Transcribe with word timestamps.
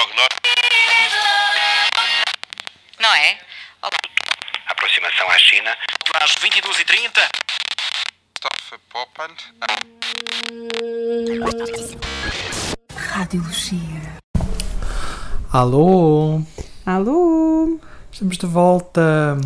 prognóstico. 0.00 0.48
Não 3.00 3.14
é? 3.14 3.38
Olá. 3.82 3.98
Aproximação 4.66 5.28
à 5.28 5.38
China. 5.38 5.76
Às 6.20 6.34
22h30. 6.36 7.28
Stoffe 8.38 8.78
Poppand. 8.88 9.36
Radiologia. 12.96 14.20
Alô, 15.52 16.42
Alô? 16.86 17.78
estamos 18.10 18.38
de 18.38 18.46
volta. 18.46 19.36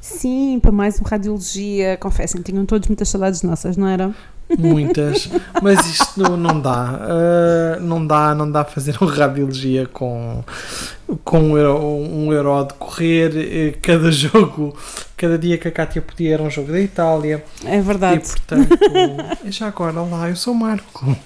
Sim, 0.00 0.58
para 0.60 0.72
mais 0.72 0.98
um 1.00 1.04
Radiologia. 1.04 1.96
Confessem, 1.98 2.42
tinham 2.42 2.66
todos 2.66 2.88
muitas 2.88 3.08
saudades 3.08 3.42
nossas, 3.42 3.76
não 3.76 3.86
era? 3.86 4.12
Muitas, 4.58 5.28
mas 5.62 5.86
isto 5.86 6.20
não, 6.20 6.36
não 6.36 6.60
dá. 6.60 6.98
Ah, 7.00 7.78
não 7.80 8.06
dá, 8.06 8.34
não 8.34 8.50
dá 8.50 8.64
fazer 8.64 8.96
uma 9.00 9.10
radiologia 9.12 9.86
com, 9.86 10.42
com 11.24 11.40
um, 11.40 11.58
euro, 11.58 11.78
um 11.84 12.32
euro 12.32 12.52
a 12.54 12.62
decorrer. 12.64 13.32
Eh, 13.36 13.74
Cada 13.80 14.10
jogo, 14.12 14.76
cada 15.16 15.38
dia 15.38 15.56
que 15.58 15.68
a 15.68 15.70
Cátia 15.70 16.02
podia 16.02 16.34
era 16.34 16.42
um 16.42 16.50
jogo 16.50 16.72
da 16.72 16.80
Itália. 16.80 17.44
É 17.64 17.76
E 17.78 17.80
verdade. 17.80 18.20
portanto, 18.20 18.68
já 19.46 19.68
agora, 19.68 20.00
lá, 20.02 20.28
eu 20.28 20.36
sou 20.36 20.52
o 20.54 20.56
Marco. 20.56 21.16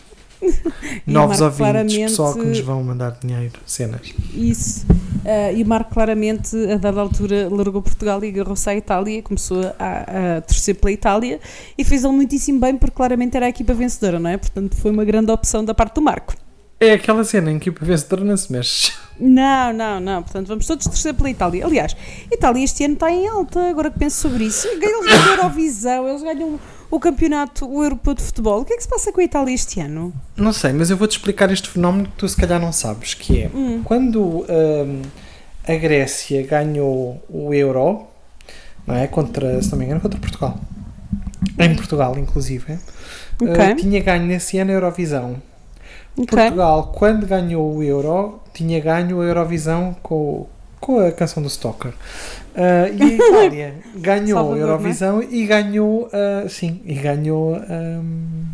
Novos 1.06 1.40
ouvintes, 1.40 1.96
pessoal 1.96 2.34
que 2.34 2.44
nos 2.44 2.60
vão 2.60 2.82
mandar 2.82 3.18
dinheiro, 3.20 3.58
cenas. 3.66 4.12
Isso. 4.32 4.86
Ah, 5.24 5.52
e 5.52 5.62
o 5.62 5.66
Marco 5.66 5.92
claramente, 5.92 6.56
a 6.70 6.76
dada 6.76 7.00
altura, 7.00 7.48
largou 7.50 7.80
Portugal 7.80 8.22
e 8.24 8.28
agarrou-se 8.28 8.68
à 8.68 8.76
Itália, 8.76 9.22
começou 9.22 9.60
a, 9.78 10.36
a 10.38 10.40
torcer 10.42 10.74
pela 10.76 10.92
Itália 10.92 11.40
e 11.76 11.84
fez 11.84 12.04
ele 12.04 12.12
muitíssimo 12.12 12.60
bem 12.60 12.76
porque 12.76 12.94
claramente 12.94 13.36
era 13.36 13.46
a 13.46 13.48
equipa 13.48 13.72
vencedora, 13.72 14.18
não 14.18 14.30
é? 14.30 14.36
Portanto, 14.36 14.76
foi 14.76 14.90
uma 14.90 15.04
grande 15.04 15.30
opção 15.30 15.64
da 15.64 15.74
parte 15.74 15.94
do 15.94 16.02
Marco. 16.02 16.34
É 16.80 16.92
aquela 16.92 17.24
cena 17.24 17.50
em 17.50 17.58
que 17.58 17.70
o 17.70 17.74
vencedor 17.80 18.20
não 18.24 18.36
se 18.36 18.52
mexe. 18.52 18.92
Não, 19.18 19.72
não, 19.72 20.00
não. 20.00 20.22
Portanto, 20.22 20.48
vamos 20.48 20.66
todos 20.66 20.84
torcer 20.84 21.14
pela 21.14 21.30
Itália. 21.30 21.64
Aliás, 21.64 21.96
a 22.30 22.34
Itália 22.34 22.64
este 22.64 22.84
ano 22.84 22.94
está 22.94 23.10
em 23.10 23.26
alta, 23.26 23.70
agora 23.70 23.90
que 23.90 23.98
penso 23.98 24.20
sobre 24.20 24.44
isso. 24.44 24.66
Eles 24.66 24.80
ganham 24.80 25.02
a 25.02 25.30
Eurovisão, 25.30 26.08
eles 26.08 26.22
ganham 26.22 26.60
o 26.94 27.00
campeonato 27.00 27.66
o 27.68 27.82
europeu 27.82 28.14
de 28.14 28.22
futebol. 28.22 28.60
O 28.60 28.64
que 28.64 28.72
é 28.72 28.76
que 28.76 28.82
se 28.82 28.88
passa 28.88 29.12
com 29.12 29.20
a 29.20 29.24
Itália 29.24 29.52
este 29.52 29.80
ano? 29.80 30.12
Não 30.36 30.52
sei, 30.52 30.72
mas 30.72 30.90
eu 30.90 30.96
vou-te 30.96 31.12
explicar 31.12 31.50
este 31.50 31.68
fenómeno 31.68 32.04
que 32.04 32.16
tu 32.16 32.28
se 32.28 32.36
calhar 32.36 32.60
não 32.60 32.72
sabes, 32.72 33.14
que 33.14 33.42
é 33.42 33.50
Hum. 33.52 33.82
quando 33.84 34.44
hum, 34.48 35.02
a 35.66 35.74
Grécia 35.74 36.46
ganhou 36.46 37.20
o 37.28 37.52
Euro, 37.52 38.06
não 38.86 38.94
é? 38.94 39.06
Contra, 39.08 39.60
se 39.60 39.72
não 39.72 39.78
me 39.78 39.86
engano, 39.86 40.00
contra 40.00 40.20
Portugal. 40.20 40.58
Em 41.58 41.74
Portugal, 41.74 42.16
inclusive. 42.16 42.78
Ok. 43.42 43.72
uh, 43.72 43.76
tinha 43.76 44.00
ganho 44.00 44.24
nesse 44.24 44.58
ano 44.58 44.70
a 44.70 44.74
Eurovisão. 44.74 45.42
Ok. 46.16 46.26
Portugal, 46.26 46.92
quando 46.94 47.26
ganhou 47.26 47.74
o 47.74 47.82
Euro, 47.82 48.40
tinha 48.52 48.78
ganho 48.80 49.20
a 49.20 49.24
Eurovisão 49.24 49.96
com, 50.00 50.46
com 50.84 50.98
a 50.98 51.10
canção 51.10 51.42
do 51.42 51.48
Stalker. 51.48 51.92
Uh, 51.92 52.92
e 52.94 53.02
a 53.02 53.06
Itália 53.06 53.74
ganhou 53.96 54.38
Salvador, 54.38 54.56
a 54.56 54.60
Eurovisão 54.72 55.22
e 55.22 55.46
ganhou, 55.46 56.06
uh, 56.08 56.48
sim, 56.48 56.80
e 56.84 56.94
ganhou 56.94 57.56
um, 57.56 58.44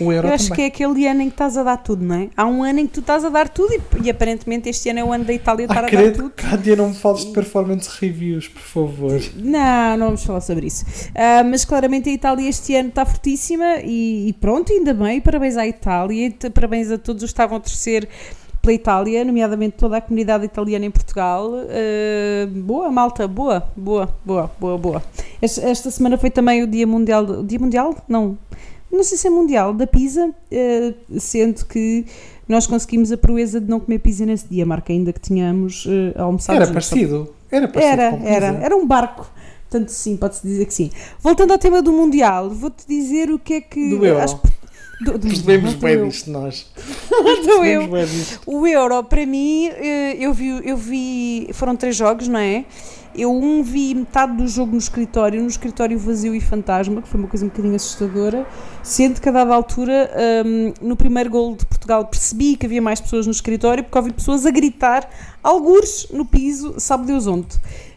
o 0.00 0.12
Euro 0.12 0.28
Eu 0.28 0.34
acho 0.34 0.44
também. 0.44 0.56
que 0.56 0.62
é 0.62 0.66
aquele 0.66 1.06
ano 1.06 1.20
em 1.22 1.26
que 1.26 1.34
estás 1.34 1.56
a 1.58 1.62
dar 1.62 1.76
tudo, 1.76 2.04
não 2.04 2.14
é? 2.14 2.30
Há 2.36 2.46
um 2.46 2.62
ano 2.62 2.78
em 2.78 2.86
que 2.86 2.94
tu 2.94 3.00
estás 3.00 3.24
a 3.24 3.28
dar 3.28 3.48
tudo 3.48 3.74
e, 3.74 4.06
e 4.06 4.10
aparentemente 4.10 4.68
este 4.68 4.88
ano 4.88 5.00
é 5.00 5.04
o 5.04 5.12
ano 5.12 5.24
da 5.24 5.32
Itália 5.32 5.64
estar 5.64 5.84
Ah, 5.84 5.86
a 5.86 5.90
dar 5.90 6.12
tudo. 6.12 6.30
Cátia, 6.30 6.76
não 6.76 6.88
me 6.88 6.94
fales 6.94 7.26
de 7.26 7.32
performance 7.32 7.90
reviews, 8.00 8.48
por 8.48 8.62
favor. 8.62 9.20
Não, 9.36 9.96
não 9.98 10.06
vamos 10.06 10.24
falar 10.24 10.40
sobre 10.40 10.66
isso. 10.66 10.84
Ah, 11.14 11.44
mas 11.44 11.64
claramente 11.64 12.08
a 12.08 12.12
Itália 12.12 12.48
este 12.48 12.74
ano 12.74 12.88
está 12.88 13.04
fortíssima 13.04 13.80
e, 13.84 14.28
e 14.28 14.32
pronto, 14.34 14.72
ainda 14.72 14.94
bem. 14.94 15.20
Parabéns 15.20 15.56
à 15.56 15.66
Itália, 15.66 16.28
e 16.28 16.50
parabéns 16.50 16.90
a 16.90 16.98
todos 16.98 17.22
os 17.22 17.30
que 17.30 17.34
estavam 17.34 17.58
a 17.58 17.60
torcer 17.60 18.08
pela 18.62 18.72
Itália, 18.74 19.24
nomeadamente 19.24 19.76
toda 19.76 19.96
a 19.96 20.00
comunidade 20.00 20.44
italiana 20.44 20.86
em 20.86 20.90
Portugal. 20.90 21.50
Ah, 21.52 22.46
boa, 22.54 22.90
malta, 22.90 23.26
boa, 23.26 23.64
boa, 23.76 24.08
boa, 24.24 24.50
boa, 24.58 24.78
boa. 24.78 25.02
Esta, 25.42 25.62
esta 25.68 25.90
semana 25.90 26.16
foi 26.16 26.30
também 26.30 26.62
o 26.62 26.66
Dia 26.66 26.86
Mundial. 26.86 27.24
O 27.24 27.44
Dia 27.44 27.58
Mundial? 27.58 27.94
Não. 28.08 28.38
Não 28.90 29.02
sei 29.02 29.16
se 29.16 29.26
é 29.26 29.30
mundial, 29.30 29.72
da 29.72 29.86
pizza, 29.86 30.30
ah, 30.52 30.94
sendo 31.18 31.64
que 31.66 32.04
nós 32.46 32.66
conseguimos 32.66 33.10
a 33.10 33.16
proeza 33.16 33.58
de 33.60 33.68
não 33.68 33.80
comer 33.80 33.98
pizza 33.98 34.24
nesse 34.26 34.46
dia, 34.46 34.64
Marca, 34.66 34.92
ainda 34.92 35.12
que 35.12 35.20
tínhamos 35.20 35.86
ah, 36.16 36.22
almoçado 36.22 36.56
Era 36.56 36.66
parecido. 36.66 37.34
Era 37.50 37.68
parecido 37.68 38.00
Era, 38.02 38.18
era, 38.22 38.46
era 38.64 38.76
um 38.76 38.86
barco. 38.86 39.30
Portanto, 39.68 39.88
sim, 39.88 40.16
pode-se 40.18 40.46
dizer 40.46 40.66
que 40.66 40.74
sim. 40.74 40.90
Voltando 41.20 41.52
ao 41.52 41.58
tema 41.58 41.80
do 41.80 41.90
Mundial, 41.92 42.50
vou-te 42.50 42.86
dizer 42.86 43.30
o 43.30 43.38
que 43.38 43.54
é 43.54 43.60
que. 43.62 43.90
Do 43.96 44.04
Euro. 44.04 44.20
acho- 44.20 44.38
do, 45.04 45.18
do, 45.18 45.26
Percebemos 45.26 45.74
bem 45.74 46.08
disto 46.08 46.30
nós. 46.30 46.66
Do 47.44 47.64
eu. 47.64 47.88
O 48.46 48.66
Euro, 48.66 49.02
para 49.04 49.26
mim, 49.26 49.68
eh, 49.68 50.16
eu 50.18 50.32
vi, 50.32 50.60
eu 50.64 50.76
vi. 50.76 51.48
Foram 51.52 51.76
três 51.76 51.96
jogos, 51.96 52.28
não 52.28 52.38
é? 52.38 52.64
Eu 53.14 53.30
um 53.30 53.62
vi 53.62 53.94
metade 53.94 54.36
do 54.36 54.48
jogo 54.48 54.72
no 54.72 54.78
escritório, 54.78 55.40
no 55.42 55.46
escritório 55.46 55.98
vazio 55.98 56.34
e 56.34 56.40
fantasma, 56.40 57.02
que 57.02 57.08
foi 57.08 57.20
uma 57.20 57.28
coisa 57.28 57.44
um 57.44 57.48
bocadinho 57.48 57.76
assustadora, 57.76 58.46
sendo 58.82 59.20
que 59.20 59.28
a 59.28 59.32
dada 59.32 59.54
altura, 59.54 60.10
hum, 60.46 60.72
no 60.80 60.96
primeiro 60.96 61.28
gol 61.28 61.54
de 61.54 61.66
Portugal, 61.66 62.06
percebi 62.06 62.56
que 62.56 62.64
havia 62.64 62.80
mais 62.80 63.02
pessoas 63.02 63.26
no 63.26 63.32
escritório, 63.32 63.84
porque 63.84 63.98
ouvi 63.98 64.12
pessoas 64.14 64.46
a 64.46 64.50
gritar, 64.50 65.08
algures 65.42 66.08
no 66.10 66.24
piso, 66.24 66.74
sabe 66.78 67.06
Deus 67.06 67.26
onde. 67.26 67.48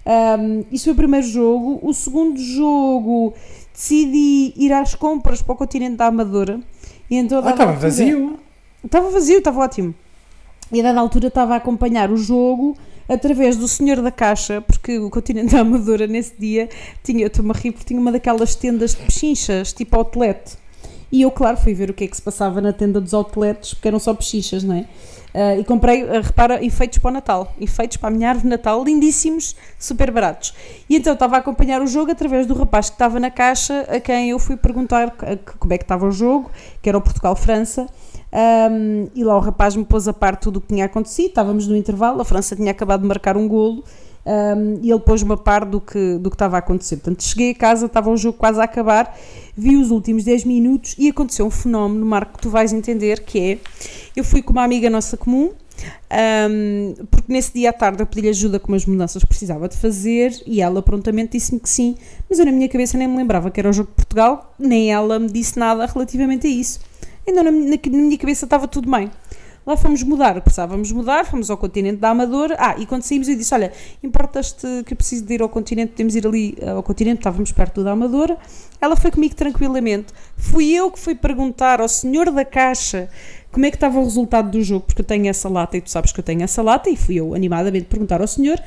Hum, 0.05 0.65
isso 0.69 0.83
foi 0.83 0.93
o 0.93 0.97
primeiro 0.97 1.25
jogo. 1.25 1.79
O 1.81 1.93
segundo 1.93 2.37
jogo, 2.37 3.33
decidi 3.73 4.53
ir 4.55 4.73
às 4.73 4.95
compras 4.95 5.41
para 5.41 5.53
o 5.53 5.55
continente 5.55 5.95
da 5.95 6.07
Amadora. 6.07 6.59
E 7.09 7.15
então, 7.17 7.41
Ah, 7.45 7.51
estava 7.51 7.73
vazio. 7.73 8.39
Estava 8.83 9.09
vazio, 9.09 9.37
estava 9.37 9.59
ótimo. 9.61 9.93
E 10.71 10.79
a 10.79 10.83
dada 10.83 10.99
altura 10.99 11.27
estava 11.27 11.53
a 11.53 11.57
acompanhar 11.57 12.11
o 12.11 12.17
jogo 12.17 12.75
através 13.07 13.55
do 13.55 13.67
senhor 13.67 14.01
da 14.01 14.11
caixa, 14.11 14.61
porque 14.61 14.97
o 14.97 15.09
Continente 15.09 15.53
da 15.53 15.61
Amadora 15.61 16.07
nesse 16.07 16.33
dia 16.39 16.69
tinha, 17.03 17.23
eu 17.23 17.27
estou-me 17.27 17.51
a 17.51 17.53
rir 17.53 17.71
porque 17.71 17.85
tinha 17.85 17.99
uma 17.99 18.11
daquelas 18.11 18.55
tendas 18.55 18.91
de 18.95 18.97
pechinchas, 18.97 19.71
tipo 19.73 19.95
outlet. 19.95 20.57
E 21.11 21.21
eu, 21.21 21.29
claro, 21.31 21.57
fui 21.57 21.73
ver 21.73 21.89
o 21.91 21.93
que 21.93 22.03
é 22.03 22.07
que 22.07 22.15
se 22.15 22.21
passava 22.21 22.59
na 22.59 22.73
tenda 22.73 22.99
dos 22.99 23.13
outlets, 23.13 23.75
porque 23.75 23.87
eram 23.87 23.99
só 23.99 24.13
pechinchas, 24.13 24.63
não 24.63 24.75
é? 24.75 24.85
Ah, 25.37 25.57
e 25.57 25.65
comprei, 25.65 26.03
ah, 26.03 26.21
repara, 26.21 26.63
enfeites 26.63 26.97
para 26.97 27.09
o 27.09 27.13
Natal. 27.13 27.53
Enfeites 27.59 27.97
para 27.97 28.07
a 28.07 28.11
minha 28.11 28.29
árvore 28.29 28.43
de 28.43 28.49
Natal, 28.51 28.81
lindíssimos, 28.81 29.53
super 29.77 30.09
baratos. 30.09 30.53
E 30.89 30.95
então 30.95 31.11
estava 31.11 31.35
a 31.35 31.39
acompanhar 31.39 31.81
o 31.81 31.87
jogo 31.87 32.09
através 32.09 32.47
do 32.47 32.53
rapaz 32.53 32.89
que 32.89 32.95
estava 32.95 33.19
na 33.19 33.29
caixa, 33.29 33.81
a 33.89 33.99
quem 33.99 34.29
eu 34.29 34.39
fui 34.39 34.55
perguntar 34.55 35.13
como 35.59 35.73
é 35.73 35.77
que 35.77 35.83
estava 35.83 36.07
o 36.07 36.11
jogo, 36.11 36.49
que 36.81 36.87
era 36.87 36.97
o 36.97 37.01
Portugal-França. 37.01 37.85
Um, 38.31 39.09
e 39.13 39.23
lá 39.23 39.35
o 39.35 39.39
rapaz 39.39 39.75
me 39.75 39.83
pôs 39.83 40.07
a 40.07 40.13
par 40.13 40.37
tudo 40.37 40.57
o 40.57 40.61
que 40.61 40.67
tinha 40.67 40.85
acontecido. 40.85 41.27
Estávamos 41.27 41.67
no 41.67 41.75
intervalo, 41.75 42.21
a 42.21 42.25
França 42.25 42.55
tinha 42.55 42.71
acabado 42.71 43.01
de 43.01 43.07
marcar 43.07 43.35
um 43.35 43.45
golo 43.45 43.83
um, 44.25 44.79
e 44.81 44.89
ele 44.89 44.99
pôs-me 44.99 45.33
a 45.33 45.37
par 45.37 45.65
do 45.65 45.79
que, 45.79 46.17
do 46.17 46.29
que 46.29 46.35
estava 46.35 46.55
a 46.55 46.59
acontecer. 46.59 46.97
Portanto, 46.97 47.23
cheguei 47.23 47.51
a 47.51 47.55
casa, 47.55 47.85
estava 47.85 48.09
o 48.09 48.17
jogo 48.17 48.37
quase 48.37 48.59
a 48.59 48.63
acabar, 48.63 49.15
vi 49.55 49.77
os 49.77 49.91
últimos 49.91 50.23
10 50.23 50.45
minutos 50.45 50.95
e 50.97 51.09
aconteceu 51.09 51.45
um 51.45 51.51
fenómeno, 51.51 52.05
Marco, 52.05 52.33
que 52.33 52.41
tu 52.41 52.49
vais 52.49 52.73
entender, 52.73 53.21
que 53.21 53.39
é, 53.39 53.57
eu 54.15 54.23
fui 54.23 54.41
com 54.41 54.51
uma 54.51 54.63
amiga 54.63 54.89
nossa 54.89 55.15
comum, 55.15 55.51
um, 56.49 56.93
porque 57.11 57.31
nesse 57.31 57.53
dia 57.53 57.69
à 57.69 57.73
tarde 57.73 58.01
eu 58.01 58.07
pedi-lhe 58.07 58.29
ajuda 58.29 58.59
com 58.59 58.71
umas 58.71 58.85
mudanças 58.85 59.21
que 59.21 59.27
precisava 59.27 59.67
de 59.67 59.77
fazer 59.77 60.33
e 60.45 60.61
ela 60.61 60.81
prontamente 60.81 61.33
disse-me 61.33 61.59
que 61.59 61.69
sim, 61.69 61.95
mas 62.29 62.39
eu 62.39 62.45
na 62.45 62.51
minha 62.51 62.69
cabeça 62.69 62.97
nem 62.97 63.07
me 63.07 63.17
lembrava 63.17 63.51
que 63.51 63.59
era 63.59 63.69
o 63.69 63.73
jogo 63.73 63.89
de 63.89 63.95
Portugal, 63.95 64.55
nem 64.57 64.91
ela 64.91 65.19
me 65.19 65.29
disse 65.29 65.59
nada 65.59 65.85
relativamente 65.85 66.47
a 66.47 66.49
isso. 66.49 66.79
Ainda 67.27 67.43
na, 67.43 67.51
na 67.51 67.77
minha 67.91 68.17
cabeça 68.17 68.45
estava 68.45 68.67
tudo 68.67 68.89
bem. 68.89 69.09
Lá 69.65 69.75
fomos 69.75 70.03
mudar, 70.03 70.39
precisávamos 70.41 70.91
mudar, 70.91 71.25
fomos 71.25 71.49
ao 71.49 71.57
continente 71.57 71.97
da 71.97 72.09
Amadora. 72.09 72.55
Ah, 72.59 72.75
e 72.77 72.85
quando 72.85 73.01
saímos 73.01 73.27
eu 73.27 73.35
disse: 73.35 73.51
Olha, 73.51 73.73
importas-te 74.03 74.83
que 74.85 74.93
eu 74.93 74.97
preciso 74.97 75.25
de 75.25 75.33
ir 75.33 75.41
ao 75.41 75.49
continente, 75.49 75.93
podemos 75.93 76.15
ir 76.15 76.27
ali 76.27 76.55
eh, 76.59 76.69
ao 76.69 76.83
continente, 76.83 77.19
estávamos 77.19 77.51
perto 77.51 77.83
da 77.83 77.91
Amadora. 77.91 78.37
Ela 78.79 78.95
foi 78.95 79.09
comigo 79.09 79.33
tranquilamente. 79.33 80.13
Fui 80.37 80.71
eu 80.71 80.91
que 80.91 80.99
fui 80.99 81.15
perguntar 81.15 81.81
ao 81.81 81.89
senhor 81.89 82.29
da 82.29 82.45
caixa 82.45 83.09
como 83.51 83.65
é 83.65 83.71
que 83.71 83.77
estava 83.77 83.97
o 83.97 84.03
resultado 84.03 84.51
do 84.51 84.61
jogo, 84.61 84.85
porque 84.85 85.01
eu 85.01 85.05
tenho 85.05 85.27
essa 85.27 85.49
lata 85.49 85.77
e 85.77 85.81
tu 85.81 85.89
sabes 85.89 86.11
que 86.11 86.19
eu 86.19 86.23
tenho 86.23 86.43
essa 86.43 86.61
lata, 86.61 86.89
e 86.89 86.95
fui 86.95 87.15
eu 87.15 87.33
animadamente 87.33 87.85
perguntar 87.85 88.21
ao 88.21 88.27
senhor. 88.27 88.61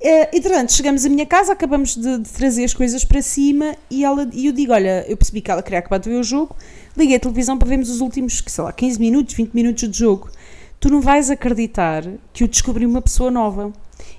Eh, 0.00 0.36
entretanto, 0.36 0.72
chegamos 0.72 1.04
à 1.04 1.08
minha 1.08 1.26
casa, 1.26 1.52
acabamos 1.52 1.96
de, 1.96 2.18
de 2.18 2.30
trazer 2.30 2.64
as 2.64 2.72
coisas 2.72 3.04
para 3.04 3.20
cima 3.20 3.74
e, 3.90 4.04
ela, 4.04 4.28
e 4.32 4.46
eu 4.46 4.52
digo: 4.52 4.72
Olha, 4.72 5.04
eu 5.08 5.16
percebi 5.16 5.40
que 5.40 5.50
ela 5.50 5.62
queria 5.62 5.80
acabar 5.80 5.98
de 5.98 6.08
ver 6.08 6.16
o 6.16 6.22
jogo, 6.22 6.54
liguei 6.96 7.16
a 7.16 7.20
televisão 7.20 7.58
para 7.58 7.68
vermos 7.68 7.90
os 7.90 8.00
últimos, 8.00 8.42
sei 8.46 8.64
lá, 8.64 8.72
15 8.72 9.00
minutos, 9.00 9.34
20 9.34 9.52
minutos 9.52 9.90
de 9.90 9.98
jogo. 9.98 10.30
Tu 10.78 10.88
não 10.88 11.00
vais 11.00 11.30
acreditar 11.30 12.04
que 12.32 12.44
eu 12.44 12.48
descobri 12.48 12.86
uma 12.86 13.02
pessoa 13.02 13.30
nova. 13.30 13.72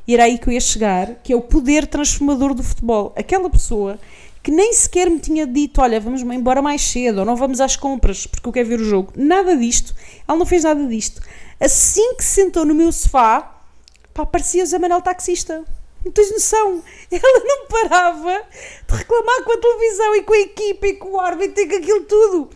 E 0.05 0.13
era 0.13 0.25
aí 0.25 0.37
que 0.37 0.49
eu 0.49 0.53
ia 0.53 0.59
chegar, 0.59 1.15
que 1.23 1.31
é 1.31 1.35
o 1.35 1.41
poder 1.41 1.87
transformador 1.87 2.53
do 2.53 2.61
futebol. 2.61 3.13
Aquela 3.15 3.49
pessoa 3.49 3.97
que 4.43 4.51
nem 4.51 4.73
sequer 4.73 5.09
me 5.09 5.19
tinha 5.19 5.47
dito: 5.47 5.79
Olha, 5.79 5.97
vamos 6.01 6.21
embora 6.21 6.61
mais 6.61 6.81
cedo, 6.81 7.19
ou 7.19 7.25
não 7.25 7.37
vamos 7.37 7.61
às 7.61 7.77
compras 7.77 8.27
porque 8.27 8.49
eu 8.49 8.51
quero 8.51 8.67
ver 8.67 8.81
o 8.81 8.83
jogo. 8.83 9.13
Nada 9.15 9.55
disto. 9.55 9.95
Ela 10.27 10.37
não 10.37 10.45
fez 10.45 10.65
nada 10.65 10.85
disto. 10.85 11.21
Assim 11.57 12.15
que 12.15 12.23
se 12.23 12.41
sentou 12.41 12.65
no 12.65 12.75
meu 12.75 12.91
sofá, 12.91 13.58
pá, 14.19 14.25
parecia 14.25 14.63
o 14.63 14.65
Zé 14.65 14.77
Manuel 14.79 15.01
taxista. 15.01 15.63
Não 16.03 16.11
tens 16.11 16.31
noção? 16.31 16.81
Ela 17.11 17.43
não 17.43 17.67
parava 17.67 18.41
de 18.87 18.95
reclamar 18.95 19.43
com 19.43 19.53
a 19.53 19.57
televisão 19.57 20.15
e 20.15 20.23
com 20.23 20.33
a 20.33 20.39
equipa 20.39 20.87
e 20.87 20.93
com 20.93 21.11
o 21.11 21.19
árbitro 21.19 21.61
e 21.61 21.67
com 21.67 21.75
aquilo 21.75 22.01
tudo. 22.01 22.49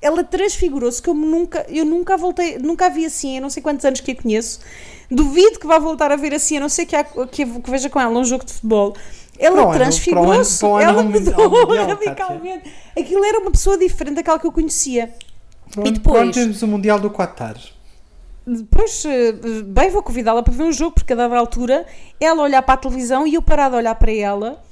ela 0.00 0.22
transfigurou-se 0.22 1.02
como 1.02 1.26
nunca, 1.26 1.66
eu 1.68 1.84
nunca 1.84 2.14
a 2.14 2.16
voltei, 2.16 2.58
nunca 2.58 2.86
a 2.86 2.88
vi 2.88 3.04
assim, 3.06 3.36
eu 3.36 3.42
não 3.42 3.50
sei 3.50 3.62
quantos 3.62 3.84
anos 3.84 4.00
que 4.00 4.12
a 4.12 4.14
conheço. 4.14 4.60
Duvido 5.10 5.58
que 5.58 5.66
vá 5.66 5.78
voltar 5.78 6.10
a 6.10 6.16
ver 6.16 6.34
assim, 6.34 6.56
a 6.56 6.60
não 6.60 6.68
ser 6.68 6.86
que, 6.86 6.96
há, 6.96 7.04
que, 7.04 7.46
que 7.46 7.70
veja 7.70 7.88
com 7.88 8.00
ela 8.00 8.18
um 8.18 8.24
jogo 8.24 8.44
de 8.44 8.52
futebol. 8.52 8.94
Ela 9.38 9.70
transfigurou-se, 9.72 10.64
ela 10.64 11.00
ano 11.00 11.10
mudou 11.10 11.74
radicalmente. 11.74 12.72
Aquilo 12.98 13.24
era 13.24 13.38
uma 13.38 13.50
pessoa 13.50 13.76
diferente 13.76 14.16
daquela 14.16 14.38
que 14.38 14.46
eu 14.46 14.52
conhecia. 14.52 15.12
Pronto, 15.70 15.92
depois? 15.92 16.20
pronto, 16.20 16.34
temos 16.34 16.62
o 16.62 16.66
Mundial 16.66 16.98
do 16.98 17.10
Qatar. 17.10 17.56
Depois, 18.46 19.04
eh, 19.04 19.32
bem, 19.64 19.90
vou 19.90 20.02
convidá-la 20.02 20.40
para 20.40 20.52
ver 20.52 20.62
um 20.62 20.72
jogo, 20.72 20.92
porque 20.92 21.12
a 21.12 21.16
dada 21.16 21.36
altura 21.36 21.84
ela 22.20 22.42
olhar 22.42 22.62
para 22.62 22.74
a 22.74 22.76
televisão 22.76 23.26
e 23.26 23.34
eu 23.34 23.42
parado 23.42 23.74
a 23.74 23.78
olhar 23.78 23.94
para 23.96 24.12
ela, 24.12 24.62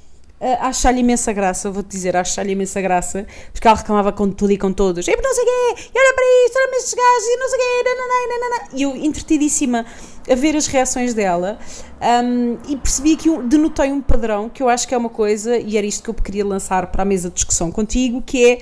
achar-lhe 0.60 1.00
imensa 1.00 1.32
graça, 1.32 1.70
vou-te 1.70 1.88
dizer, 1.88 2.16
achar-lhe 2.16 2.52
imensa 2.52 2.80
graça, 2.80 3.26
porque 3.52 3.66
ela 3.66 3.76
reclamava 3.76 4.12
com 4.12 4.30
tudo 4.30 4.52
e 4.52 4.58
com 4.58 4.72
todos, 4.72 5.06
e 5.08 5.16
não 5.16 5.34
sei 5.34 5.42
o 5.42 5.46
quê, 5.46 5.82
e 5.94 5.98
olha 5.98 6.14
para 6.14 6.24
isto, 6.44 6.56
olha 6.56 6.68
para 6.68 6.78
estes 6.78 6.94
gajos, 6.94 7.28
e 7.28 7.36
não 7.36 7.48
sei 7.48 7.58
o 7.58 7.62
quê, 7.62 7.84
nananã, 7.84 8.28
nananã. 8.28 8.68
e 8.74 8.82
eu 8.82 8.96
entretidíssima 8.96 9.86
a 10.30 10.34
ver 10.34 10.56
as 10.56 10.66
reações 10.66 11.14
dela, 11.14 11.58
um, 12.04 12.58
e 12.68 12.76
percebi 12.76 13.16
que 13.16 13.30
um, 13.30 13.46
denotei 13.46 13.90
um 13.90 14.00
padrão, 14.00 14.48
que 14.48 14.62
eu 14.62 14.68
acho 14.68 14.86
que 14.86 14.94
é 14.94 14.98
uma 14.98 15.08
coisa, 15.08 15.56
e 15.56 15.76
era 15.76 15.86
isto 15.86 16.02
que 16.02 16.10
eu 16.10 16.14
queria 16.14 16.44
lançar 16.44 16.88
para 16.88 17.02
a 17.02 17.04
mesa 17.04 17.28
de 17.28 17.36
discussão 17.36 17.70
contigo, 17.70 18.20
que 18.20 18.44
é 18.44 18.58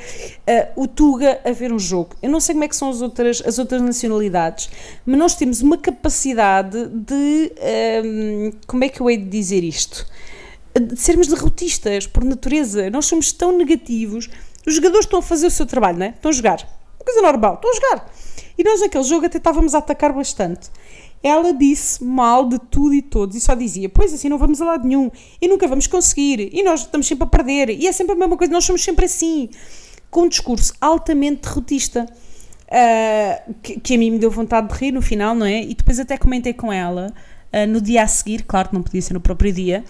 eh, 0.47 0.69
o 0.77 0.87
Tuga 0.87 1.41
a 1.45 1.51
ver 1.51 1.73
um 1.73 1.79
jogo. 1.79 2.11
Eu 2.23 2.31
não 2.31 2.39
sei 2.41 2.55
como 2.55 2.65
é 2.65 2.69
que 2.69 2.77
são 2.77 2.91
as 2.91 3.01
outras, 3.01 3.43
as 3.45 3.59
outras 3.59 3.81
nacionalidades, 3.83 4.71
mas 5.05 5.19
nós 5.19 5.35
temos 5.35 5.61
uma 5.61 5.77
capacidade 5.79 6.87
de, 6.89 7.53
um, 8.05 8.51
como 8.67 8.85
é 8.85 8.89
que 8.89 9.01
eu 9.01 9.11
hei 9.11 9.17
de 9.17 9.29
dizer 9.29 9.65
isto? 9.65 10.07
De 10.81 10.97
sermos 10.97 11.27
derrotistas, 11.27 12.07
por 12.07 12.25
natureza. 12.25 12.89
Nós 12.91 13.07
somos 13.07 13.33
tão 13.33 13.57
negativos. 13.57 14.29
Os 14.67 14.75
jogadores 14.75 15.05
estão 15.07 15.19
a 15.19 15.23
fazer 15.23 15.47
o 15.47 15.51
seu 15.51 15.67
trabalho, 15.67 15.99
não 15.99 16.07
é? 16.07 16.11
Estão 16.11 16.31
a 16.31 16.35
jogar. 16.35 16.69
Uma 16.99 17.05
coisa 17.05 17.23
normal, 17.23 17.55
estão 17.55 17.71
a 17.71 17.75
jogar. 17.75 18.13
E 18.57 18.65
nós 18.65 18.81
naquele 18.81 19.05
jogo 19.05 19.27
até 19.27 19.39
estávamos 19.39 19.75
a 19.75 19.79
atacar 19.79 20.13
bastante. 20.13 20.71
Ela 21.23 21.53
disse 21.53 22.03
mal 22.03 22.49
de 22.49 22.59
tudo 22.59 22.95
e 22.95 23.03
todos 23.03 23.37
e 23.37 23.41
só 23.41 23.55
dizia: 23.55 23.89
Pois 23.89 24.13
assim 24.13 24.29
não 24.29 24.39
vamos 24.39 24.61
a 24.61 24.65
lado 24.65 24.87
nenhum 24.87 25.11
e 25.41 25.49
nunca 25.49 25.69
vamos 25.69 25.87
conseguir 25.87 26.51
e 26.53 26.63
nós 26.63 26.81
estamos 26.81 27.07
sempre 27.07 27.25
a 27.25 27.27
perder 27.27 27.71
e 27.71 27.87
é 27.87 27.93
sempre 27.93 28.15
a 28.15 28.17
mesma 28.17 28.37
coisa, 28.37 28.53
nós 28.53 28.65
somos 28.65 28.83
sempre 28.83 29.05
assim. 29.05 29.49
Com 30.11 30.23
um 30.23 30.29
discurso 30.29 30.75
altamente 30.81 31.43
derrotista. 31.43 32.07
ah, 32.71 33.43
que, 33.63 33.81
que 33.81 33.95
a 33.95 33.99
mim 33.99 34.11
me 34.11 34.19
deu 34.19 34.31
vontade 34.31 34.69
de 34.69 34.75
rir 34.75 34.93
no 34.93 35.01
final, 35.01 35.35
não 35.35 35.47
é? 35.47 35.63
E 35.63 35.75
depois 35.75 35.99
até 36.01 36.19
comentei 36.19 36.53
com 36.53 36.73
ela 36.73 37.13
ah, 37.53 37.67
no 37.67 37.81
dia 37.81 38.03
a 38.03 38.07
seguir, 38.07 38.43
claro 38.45 38.69
que 38.69 38.75
não 38.75 38.83
podia 38.83 39.01
ser 39.01 39.15
no 39.15 39.21
próprio 39.21 39.53
dia, 39.53 39.85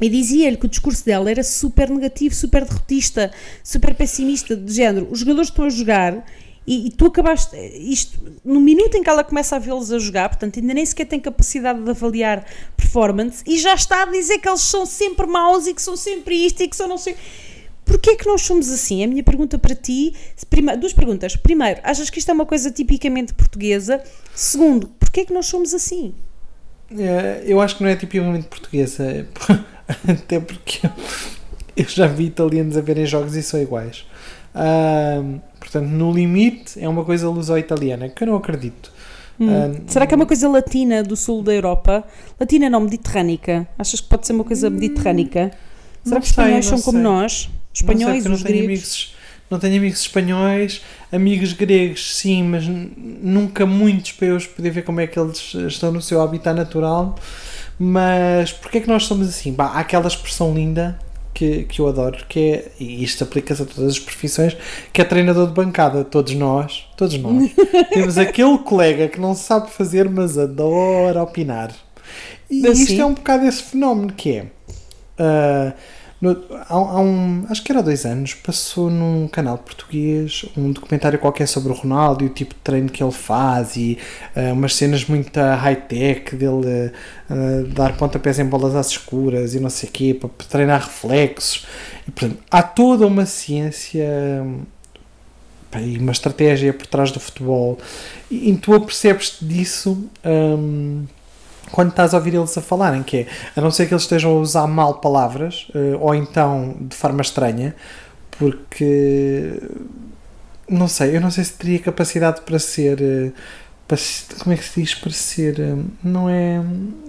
e 0.00 0.08
dizia-lhe 0.08 0.56
que 0.56 0.66
o 0.66 0.68
discurso 0.68 1.04
dela 1.04 1.30
era 1.30 1.44
super 1.44 1.88
negativo, 1.88 2.34
super 2.34 2.64
derrotista, 2.64 3.30
super 3.62 3.94
pessimista, 3.94 4.56
de 4.56 4.72
género. 4.72 5.08
Os 5.10 5.20
jogadores 5.20 5.48
estão 5.48 5.64
a 5.66 5.70
jogar 5.70 6.26
e, 6.66 6.86
e 6.86 6.90
tu 6.90 7.06
acabaste. 7.06 7.56
Isto, 7.56 8.18
no 8.44 8.60
minuto 8.60 8.96
em 8.96 9.02
que 9.02 9.08
ela 9.08 9.22
começa 9.22 9.56
a 9.56 9.58
vê-los 9.58 9.92
a 9.92 9.98
jogar, 9.98 10.28
portanto, 10.28 10.58
ainda 10.58 10.74
nem 10.74 10.84
sequer 10.84 11.06
tem 11.06 11.20
capacidade 11.20 11.82
de 11.82 11.90
avaliar 11.90 12.44
performance 12.76 13.44
e 13.46 13.58
já 13.58 13.74
está 13.74 14.02
a 14.02 14.06
dizer 14.06 14.38
que 14.38 14.48
eles 14.48 14.62
são 14.62 14.84
sempre 14.86 15.26
maus 15.26 15.66
e 15.66 15.74
que 15.74 15.82
são 15.82 15.96
sempre 15.96 16.34
isto 16.34 16.62
e 16.62 16.68
que 16.68 16.76
são 16.76 16.88
não 16.88 16.98
sei. 16.98 17.14
Porquê 17.84 18.10
é 18.10 18.16
que 18.16 18.26
nós 18.26 18.42
somos 18.42 18.70
assim? 18.70 19.02
A 19.04 19.08
minha 19.08 19.24
pergunta 19.24 19.58
para 19.58 19.74
ti, 19.74 20.14
prima- 20.48 20.76
duas 20.76 20.92
perguntas. 20.92 21.36
Primeiro, 21.36 21.80
achas 21.82 22.08
que 22.08 22.18
isto 22.18 22.30
é 22.30 22.34
uma 22.34 22.46
coisa 22.46 22.70
tipicamente 22.70 23.34
portuguesa? 23.34 24.02
Segundo, 24.34 24.88
porquê 25.00 25.20
é 25.20 25.24
que 25.24 25.32
nós 25.34 25.46
somos 25.46 25.74
assim? 25.74 26.14
Eh, 26.98 27.42
Eu 27.46 27.60
acho 27.60 27.76
que 27.76 27.82
não 27.82 27.90
é 27.90 27.96
tipicamente 27.96 28.46
portuguesa, 28.48 29.26
até 30.08 30.40
porque 30.40 30.80
eu 31.76 31.84
já 31.88 32.06
vi 32.06 32.26
italianos 32.26 32.76
a 32.76 32.80
verem 32.80 33.06
jogos 33.06 33.34
e 33.36 33.42
são 33.42 33.60
iguais. 33.60 34.04
Ahm, 34.54 35.38
portanto, 35.58 35.86
no 35.88 36.12
limite, 36.12 36.78
é 36.82 36.88
uma 36.88 37.04
coisa 37.04 37.28
luso-italiana, 37.28 38.08
que 38.08 38.22
eu 38.22 38.28
não 38.28 38.36
acredito. 38.36 38.92
Ahm, 39.40 39.82
Será 39.86 40.06
que 40.06 40.14
é 40.14 40.16
uma 40.16 40.26
coisa 40.26 40.48
latina 40.48 41.02
do 41.02 41.16
sul 41.16 41.42
da 41.42 41.52
Europa? 41.54 42.04
Latina 42.38 42.68
não, 42.70 42.80
mediterrânica. 42.80 43.66
Achas 43.78 44.00
que 44.00 44.08
pode 44.08 44.26
ser 44.26 44.32
uma 44.34 44.44
coisa 44.44 44.68
mediterrânica? 44.70 45.50
Será 46.04 46.20
que 46.20 46.26
os 46.26 46.30
espanhóis 46.30 46.66
sei, 46.66 46.70
são 46.70 46.78
não 46.78 46.84
como 46.84 46.98
sei. 46.98 47.02
nós? 47.02 47.32
Sei, 47.42 47.50
Espanhóis, 47.74 48.24
não 48.26 48.34
os 48.34 48.42
gregos? 48.42 48.64
amigos, 48.66 49.14
não 49.52 49.58
tenho 49.58 49.76
amigos 49.76 50.00
espanhóis, 50.00 50.80
amigos 51.12 51.52
gregos, 51.52 52.16
sim, 52.16 52.42
mas 52.42 52.64
nunca 52.66 53.66
muitos 53.66 54.12
para 54.12 54.28
eu 54.28 54.40
poder 54.40 54.70
ver 54.70 54.82
como 54.82 54.98
é 54.98 55.06
que 55.06 55.18
eles 55.18 55.52
estão 55.54 55.92
no 55.92 56.00
seu 56.00 56.22
habitat 56.22 56.56
natural. 56.56 57.16
Mas 57.78 58.50
porquê 58.50 58.78
é 58.78 58.80
que 58.80 58.88
nós 58.88 59.04
somos 59.04 59.28
assim? 59.28 59.52
Bah, 59.52 59.66
há 59.74 59.80
aquela 59.80 60.08
expressão 60.08 60.54
linda 60.54 60.98
que, 61.34 61.64
que 61.64 61.80
eu 61.80 61.86
adoro, 61.86 62.24
que 62.30 62.40
é, 62.40 62.72
e 62.80 63.04
isto 63.04 63.24
aplica-se 63.24 63.60
a 63.60 63.66
todas 63.66 63.90
as 63.90 63.98
profissões, 63.98 64.56
que 64.90 65.02
é 65.02 65.04
treinador 65.04 65.46
de 65.48 65.52
bancada. 65.52 66.02
Todos 66.02 66.34
nós, 66.34 66.88
todos 66.96 67.18
nós, 67.18 67.50
temos 67.92 68.16
aquele 68.16 68.56
colega 68.56 69.06
que 69.06 69.20
não 69.20 69.34
sabe 69.34 69.70
fazer, 69.70 70.08
mas 70.08 70.38
adora 70.38 71.22
opinar. 71.22 71.72
E 72.50 72.66
Assim? 72.66 72.84
isto 72.84 73.02
é 73.02 73.04
um 73.04 73.12
bocado 73.12 73.44
esse 73.44 73.62
fenómeno 73.62 74.14
que 74.14 74.30
é. 74.30 74.46
ah, 75.18 75.74
no- 76.22 76.42
há, 76.54 76.74
há 76.74 77.00
um, 77.00 77.44
acho 77.50 77.62
que 77.64 77.72
era 77.72 77.82
dois 77.82 78.06
anos, 78.06 78.32
passou 78.34 78.88
num 78.88 79.28
canal 79.28 79.58
português 79.58 80.44
um 80.56 80.70
documentário 80.72 81.18
qualquer 81.18 81.46
sobre 81.48 81.72
o 81.72 81.74
Ronaldo 81.74 82.24
e 82.24 82.28
o 82.28 82.30
tipo 82.30 82.54
de 82.54 82.60
treino 82.60 82.88
que 82.88 83.02
ele 83.02 83.12
faz 83.12 83.76
e 83.76 83.98
ah, 84.36 84.52
umas 84.52 84.74
cenas 84.76 85.04
muito 85.06 85.38
high-tech 85.38 86.36
dele 86.36 86.92
ah, 87.28 87.34
dar 87.74 87.96
pontapés 87.96 88.38
em 88.38 88.44
bolas 88.46 88.74
às 88.76 88.88
escuras 88.90 89.54
e 89.54 89.60
não 89.60 89.68
sei 89.70 89.88
o 89.88 89.92
quê, 89.92 90.14
para, 90.14 90.30
treinar 90.48 90.80
reflexos. 90.82 91.66
E, 92.06 92.10
portanto, 92.12 92.38
há 92.50 92.62
toda 92.62 93.06
uma 93.06 93.26
ciência 93.26 94.06
e 95.80 95.98
uma 95.98 96.12
estratégia 96.12 96.72
por 96.72 96.86
trás 96.86 97.10
do 97.10 97.18
futebol 97.18 97.78
e, 98.30 98.50
e 98.50 98.56
tu 98.56 98.74
apercebes-te 98.74 99.44
disso. 99.44 100.08
hum, 100.24 101.04
quando 101.70 101.90
estás 101.90 102.12
a 102.12 102.18
ouvir 102.18 102.34
eles 102.34 102.56
a 102.58 102.60
falarem, 102.60 103.02
que 103.02 103.18
é, 103.18 103.26
a 103.56 103.60
não 103.60 103.70
ser 103.70 103.86
que 103.86 103.94
eles 103.94 104.02
estejam 104.02 104.32
a 104.32 104.40
usar 104.40 104.66
mal 104.66 104.94
palavras, 104.94 105.68
eh, 105.74 105.96
ou 106.00 106.14
então 106.14 106.76
de 106.80 106.94
forma 106.96 107.22
estranha, 107.22 107.74
porque 108.38 109.60
não 110.68 110.88
sei, 110.88 111.16
eu 111.16 111.20
não 111.20 111.30
sei 111.30 111.44
se 111.44 111.52
teria 111.54 111.78
capacidade 111.78 112.40
para 112.42 112.58
ser 112.58 113.00
eh, 113.00 113.32
para 113.86 113.96
como 114.42 114.54
é 114.54 114.56
que 114.56 114.64
se 114.64 114.80
diz 114.80 114.94
para 114.94 115.12
ser 115.12 115.60
eh, 115.60 115.76
não 116.02 116.28
é, 116.28 116.60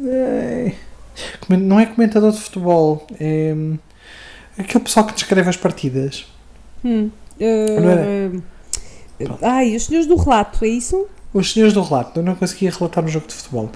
é 0.06 0.74
não 1.50 1.80
é 1.80 1.86
comentador 1.86 2.32
de 2.32 2.40
futebol 2.40 3.06
é 3.20 3.54
aquele 4.58 4.84
pessoal 4.84 5.06
que 5.06 5.14
descreve 5.14 5.50
as 5.50 5.58
partidas 5.58 6.26
Hum, 6.84 7.10
Não 7.40 7.90
era? 7.90 8.02
uh, 8.02 9.38
ai, 9.42 9.76
os 9.76 9.86
senhores 9.86 10.08
do 10.08 10.16
relato, 10.18 10.66
é 10.66 10.68
isso? 10.68 11.08
Os 11.34 11.52
senhores 11.52 11.74
do 11.74 11.82
relato, 11.82 12.20
eu 12.20 12.24
não 12.24 12.36
conseguia 12.36 12.70
relatar 12.72 13.04
um 13.04 13.08
jogo 13.08 13.28
de 13.28 13.34
futebol. 13.34 13.72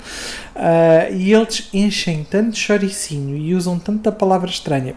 Ah, 0.55 1.09
e 1.11 1.33
eles 1.33 1.69
enchem 1.73 2.23
tanto 2.29 2.55
choricinho 2.57 3.35
e 3.37 3.55
usam 3.55 3.79
tanta 3.79 4.11
palavra 4.11 4.49
estranha. 4.49 4.95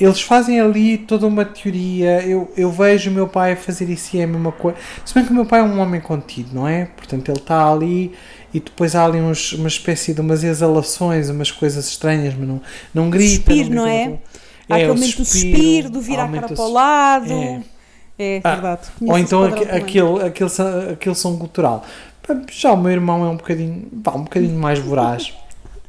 Eles 0.00 0.22
fazem 0.22 0.60
ali 0.60 0.96
toda 0.96 1.26
uma 1.26 1.44
teoria. 1.44 2.22
Eu, 2.26 2.50
eu 2.56 2.72
vejo 2.72 3.10
o 3.10 3.12
meu 3.12 3.28
pai 3.28 3.54
fazer 3.54 3.90
isso 3.90 4.16
e 4.16 4.20
é 4.20 4.24
a 4.24 4.26
mesma 4.26 4.50
coisa. 4.50 4.78
Se 5.04 5.12
bem 5.14 5.24
que 5.26 5.30
o 5.30 5.34
meu 5.34 5.44
pai 5.44 5.60
é 5.60 5.62
um 5.62 5.78
homem 5.78 6.00
contido, 6.00 6.54
não 6.54 6.66
é? 6.66 6.86
Portanto, 6.86 7.28
ele 7.28 7.38
está 7.38 7.70
ali 7.70 8.14
e 8.54 8.60
depois 8.60 8.94
há 8.96 9.04
ali 9.04 9.20
uns, 9.20 9.52
uma 9.52 9.68
espécie 9.68 10.14
de 10.14 10.22
umas 10.22 10.42
exalações, 10.42 11.28
umas 11.28 11.50
coisas 11.50 11.86
estranhas, 11.86 12.34
mas 12.34 12.48
não, 12.48 12.62
não 12.94 13.10
grita. 13.10 13.52
Suspiro, 13.52 13.68
não 13.74 13.84
grita 13.84 13.88
é? 13.88 14.18
Há 14.70 14.78
É, 14.78 14.84
aquele 14.84 14.94
momento 14.94 15.16
do 15.18 15.24
suspiro, 15.24 15.90
do 15.90 16.00
virar 16.00 16.24
a 16.24 16.28
cara 16.28 16.48
para 16.48 16.64
o 16.64 16.72
lado. 16.72 17.32
É. 17.32 17.62
É, 18.18 18.40
Ah, 18.44 18.52
verdade. 18.54 18.88
Ou 19.00 19.16
então 19.18 19.44
aquele, 19.44 19.70
aquele, 19.70 20.92
aquele 20.92 21.14
som 21.14 21.36
cultural. 21.38 21.84
Já 22.50 22.72
o 22.72 22.76
meu 22.76 22.92
irmão 22.92 23.24
é 23.24 23.28
um 23.28 23.36
bocadinho, 23.36 23.86
pá, 24.02 24.12
um 24.12 24.24
bocadinho 24.24 24.58
mais 24.58 24.78
voraz. 24.78 25.32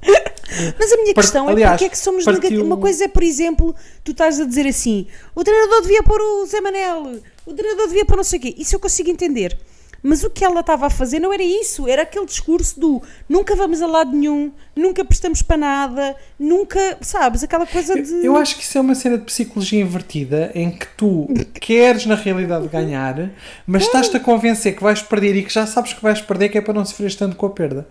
Mas 0.80 0.92
a 0.92 0.96
minha 0.98 1.14
Par- 1.14 1.24
questão 1.24 1.48
aliás, 1.48 1.74
é 1.74 1.76
porque 1.76 1.86
é 1.86 1.90
que 1.90 1.98
somos 1.98 2.24
partiu- 2.26 2.42
negativos. 2.42 2.66
Uma 2.66 2.78
coisa 2.78 3.06
é, 3.06 3.08
por 3.08 3.24
exemplo, 3.24 3.76
tu 4.04 4.12
estás 4.12 4.40
a 4.40 4.46
dizer 4.46 4.66
assim: 4.68 5.06
o 5.36 5.44
treinador 5.44 5.82
devia 5.82 6.02
pôr 6.02 6.20
o 6.20 6.46
Zé 6.46 6.60
Manel, 6.62 7.20
o 7.46 7.54
treinador 7.54 7.88
devia 7.88 8.06
pôr 8.06 8.18
não 8.18 8.24
sei 8.24 8.40
o 8.40 8.42
quê. 8.42 8.56
Isso 8.58 8.76
eu 8.76 8.80
consigo 8.80 9.10
entender. 9.10 9.58
Mas 10.02 10.24
o 10.24 10.30
que 10.30 10.44
ela 10.44 10.62
estava 10.62 10.88
a 10.88 10.90
fazer 10.90 11.20
não 11.20 11.34
era 11.34 11.44
isso, 11.44 11.88
era 11.88 12.04
aquele 12.04 12.26
discurso 12.26 12.80
do 12.80 13.02
nunca 13.28 13.56
vamos 13.56 13.82
a 13.82 13.88
lado 13.88 14.12
nenhum, 14.12 14.52
nunca 14.76 15.04
prestamos 15.04 15.42
para 15.42 15.58
nada, 15.58 16.16
nunca, 16.40 16.98
sabes, 17.02 17.44
aquela 17.44 17.66
coisa 17.66 18.02
de. 18.02 18.26
Eu 18.26 18.36
acho 18.36 18.56
que 18.56 18.64
isso 18.64 18.78
é 18.78 18.82
uma 18.82 18.96
cena 18.96 19.18
de 19.18 19.26
psicologia 19.26 19.82
invertida 19.82 20.52
em 20.56 20.72
que 20.72 20.88
tu 20.96 21.28
queres 21.60 22.06
na 22.06 22.16
realidade 22.16 22.68
ganhar, 22.68 23.30
mas 23.68 23.84
estás-te 23.84 24.16
a 24.16 24.20
convencer 24.20 24.76
que 24.76 24.84
vais 24.84 25.02
perder 25.02 25.36
e 25.36 25.44
que 25.44 25.54
já 25.54 25.68
sabes 25.68 25.94
que 25.94 26.02
vais 26.02 26.22
perder, 26.22 26.50
que 26.50 26.58
é 26.58 26.62
para 26.62 26.74
não 26.74 26.86
sofrer 26.86 27.14
tanto 27.16 27.36
com 27.36 27.46
a 27.46 27.50
perda. 27.50 27.88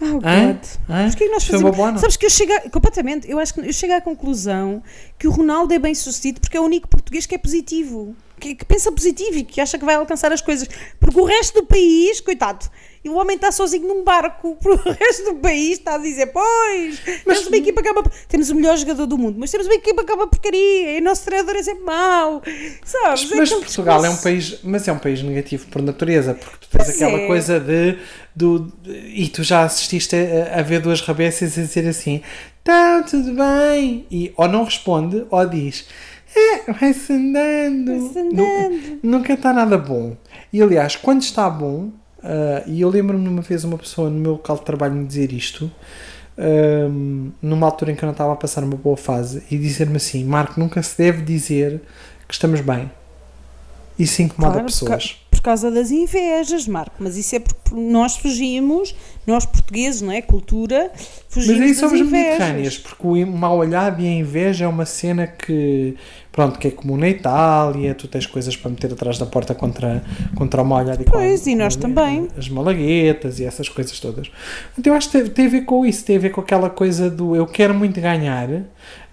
Oh? 0.00 0.20
God. 0.20 0.22
O 0.22 1.16
que 1.16 1.24
é 1.24 1.26
que 1.26 1.32
nós 1.32 1.44
foi 1.44 1.58
fazemos? 1.58 1.76
boa? 1.76 1.98
Sabes 1.98 2.16
que 2.16 2.26
eu 2.26 2.30
chego 2.30 2.52
a, 2.52 2.70
completamente, 2.70 3.30
eu 3.30 3.38
acho 3.38 3.54
que 3.54 3.60
eu 3.60 3.72
chego 3.72 3.94
à 3.94 4.00
conclusão 4.00 4.82
que 5.18 5.26
o 5.26 5.30
Ronaldo 5.30 5.72
é 5.72 5.78
bem 5.78 5.94
sucedido 5.94 6.40
porque 6.40 6.56
é 6.56 6.60
o 6.60 6.64
único 6.64 6.86
português 6.86 7.24
que 7.24 7.34
é 7.34 7.38
positivo, 7.38 8.14
que, 8.38 8.54
que 8.54 8.64
pensa 8.64 8.90
positivo 8.92 9.38
e 9.38 9.44
que 9.44 9.60
acha 9.60 9.78
que 9.78 9.84
vai 9.84 9.94
alcançar 9.94 10.32
as 10.32 10.40
coisas, 10.40 10.68
porque 11.00 11.18
o 11.18 11.24
resto 11.24 11.60
do 11.60 11.66
país, 11.66 12.20
coitado, 12.20 12.68
E 13.04 13.08
o 13.08 13.14
homem 13.14 13.36
está 13.36 13.52
sozinho 13.52 13.86
num 13.86 14.02
barco. 14.02 14.56
Para 14.56 14.72
o 14.90 14.92
resto 14.92 15.24
do 15.26 15.34
país 15.36 15.78
está 15.78 15.94
a 15.94 15.98
dizer: 15.98 16.26
Pois, 16.32 16.98
temos 17.24 17.46
uma 17.46 17.56
equipa 17.56 17.80
que 17.80 17.88
é 17.88 17.92
uma... 17.92 18.02
Temos 18.28 18.50
o 18.50 18.54
melhor 18.56 18.76
jogador 18.76 19.06
do 19.06 19.16
mundo, 19.16 19.36
mas 19.38 19.50
temos 19.50 19.66
uma 19.68 19.74
equipa 19.76 20.04
que 20.04 20.10
é 20.10 20.14
uma 20.14 20.26
porcaria. 20.26 20.96
E 20.96 21.00
o 21.00 21.04
nosso 21.04 21.24
treinador 21.24 21.54
é 21.54 21.62
sempre 21.62 21.84
mau. 21.84 22.42
Sabes? 22.84 23.30
Mas 23.30 23.48
aquele 23.48 23.60
Portugal 23.64 24.04
é 24.04 24.08
um 24.08 24.14
discurso. 24.14 24.22
país, 24.22 24.58
mas 24.64 24.88
é 24.88 24.92
um 24.92 24.98
país 24.98 25.22
negativo 25.22 25.66
por 25.68 25.82
natureza, 25.82 26.34
porque 26.34 26.56
tu 26.62 26.68
tens 26.68 26.84
Pois 26.84 26.96
aquela 26.96 27.18
é. 27.18 27.26
coisa 27.28 27.60
de, 27.60 27.96
do, 28.34 28.72
e 28.84 29.28
tu 29.28 29.44
já 29.44 29.62
assististe 29.62 30.16
a, 30.16 30.58
a 30.58 30.62
ver 30.62 30.80
duas 30.80 31.00
rabécias 31.00 31.56
a 31.56 31.62
dizer 31.62 31.86
assim, 31.86 32.22
tá 32.64 33.02
tudo 33.02 33.32
bem, 33.34 34.04
e 34.10 34.32
ou 34.36 34.48
não 34.48 34.64
responde, 34.64 35.24
ou 35.30 35.46
diz, 35.46 35.86
é, 36.36 36.72
vai-se 36.72 37.12
andando, 37.12 37.98
Vai-se 38.00 38.22
Nu- 38.22 38.44
andando. 38.44 38.98
nunca 39.02 39.32
está 39.32 39.52
nada 39.52 39.76
bom. 39.78 40.16
E 40.52 40.60
aliás, 40.62 40.96
quando 40.96 41.22
está 41.22 41.48
bom, 41.50 41.90
ah, 42.22 42.62
e 42.66 42.80
eu 42.80 42.88
lembro-me 42.88 43.28
uma 43.28 43.42
vez 43.42 43.64
uma 43.64 43.78
pessoa 43.78 44.10
no 44.10 44.18
meu 44.18 44.32
local 44.32 44.56
de 44.56 44.62
trabalho 44.62 44.94
me 44.94 45.04
dizer 45.06 45.32
isto, 45.32 45.70
ahm, 46.38 47.30
numa 47.40 47.66
altura 47.66 47.92
em 47.92 47.94
que 47.94 48.02
eu 48.04 48.06
não 48.06 48.12
estava 48.12 48.32
a 48.32 48.36
passar 48.36 48.62
uma 48.64 48.76
boa 48.76 48.96
fase, 48.96 49.42
e 49.50 49.56
dizer-me 49.58 49.96
assim: 49.96 50.24
Marco, 50.24 50.58
nunca 50.60 50.82
se 50.82 50.96
deve 50.98 51.22
dizer 51.22 51.80
que 52.26 52.34
estamos 52.34 52.60
bem. 52.60 52.90
Isso 53.98 54.20
incomoda 54.22 54.52
Claro, 54.54 54.66
pessoas. 54.66 55.12
Por, 55.30 55.38
por 55.38 55.42
causa 55.42 55.70
das 55.70 55.90
invejas, 55.90 56.68
Marco. 56.68 56.96
Mas 56.98 57.16
isso 57.16 57.34
é 57.36 57.38
porque 57.38 57.74
nós 57.74 58.16
fugimos, 58.16 58.94
nós 59.26 59.46
portugueses, 59.46 60.02
não 60.02 60.12
é? 60.12 60.20
Cultura, 60.20 60.92
fugimos 61.30 61.58
Mas 61.60 61.68
aí 61.68 61.74
somos 61.74 62.00
mediterrâneas, 62.02 62.76
porque 62.76 63.06
o 63.06 63.26
mal 63.26 63.56
olhado 63.56 64.02
e 64.02 64.06
a 64.06 64.12
inveja 64.12 64.66
é 64.66 64.68
uma 64.68 64.84
cena 64.84 65.26
que, 65.26 65.96
pronto, 66.36 66.58
que 66.58 66.68
é 66.68 66.70
comum 66.70 66.98
na 66.98 67.08
Itália, 67.08 67.94
tu 67.94 68.06
tens 68.06 68.26
coisas 68.26 68.54
para 68.54 68.70
meter 68.70 68.92
atrás 68.92 69.16
da 69.16 69.24
porta 69.24 69.54
contra, 69.54 70.04
contra 70.34 70.62
olhado 70.62 71.00
e 71.00 71.04
Pois, 71.06 71.46
e 71.46 71.54
nós 71.54 71.76
também. 71.76 72.28
As 72.36 72.50
malaguetas 72.50 73.40
e 73.40 73.44
essas 73.44 73.70
coisas 73.70 73.98
todas. 73.98 74.30
Então 74.78 74.92
eu 74.92 74.96
acho 74.96 75.10
que 75.10 75.18
tem, 75.18 75.30
tem 75.30 75.46
a 75.46 75.48
ver 75.48 75.62
com 75.62 75.86
isso, 75.86 76.04
tem 76.04 76.16
a 76.16 76.20
ver 76.20 76.30
com 76.30 76.42
aquela 76.42 76.68
coisa 76.68 77.08
do 77.10 77.34
eu 77.34 77.46
quero 77.46 77.72
muito 77.72 77.98
ganhar, 77.98 78.48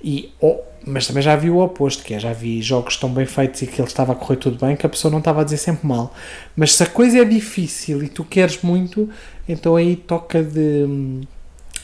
e, 0.04 0.34
oh, 0.42 0.60
mas 0.86 1.08
também 1.08 1.24
já 1.24 1.34
vi 1.38 1.50
o 1.50 1.60
oposto, 1.60 2.04
que 2.04 2.14
é, 2.14 2.20
já 2.20 2.34
vi 2.34 2.62
jogos 2.62 2.98
tão 2.98 3.10
bem 3.10 3.26
feitos 3.26 3.62
e 3.62 3.68
que 3.68 3.80
ele 3.80 3.88
estava 3.88 4.12
a 4.12 4.16
correr 4.16 4.36
tudo 4.36 4.64
bem, 4.64 4.76
que 4.76 4.86
a 4.86 4.90
pessoa 4.90 5.10
não 5.10 5.20
estava 5.20 5.42
a 5.42 5.44
dizer 5.46 5.58
sempre 5.58 5.88
mal. 5.88 6.14
Mas 6.58 6.76
se 6.76 6.84
a 6.84 6.86
coisa 6.86 7.20
é 7.20 7.24
difícil 7.24 8.04
e 8.04 8.10
tu 8.10 8.26
queres 8.26 8.62
muito, 8.62 9.10
então 9.48 9.78
aí 9.78 9.96
toca 9.96 10.44
de 10.44 10.84
hum, 10.86 11.22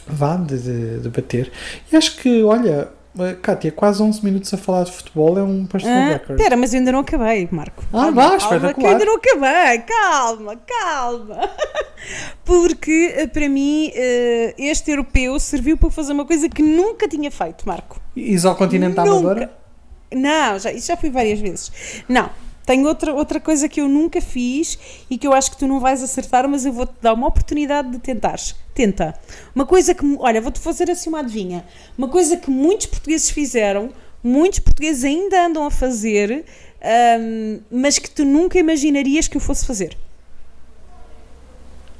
vá 0.06 0.36
de, 0.36 0.58
de, 0.58 0.98
de 1.00 1.08
bater. 1.08 1.50
E 1.90 1.96
acho 1.96 2.18
que, 2.18 2.42
olha, 2.42 2.88
eh, 3.18 3.34
Kátia, 3.40 3.72
quase 3.72 4.02
11 4.02 4.24
minutos 4.24 4.52
a 4.54 4.56
falar 4.56 4.84
de 4.84 4.92
futebol 4.92 5.38
é 5.38 5.42
um 5.42 5.66
personal 5.66 5.98
Ah, 5.98 6.12
record. 6.12 6.38
Espera, 6.38 6.56
mas 6.56 6.72
eu 6.72 6.78
ainda 6.78 6.92
não 6.92 7.00
acabei, 7.00 7.48
Marco. 7.50 7.84
Ah, 7.92 8.10
vá, 8.10 8.38
calma, 8.38 8.74
que 8.74 8.82
eu 8.82 8.88
ainda 8.88 9.04
não 9.04 9.16
acabei. 9.16 9.78
Calma, 9.80 10.56
calma. 10.56 11.50
Porque 12.44 13.12
eh, 13.16 13.26
para 13.26 13.48
mim 13.48 13.90
eh, 13.94 14.54
este 14.58 14.90
europeu 14.90 15.38
serviu 15.38 15.76
para 15.76 15.90
fazer 15.90 16.12
uma 16.12 16.24
coisa 16.24 16.48
que 16.48 16.62
nunca 16.62 17.06
tinha 17.08 17.30
feito, 17.30 17.66
Marco. 17.66 18.00
Is 18.16 18.44
ao 18.44 18.54
continente 18.56 18.96
da. 18.96 19.02
Amadora? 19.02 19.52
Não, 20.12 20.58
já, 20.58 20.72
isso 20.72 20.88
já 20.88 20.96
fui 20.96 21.10
várias 21.10 21.38
vezes. 21.38 21.70
Não, 22.08 22.28
tenho 22.64 22.86
outra, 22.86 23.12
outra 23.12 23.40
coisa 23.40 23.68
que 23.68 23.80
eu 23.80 23.88
nunca 23.88 24.20
fiz 24.20 24.78
e 25.08 25.18
que 25.18 25.26
eu 25.26 25.32
acho 25.32 25.50
que 25.50 25.56
tu 25.56 25.66
não 25.66 25.80
vais 25.80 26.02
acertar, 26.02 26.48
mas 26.48 26.64
eu 26.64 26.72
vou-te 26.72 26.94
dar 27.00 27.14
uma 27.14 27.26
oportunidade 27.26 27.90
de 27.90 27.98
tentares. 27.98 28.54
Tenta. 28.74 29.14
Uma 29.54 29.66
coisa 29.66 29.94
que, 29.94 30.04
olha, 30.18 30.40
vou-te 30.40 30.60
fazer 30.60 30.90
assim 30.90 31.08
uma 31.08 31.20
adivinha. 31.20 31.64
Uma 31.96 32.08
coisa 32.08 32.36
que 32.36 32.50
muitos 32.50 32.86
portugueses 32.86 33.30
fizeram, 33.30 33.90
muitos 34.22 34.60
portugueses 34.60 35.04
ainda 35.04 35.46
andam 35.46 35.64
a 35.64 35.70
fazer, 35.70 36.44
ahm, 36.82 37.60
mas 37.70 37.98
que 37.98 38.10
tu 38.10 38.24
nunca 38.24 38.58
imaginarias 38.58 39.26
que 39.26 39.36
eu 39.36 39.40
fosse 39.40 39.66
fazer. 39.66 39.96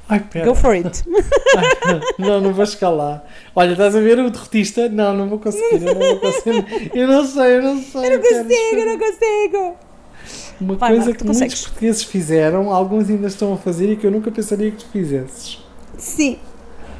Ai, 0.07 0.19
pera. 0.19 0.45
Go 0.45 0.55
for 0.55 0.73
it. 0.73 1.03
Não, 2.19 2.41
não 2.41 2.53
vou 2.53 2.65
lá. 2.95 3.23
Olha, 3.55 3.71
estás 3.71 3.95
a 3.95 3.99
ver 4.01 4.19
o 4.19 4.29
derrotista? 4.29 4.89
Não, 4.89 5.13
não 5.13 5.29
vou 5.29 5.39
conseguir. 5.39 5.85
Eu 5.85 5.95
não 5.95 6.01
vou 6.01 6.19
conseguir. 6.19 6.91
Eu 6.93 7.07
não 7.07 7.25
sei, 7.25 7.57
eu 7.57 7.61
não 7.61 7.81
sei. 7.81 8.05
Eu 8.05 8.11
não 8.11 8.19
consigo, 8.19 8.77
eu 8.77 8.85
não 8.85 8.99
consigo. 8.99 9.90
Uma 10.61 10.75
Vai, 10.75 10.91
coisa 10.91 11.05
Marco, 11.05 11.17
que 11.17 11.23
muitos 11.25 11.41
consegues. 11.41 11.61
portugueses 11.65 12.03
fizeram, 12.03 12.71
alguns 12.71 13.09
ainda 13.09 13.27
estão 13.27 13.53
a 13.53 13.57
fazer 13.57 13.91
e 13.91 13.97
que 13.97 14.05
eu 14.07 14.11
nunca 14.11 14.29
pensaria 14.31 14.69
que 14.71 14.77
tu 14.77 14.85
fizesses. 14.91 15.59
Sim. 15.97 16.37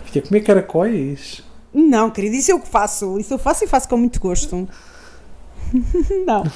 Fica 0.06 0.28
comer 0.28 0.42
caracóis. 0.42 1.44
Não, 1.74 2.10
querido, 2.10 2.36
isso 2.36 2.52
é 2.52 2.56
o 2.56 2.60
que 2.60 2.68
faço. 2.68 3.18
Isso 3.20 3.34
eu 3.34 3.38
faço 3.40 3.64
e 3.64 3.68
faço 3.68 3.88
com 3.88 3.98
muito 3.98 4.20
gosto. 4.20 4.68
Não. 6.26 6.44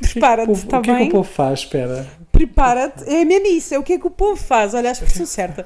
Prepara-te, 0.00 0.50
O 0.50 0.52
está 0.52 0.80
que 0.80 0.90
é 0.90 0.94
que 0.94 0.98
bem? 1.00 1.08
o 1.08 1.12
povo 1.12 1.28
faz? 1.28 1.60
Espera. 1.60 2.06
Prepara-te. 2.30 3.04
É 3.08 3.24
mesmo 3.24 3.46
isso, 3.46 3.74
é 3.74 3.78
o 3.78 3.82
que 3.82 3.94
é 3.94 3.98
que 3.98 4.06
o 4.06 4.10
povo 4.10 4.36
faz. 4.36 4.74
Olha 4.74 4.88
a 4.90 4.92
expressão 4.92 5.26
certa. 5.26 5.64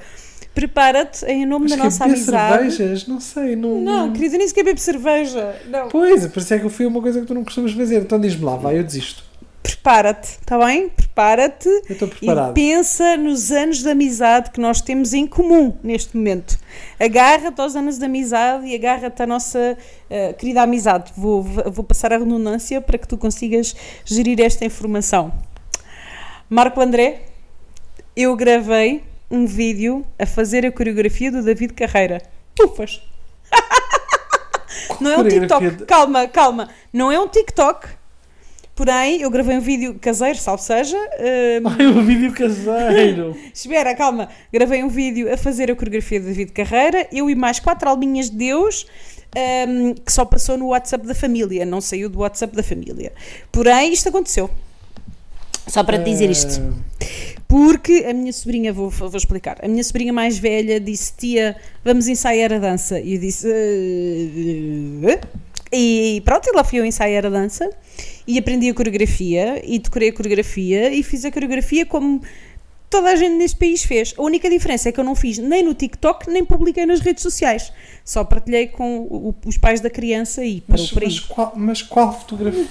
Prepara-te 0.56 1.22
em 1.26 1.44
nome 1.44 1.68
da 1.68 1.76
Mas 1.76 1.84
nossa 1.84 2.04
é 2.04 2.08
beber 2.08 2.16
amizade. 2.16 2.72
cervejas? 2.72 3.06
Não 3.06 3.20
sei. 3.20 3.54
Não, 3.54 3.78
Não, 3.78 4.12
querido, 4.14 4.36
eu 4.36 4.38
nem 4.38 4.48
sequer 4.48 4.64
bebo 4.64 4.80
cerveja. 4.80 5.54
Não. 5.68 5.88
Pois, 5.88 6.26
por 6.28 6.38
isso 6.40 6.54
é 6.54 6.58
que 6.58 6.64
eu 6.64 6.70
fui 6.70 6.86
uma 6.86 7.02
coisa 7.02 7.20
que 7.20 7.26
tu 7.26 7.34
não 7.34 7.44
costumas 7.44 7.72
fazer. 7.72 8.00
Então 8.00 8.18
diz-me 8.18 8.42
lá, 8.42 8.56
vai, 8.56 8.78
eu 8.78 8.82
desisto. 8.82 9.22
Prepara-te, 9.62 10.38
está 10.40 10.58
bem? 10.64 10.88
Prepara-te. 10.88 11.68
E 12.22 12.52
pensa 12.54 13.18
nos 13.18 13.50
anos 13.52 13.82
de 13.82 13.90
amizade 13.90 14.50
que 14.50 14.58
nós 14.58 14.80
temos 14.80 15.12
em 15.12 15.26
comum 15.26 15.76
neste 15.82 16.16
momento. 16.16 16.58
Agarra-te 16.98 17.60
aos 17.60 17.76
anos 17.76 17.98
de 17.98 18.06
amizade 18.06 18.64
e 18.66 18.74
agarra-te 18.74 19.22
à 19.22 19.26
nossa 19.26 19.76
eh, 20.08 20.32
querida 20.32 20.62
amizade. 20.62 21.12
Vou, 21.14 21.42
vou 21.42 21.84
passar 21.84 22.14
a 22.14 22.16
redundância 22.16 22.80
para 22.80 22.96
que 22.96 23.06
tu 23.06 23.18
consigas 23.18 23.76
gerir 24.06 24.40
esta 24.40 24.64
informação. 24.64 25.30
Marco 26.48 26.80
André, 26.80 27.24
eu 28.16 28.34
gravei 28.34 29.02
um 29.30 29.46
vídeo 29.46 30.06
a 30.18 30.26
fazer 30.26 30.64
a 30.66 30.72
coreografia 30.72 31.30
do 31.32 31.42
David 31.42 31.72
Carreira. 31.74 32.22
Ufas! 32.60 33.00
Não 35.00 35.10
é 35.10 35.18
um 35.18 35.28
TikTok. 35.28 35.70
de- 35.70 35.84
Calma, 35.84 36.28
calma. 36.28 36.68
Não 36.92 37.10
é 37.10 37.18
um 37.20 37.28
TikTok. 37.28 37.88
Porém, 38.74 39.22
eu 39.22 39.30
gravei 39.30 39.56
um 39.56 39.60
vídeo 39.60 39.98
caseiro, 40.00 40.38
salvo 40.38 40.62
seja. 40.62 40.96
eh, 41.14 41.60
Ai, 41.78 41.86
um 41.86 42.04
vídeo 42.04 42.32
caseiro. 42.32 43.34
Espera, 43.52 43.94
calma. 43.94 44.28
Gravei 44.52 44.82
um 44.84 44.88
vídeo 44.88 45.32
a 45.32 45.36
fazer 45.36 45.70
a 45.70 45.74
coreografia 45.74 46.20
de 46.20 46.26
David 46.26 46.52
Carreira, 46.52 47.08
eu 47.10 47.30
e 47.30 47.34
mais 47.34 47.58
quatro 47.58 47.88
alminhas 47.88 48.28
de 48.30 48.36
Deus, 48.36 48.86
ahm, 49.34 49.94
que 49.94 50.12
só 50.12 50.24
passou 50.26 50.58
no 50.58 50.68
WhatsApp 50.68 51.06
da 51.06 51.14
família, 51.14 51.64
não 51.64 51.80
saiu 51.80 52.10
do 52.10 52.18
WhatsApp 52.20 52.54
da 52.54 52.62
família. 52.62 53.12
Porém, 53.50 53.92
isto 53.92 54.08
aconteceu. 54.10 54.50
Só 55.66 55.82
para 55.82 55.98
te 55.98 56.10
dizer 56.10 56.30
isto. 56.30 56.60
Porque 57.48 58.04
a 58.08 58.12
minha 58.12 58.32
sobrinha, 58.32 58.72
vou, 58.72 58.90
vou 58.90 59.16
explicar, 59.16 59.58
a 59.62 59.68
minha 59.68 59.84
sobrinha 59.84 60.12
mais 60.12 60.38
velha 60.38 60.80
disse: 60.80 61.12
Tia, 61.16 61.56
vamos 61.84 62.08
ensaiar 62.08 62.52
a 62.52 62.58
dança. 62.58 62.98
E 63.00 63.14
eu 63.14 63.20
disse: 63.20 63.46
"Eh, 63.48 65.20
E 65.72 66.22
pronto, 66.24 66.48
e 66.48 66.56
lá 66.56 66.62
fui 66.64 66.78
eu 66.78 66.84
ensaiar 66.84 67.26
a 67.26 67.30
dança 67.30 67.68
e 68.26 68.38
aprendi 68.38 68.68
a 68.68 68.74
coreografia 68.74 69.60
e 69.64 69.78
decorei 69.78 70.10
a 70.10 70.12
coreografia 70.12 70.92
e 70.92 71.02
fiz 71.02 71.24
a 71.24 71.30
coreografia 71.30 71.84
como 71.84 72.22
toda 72.88 73.10
a 73.10 73.16
gente 73.16 73.34
neste 73.36 73.56
país 73.58 73.82
fez. 73.82 74.14
A 74.16 74.22
única 74.22 74.48
diferença 74.48 74.88
é 74.88 74.92
que 74.92 75.00
eu 75.00 75.04
não 75.04 75.14
fiz 75.14 75.38
nem 75.38 75.62
no 75.62 75.74
TikTok 75.74 76.30
nem 76.30 76.44
publiquei 76.44 76.86
nas 76.86 77.00
redes 77.00 77.22
sociais. 77.22 77.72
Só 78.04 78.22
partilhei 78.24 78.68
com 78.68 78.98
o- 79.00 79.34
os 79.44 79.56
pais 79.56 79.80
da 79.80 79.90
criança 79.90 80.44
e 80.44 80.60
parou 80.60 80.84
Mas, 80.84 80.96
aí. 80.96 81.04
mas, 81.04 81.20
qual, 81.20 81.52
mas 81.56 81.82
qual 81.82 82.12
fotografia? 82.18 82.66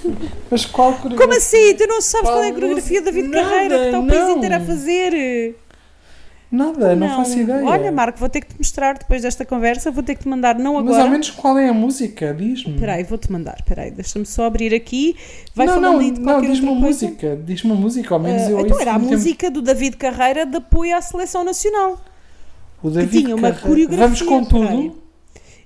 Mas 0.50 0.64
qual 0.64 0.92
coreografia? 0.94 1.26
Como 1.26 1.36
assim? 1.38 1.74
Tu 1.76 1.86
não 1.86 2.00
sabes 2.00 2.28
qual, 2.30 2.38
é 2.38 2.40
a 2.40 2.50
Qual 2.50 2.54
coreografia 2.54 3.00
da 3.02 3.10
David 3.10 3.28
música? 3.28 3.44
Carreira 3.50 3.78
que 3.78 3.84
está 3.86 3.98
o 3.98 4.02
Nada, 4.02 4.20
país 4.20 4.36
inteiro 4.36 4.54
a 4.54 4.60
fazer? 4.60 5.56
Nada, 6.50 6.94
não, 6.94 7.08
faço 7.16 7.38
ideia. 7.40 7.64
Olha, 7.64 7.90
Marco, 7.90 8.18
vou 8.20 8.28
ter 8.28 8.40
que 8.40 8.46
te 8.48 8.58
mostrar 8.58 8.96
depois 8.96 9.22
desta 9.22 9.44
conversa, 9.44 9.90
vou 9.90 10.02
ter 10.02 10.14
que 10.14 10.22
te 10.22 10.28
mandar, 10.28 10.54
não 10.56 10.74
Mas 10.74 10.84
agora. 10.84 11.02
ao 11.02 11.10
menos 11.10 11.30
qual 11.30 11.58
é 11.58 11.68
a 11.68 11.74
música? 11.74 12.32
Diz-me. 12.32 12.74
Espera 12.74 12.94
aí, 12.94 13.02
vou-te 13.02 13.30
mandar, 13.32 13.56
espera 13.58 13.82
aí, 13.82 13.90
deixa-me 13.90 14.24
só 14.24 14.44
abrir 14.44 14.72
aqui. 14.72 15.16
Vai 15.54 15.66
não, 15.66 15.74
falando 15.74 16.00
não, 16.02 16.12
de 16.12 16.20
não 16.20 16.32
qualquer 16.34 16.50
diz-me 16.50 16.68
outra 16.68 16.78
uma 16.78 16.86
coisa. 16.86 17.06
música. 17.06 17.38
Diz-me 17.44 17.70
uma 17.72 17.80
música, 17.80 18.14
ao 18.14 18.20
menos 18.20 18.42
Ah, 18.42 18.50
eu 18.50 18.60
então 18.60 18.80
era 18.80 18.90
a 18.92 18.98
muito 18.98 19.10
tempo. 19.10 19.20
música 19.22 19.50
do 19.50 19.60
David 19.60 19.96
Carreira 19.96 20.46
de 20.46 20.56
apoio 20.56 20.96
à 20.96 21.00
seleção 21.02 21.42
nacional. 21.42 22.00
O 22.80 22.90
David 22.90 23.24
tinha 23.24 23.34
uma 23.34 23.48
Carreira. 23.50 23.66
coreografia, 23.68 24.04
Vamos 24.06 24.22
com 24.22 24.44
tudo. 24.44 24.96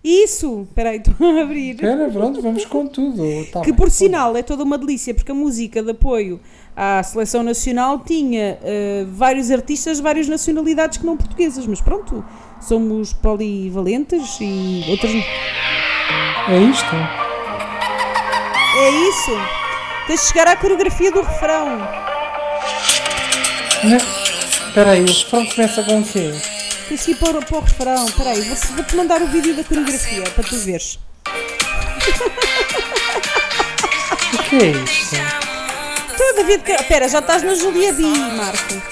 Isso! 0.02 0.66
Espera 0.68 0.90
aí, 0.90 0.96
estou 1.04 1.38
a 1.38 1.42
abrir. 1.42 1.74
Espera, 1.74 2.08
pronto, 2.08 2.40
vamos 2.40 2.64
com 2.64 2.86
tudo. 2.86 3.22
Tá 3.52 3.60
que 3.60 3.70
bem. 3.70 3.74
por 3.74 3.90
sinal 3.90 4.36
é 4.36 4.42
toda 4.42 4.64
uma 4.64 4.78
delícia, 4.78 5.14
porque 5.14 5.30
a 5.30 5.34
música 5.34 5.82
de 5.82 5.90
apoio 5.90 6.40
à 6.74 7.02
seleção 7.02 7.42
nacional 7.42 7.98
tinha 7.98 8.58
eh, 8.62 9.04
vários 9.10 9.50
artistas 9.50 9.98
de 9.98 10.02
várias 10.02 10.26
nacionalidades 10.28 10.96
que 10.98 11.04
não 11.04 11.16
portuguesas, 11.16 11.66
mas 11.66 11.80
pronto, 11.80 12.24
somos 12.60 13.12
polivalentes 13.12 14.38
e 14.40 14.84
outras. 14.88 15.12
É 15.12 16.58
isto? 16.58 16.96
É 18.78 18.90
isso! 19.08 19.30
Tens 20.06 20.20
de 20.22 20.26
chegar 20.28 20.48
à 20.48 20.56
coreografia 20.56 21.12
do 21.12 21.20
refrão. 21.20 21.78
Espera 24.68 24.92
aí, 24.92 25.02
o 25.02 25.06
refrão 25.06 25.46
começa 25.46 25.82
com 25.82 26.00
o 26.00 26.04
quê? 26.04 26.32
Ir 26.90 27.14
para, 27.16 27.38
o- 27.38 27.44
para 27.44 27.56
o 27.56 27.60
refrão. 27.60 28.06
Espera 28.06 28.30
aí, 28.30 28.40
vou- 28.42 28.56
vou-te 28.76 28.96
mandar 28.96 29.22
o 29.22 29.26
vídeo 29.28 29.54
da 29.54 29.62
coreografia 29.64 30.22
para 30.22 30.44
tu 30.44 30.56
veres. 30.58 30.98
O 34.32 34.38
que 34.50 34.56
é 34.56 34.70
isto? 34.70 35.16
Tu, 36.16 36.34
David, 36.36 36.62
espera, 36.72 37.08
já 37.08 37.20
estás 37.20 37.42
na 37.44 37.54
Julia 37.54 37.92
B, 37.92 38.02
Marco. 38.02 38.82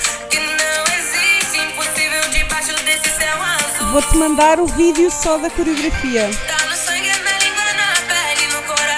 Vou-te 3.93 4.17
mandar 4.17 4.61
o 4.61 4.67
vídeo 4.67 5.11
só 5.11 5.39
da 5.39 5.51
coreografia. 5.51 6.29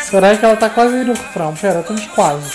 Espera 0.02 0.28
aí 0.28 0.38
que 0.38 0.44
ela 0.44 0.54
está 0.54 0.68
quase 0.70 0.96
a 0.96 0.98
ir 0.98 1.04
no 1.06 1.12
refrão. 1.14 1.54
Espera, 1.54 1.80
estamos 1.80 2.06
quase. 2.08 2.50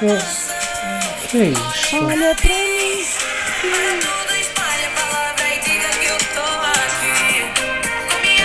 Que, 0.00 1.28
que 1.28 1.38
é 1.38 1.44
isto? 1.50 2.04
Olha 2.04 2.34
para 2.34 2.48
mim. 2.48 4.15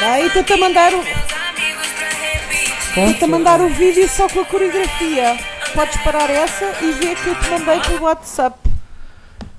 Aí 0.01 0.27
estou-te 0.27 0.53
a 0.53 0.57
mandar 0.57 0.93
o. 0.93 0.97
meus 0.97 1.07
amigos 1.07 1.87
pra 1.97 2.09
repetir. 2.09 2.73
Estou-te 2.89 3.23
a 3.23 3.27
mandar 3.27 3.61
o 3.61 3.69
vídeo 3.69 4.09
só 4.09 4.27
com 4.27 4.39
a 4.41 4.45
coreografia. 4.45 5.37
Podes 5.73 5.97
parar 6.01 6.29
essa 6.29 6.65
e 6.81 6.91
ver 6.93 7.15
que 7.15 7.27
eu 7.29 7.35
te 7.35 7.49
mandei 7.49 7.79
pelo 7.81 8.03
WhatsApp. 8.03 8.57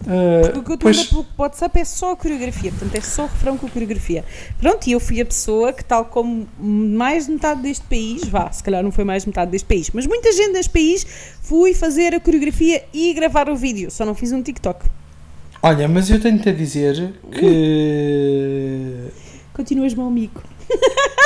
Ah, 0.07 0.59
O 0.59 0.63
que 0.63 0.73
eu 0.73 0.77
te 0.77 0.85
mandei 0.85 1.05
pelo 1.07 1.27
WhatsApp 1.39 1.79
é 1.81 1.85
só 1.85 2.13
a 2.13 2.17
coreografia, 2.17 2.71
portanto 2.73 2.95
é 2.97 3.01
só 3.01 3.23
o 3.23 3.27
refrão 3.27 3.57
com 3.57 3.67
a 3.67 3.71
coreografia. 3.71 4.25
Pronto, 4.61 4.87
e 4.89 4.93
eu 4.93 5.01
fui 5.01 5.21
a 5.21 5.25
pessoa 5.25 5.73
que, 5.73 5.85
tal 5.85 6.05
como 6.07 6.47
mais 6.59 7.27
de 7.27 7.33
metade 7.33 7.63
deste 7.63 7.85
país, 7.87 8.25
vá, 8.29 8.51
se 8.51 8.63
calhar 8.63 8.83
não 8.83 8.91
foi 8.91 9.05
mais 9.05 9.23
de 9.23 9.29
metade 9.29 9.51
deste 9.53 9.67
país, 9.67 9.91
mas 9.95 10.07
muita 10.07 10.33
gente 10.33 10.53
deste 10.53 10.73
país, 10.73 11.07
fui 11.41 11.73
fazer 11.73 12.15
a 12.15 12.21
coreografia 12.21 12.85
e 12.93 13.15
gravar 13.15 13.49
o 13.49 13.55
vídeo, 13.57 13.91
só 13.93 14.05
não 14.05 14.15
fiz 14.15 14.33
um 14.33 14.43
TikTok. 14.43 14.85
olha, 15.63 15.87
mas 15.89 16.11
eu 16.11 16.21
tenho-te 16.21 16.49
a 16.49 16.53
dizer 16.53 17.15
que. 17.31 19.05
Continuas 19.55 19.95
meu 19.95 20.07
amigo. 20.07 20.43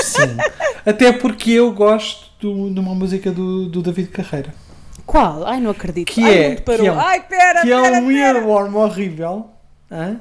Sim. 0.03 0.37
Até 0.85 1.13
porque 1.13 1.51
eu 1.53 1.73
gosto 1.73 2.31
do- 2.41 2.71
de 2.73 2.81
uma 2.81 2.95
música 2.95 3.31
do, 3.31 3.67
do 3.69 3.83
David 3.83 4.09
Carreira. 4.09 4.53
Qual? 5.05 5.45
Ai, 5.47 5.61
não 5.61 5.71
acredito. 5.71 6.13
Que 6.13 6.23
Ai, 6.23 6.39
é- 6.39 6.57
parou. 6.61 6.81
que 6.83 6.87
é 6.89 6.93
um- 6.93 6.99
Ai, 7.01 7.21
pera, 7.23 7.63
que 7.63 7.73
é 7.73 7.81
pera, 7.83 7.99
um 8.03 8.07
pera. 8.09 8.19
earworm 8.39 8.77
horrível. 8.77 9.47
Hã? 9.91 10.17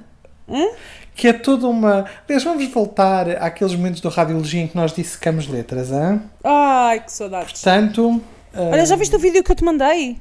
Que 1.16 1.30
é 1.30 1.34
toda 1.34 1.68
uma. 1.68 2.06
Aliás, 2.28 2.44
vamos 2.44 2.66
voltar 2.68 3.30
àqueles 3.42 3.74
momentos 3.74 4.00
do 4.02 4.10
Radiologia 4.10 4.62
em 4.62 4.68
que 4.68 4.76
nós 4.76 4.94
dissecamos 4.94 5.48
letras. 5.48 5.92
Hã? 5.92 6.22
Ai, 6.44 7.00
que 7.00 7.12
saudades. 7.12 7.54
Portanto. 7.54 8.22
Olha, 8.54 8.86
já 8.86 8.96
viste 8.96 9.16
o 9.16 9.20
vídeo 9.20 9.44
que 9.44 9.52
eu 9.52 9.56
te 9.56 9.64
mandei? 9.64 10.18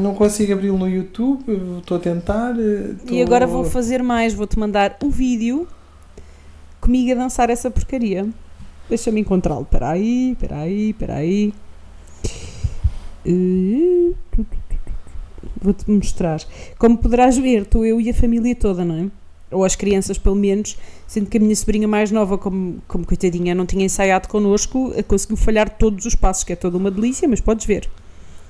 Não 0.00 0.14
consigo 0.14 0.52
abri-lo 0.52 0.76
no 0.78 0.88
YouTube, 0.88 1.78
estou 1.78 1.96
a 1.96 2.00
tentar. 2.00 2.54
eh, 2.58 2.94
E 3.08 3.22
agora 3.22 3.46
vou 3.46 3.64
fazer 3.64 4.02
mais, 4.02 4.32
vou-te 4.34 4.58
mandar 4.58 4.96
um 5.02 5.10
vídeo 5.10 5.68
comigo 6.80 7.12
a 7.12 7.14
dançar 7.14 7.50
essa 7.50 7.70
porcaria. 7.70 8.28
Deixa-me 8.88 9.20
encontrá-lo. 9.20 9.62
Espera 9.62 9.90
aí, 9.90 10.32
espera 10.32 10.56
aí, 10.56 10.90
espera 10.90 11.14
aí. 11.16 11.54
Eh. 13.24 14.12
Vou-te 15.62 15.90
mostrar. 15.90 16.40
Como 16.78 16.96
poderás 16.98 17.36
ver, 17.36 17.62
estou 17.62 17.84
eu 17.84 18.00
e 18.00 18.08
a 18.10 18.14
família 18.14 18.54
toda, 18.54 18.84
não 18.84 18.94
é? 18.94 19.06
Ou 19.54 19.64
as 19.64 19.74
crianças, 19.74 20.16
pelo 20.16 20.36
menos, 20.36 20.76
sendo 21.06 21.28
que 21.28 21.36
a 21.36 21.40
minha 21.40 21.54
sobrinha 21.54 21.86
mais 21.86 22.10
nova, 22.10 22.38
como, 22.38 22.80
como 22.88 23.04
coitadinha, 23.04 23.54
não 23.54 23.66
tinha 23.66 23.84
ensaiado 23.84 24.28
connosco, 24.28 24.92
eh, 24.96 25.02
conseguiu 25.02 25.36
falhar 25.36 25.68
todos 25.68 26.06
os 26.06 26.14
passos, 26.14 26.44
que 26.44 26.52
é 26.52 26.56
toda 26.56 26.76
uma 26.78 26.90
delícia, 26.90 27.28
mas 27.28 27.40
podes 27.40 27.66
ver. 27.66 27.90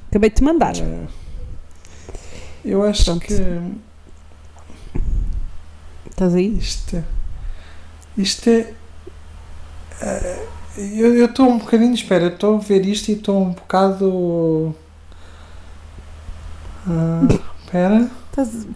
Acabei 0.09 0.31
de 0.31 0.37
te 0.37 0.45
mandar. 0.45 0.77
Eh, 0.77 1.07
Eu 2.65 2.83
acho 2.85 3.05
Pronto. 3.07 3.27
que 3.27 3.35
Estás 6.11 6.35
aí? 6.35 6.55
isto, 6.59 7.03
isto 8.23 8.49
é. 8.51 8.73
eh, 10.03 10.47
eu 10.77 11.25
estou 11.27 11.49
um 11.49 11.59
bocadinho. 11.59 11.95
Espera, 11.95 12.29
estou 12.29 12.57
a 12.57 12.59
ver 12.59 12.85
isto 12.87 13.09
e 13.09 13.13
estou 13.13 13.41
um 13.43 13.51
bocado. 13.51 14.75
Ah, 16.87 17.23
Espera. 17.65 18.11
Estás- 18.31 18.67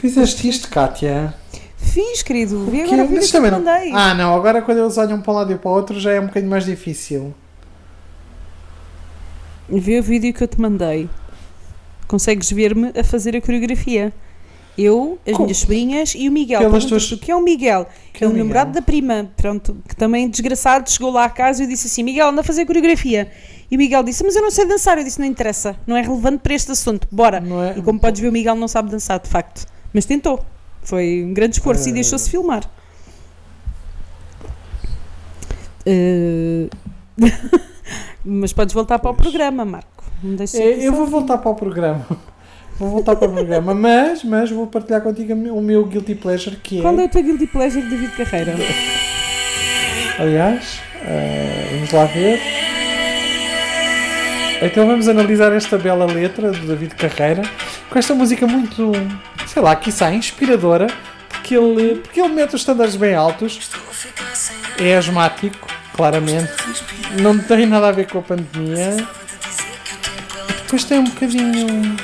Fizeste 0.00 0.48
isto, 0.48 0.68
Kátia? 0.70 1.34
Fiz, 1.76 2.22
querido. 2.22 2.66
Que- 2.70 2.82
agora 2.82 3.04
o 3.04 3.08
vídeo 3.08 3.22
que 3.26 3.32
também 3.32 3.50
não- 3.50 3.58
mandei. 3.60 3.92
Ah, 3.92 4.14
não, 4.14 4.34
agora 4.34 4.62
quando 4.62 4.78
eles 4.78 4.96
olham 4.98 5.20
para 5.20 5.32
um 5.32 5.36
lado 5.36 5.52
e 5.52 5.56
para 5.56 5.70
o 5.70 5.74
outro 5.74 5.98
já 5.98 6.12
é 6.12 6.20
um 6.20 6.26
bocadinho 6.26 6.50
mais 6.50 6.64
difícil. 6.64 7.34
Vê 9.68 9.98
o 9.98 10.02
vídeo 10.02 10.32
que 10.32 10.42
eu 10.42 10.48
te 10.48 10.60
mandei. 10.60 11.08
Consegues 12.06 12.50
ver-me 12.50 12.92
a 12.98 13.04
fazer 13.04 13.36
a 13.36 13.40
coreografia. 13.40 14.12
Eu, 14.80 15.18
as 15.26 15.32
Como? 15.32 15.46
minhas 15.46 15.58
sobrinhas 15.58 16.14
e 16.16 16.28
o 16.28 16.32
Miguel. 16.32 16.60
Pelas 16.60 16.84
tuas- 16.84 17.10
o 17.10 17.18
que 17.18 17.32
é 17.32 17.34
o 17.34 17.42
Miguel? 17.42 17.84
Que 18.12 18.22
é 18.22 18.26
o 18.26 18.30
Miguel? 18.30 18.44
namorado 18.44 18.70
da 18.72 18.80
prima, 18.80 19.28
pronto, 19.36 19.76
que 19.88 19.96
também 19.96 20.28
desgraçado 20.30 20.88
chegou 20.88 21.10
lá 21.10 21.24
a 21.24 21.28
casa 21.30 21.60
e 21.62 21.66
eu 21.66 21.68
disse 21.68 21.88
assim: 21.88 22.04
Miguel, 22.04 22.28
anda 22.28 22.42
a 22.42 22.44
fazer 22.44 22.64
coreografia. 22.64 23.28
E 23.68 23.74
o 23.74 23.78
Miguel 23.78 24.04
disse: 24.04 24.22
Mas 24.22 24.36
eu 24.36 24.42
não 24.42 24.52
sei 24.52 24.66
dançar. 24.68 24.96
Eu 24.96 25.02
disse: 25.02 25.18
Não 25.18 25.26
interessa, 25.26 25.74
não 25.84 25.96
é 25.96 26.00
relevante 26.02 26.38
para 26.44 26.54
este 26.54 26.70
assunto, 26.70 27.08
bora. 27.10 27.42
É? 27.74 27.78
E 27.78 27.82
como 27.82 27.98
podes 27.98 28.20
ver, 28.20 28.28
o 28.28 28.32
Miguel 28.32 28.54
não 28.54 28.68
sabe 28.68 28.88
dançar, 28.88 29.18
de 29.18 29.28
facto. 29.28 29.66
Mas 29.92 30.04
tentou. 30.04 30.46
Foi 30.82 31.24
um 31.24 31.34
grande 31.34 31.56
esforço 31.56 31.88
e 31.88 31.90
Ah. 31.90 31.94
deixou-se 31.94 32.30
filmar. 32.30 32.62
Eh, 35.84 36.68
Mas 38.24 38.52
podes 38.52 38.74
voltar 38.74 38.98
para 38.98 39.10
o 39.10 39.14
programa, 39.14 39.64
Marco. 39.64 40.04
É, 40.54 40.86
eu 40.86 40.92
vou 40.92 41.06
voltar 41.06 41.38
para 41.38 41.50
o 41.50 41.54
programa. 41.54 42.06
Vou 42.78 42.90
voltar 42.90 43.16
para 43.16 43.28
o 43.28 43.32
programa, 43.32 43.74
mas, 43.74 44.22
mas 44.22 44.50
vou 44.50 44.66
partilhar 44.66 45.00
contigo 45.00 45.34
o 45.34 45.60
meu 45.60 45.84
guilty 45.84 46.14
pleasure 46.14 46.56
que 46.56 46.78
é. 46.78 46.82
Qual 46.82 46.98
é 46.98 47.04
o 47.04 47.08
teu 47.08 47.22
guilty 47.24 47.46
pleasure 47.48 47.82
de 47.82 47.90
David 47.90 48.12
Carreira? 48.16 48.54
Aliás, 50.18 50.80
eh, 51.02 51.70
vamos 51.72 51.90
lá 51.90 52.04
ver. 52.04 52.40
Então 54.62 54.86
vamos 54.86 55.08
analisar 55.08 55.52
esta 55.52 55.76
bela 55.76 56.06
letra 56.06 56.52
do 56.52 56.66
David 56.66 56.94
Carreira 56.94 57.42
com 57.90 57.98
esta 57.98 58.14
música 58.14 58.46
muito, 58.46 58.92
sei 59.46 59.62
lá, 59.62 59.74
quiçá 59.74 60.12
inspiradora, 60.12 60.86
porque 61.28 61.56
ele, 61.56 61.96
porque 61.96 62.20
ele 62.20 62.28
mete 62.28 62.54
os 62.54 62.60
estándares 62.60 62.94
bem 62.96 63.14
altos, 63.14 63.70
é 64.78 64.96
asmático, 64.96 65.68
claramente, 65.94 66.52
não 67.20 67.38
tem 67.38 67.66
nada 67.66 67.88
a 67.88 67.92
ver 67.92 68.06
com 68.06 68.18
a 68.18 68.22
pandemia. 68.22 68.96
Depois 70.62 70.84
tem 70.84 70.98
um 70.98 71.04
bocadinho. 71.04 71.96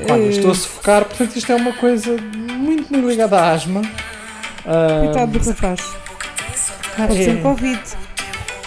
Olha, 0.00 0.28
estou 0.28 0.52
a 0.52 0.54
sufocar, 0.54 1.04
portanto 1.04 1.34
isto 1.36 1.50
é 1.50 1.56
uma 1.56 1.72
coisa 1.72 2.16
muito, 2.46 2.92
muito 2.92 3.08
ligada 3.08 3.38
à 3.40 3.52
asma. 3.52 3.82
Ah, 4.64 5.00
Coitado 5.04 5.38
do 5.38 5.50
rapaz. 5.50 5.80
Pode 6.96 7.20
é- 7.20 7.24
ser 7.24 7.42
Covid. 7.42 7.80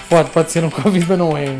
Pode, 0.09 0.29
pode 0.31 0.51
ser 0.51 0.63
um 0.63 0.69
Covid, 0.69 1.05
mas 1.07 1.17
não 1.17 1.37
é. 1.37 1.57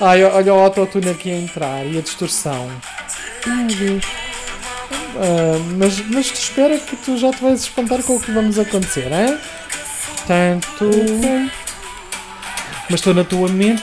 Ai, 0.00 0.24
olha 0.24 0.52
o 0.52 0.58
autotune 0.58 1.10
aqui 1.10 1.30
a 1.30 1.36
entrar 1.36 1.86
e 1.86 1.96
a 1.96 2.00
distorção. 2.00 2.68
Ai, 3.46 3.66
Deus. 3.66 4.04
Ah, 5.16 5.58
mas, 5.76 6.00
mas 6.08 6.26
te 6.26 6.40
espera 6.40 6.76
que 6.78 6.96
tu 6.96 7.16
já 7.16 7.30
te 7.30 7.40
vais 7.40 7.60
espantar 7.60 8.02
com 8.02 8.16
o 8.16 8.20
que 8.20 8.32
vamos 8.32 8.58
acontecer, 8.58 9.12
é? 9.12 9.38
Portanto. 10.16 10.90
Mas 12.90 12.98
estou 13.00 13.14
na 13.14 13.22
tua 13.22 13.48
mente. 13.48 13.82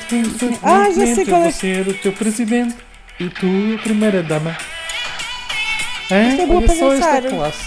Ah, 0.61 0.89
já 0.91 1.15
sei 1.15 1.25
qual 1.25 1.43
é. 1.43 1.51
ser 1.51 1.87
o 1.87 1.93
teu 1.93 2.11
presidente 2.11 2.75
e 3.19 3.29
tu 3.29 3.47
a 3.75 3.83
primeira 3.83 4.23
dama. 4.23 4.55
É? 6.11 6.29
Isto 6.29 6.41
é 6.41 6.45
boa 6.45 6.57
Olha 6.59 6.67
para 6.67 6.75
só 6.75 6.93
esta 6.93 7.05
dançar. 7.21 7.29
classe. 7.31 7.63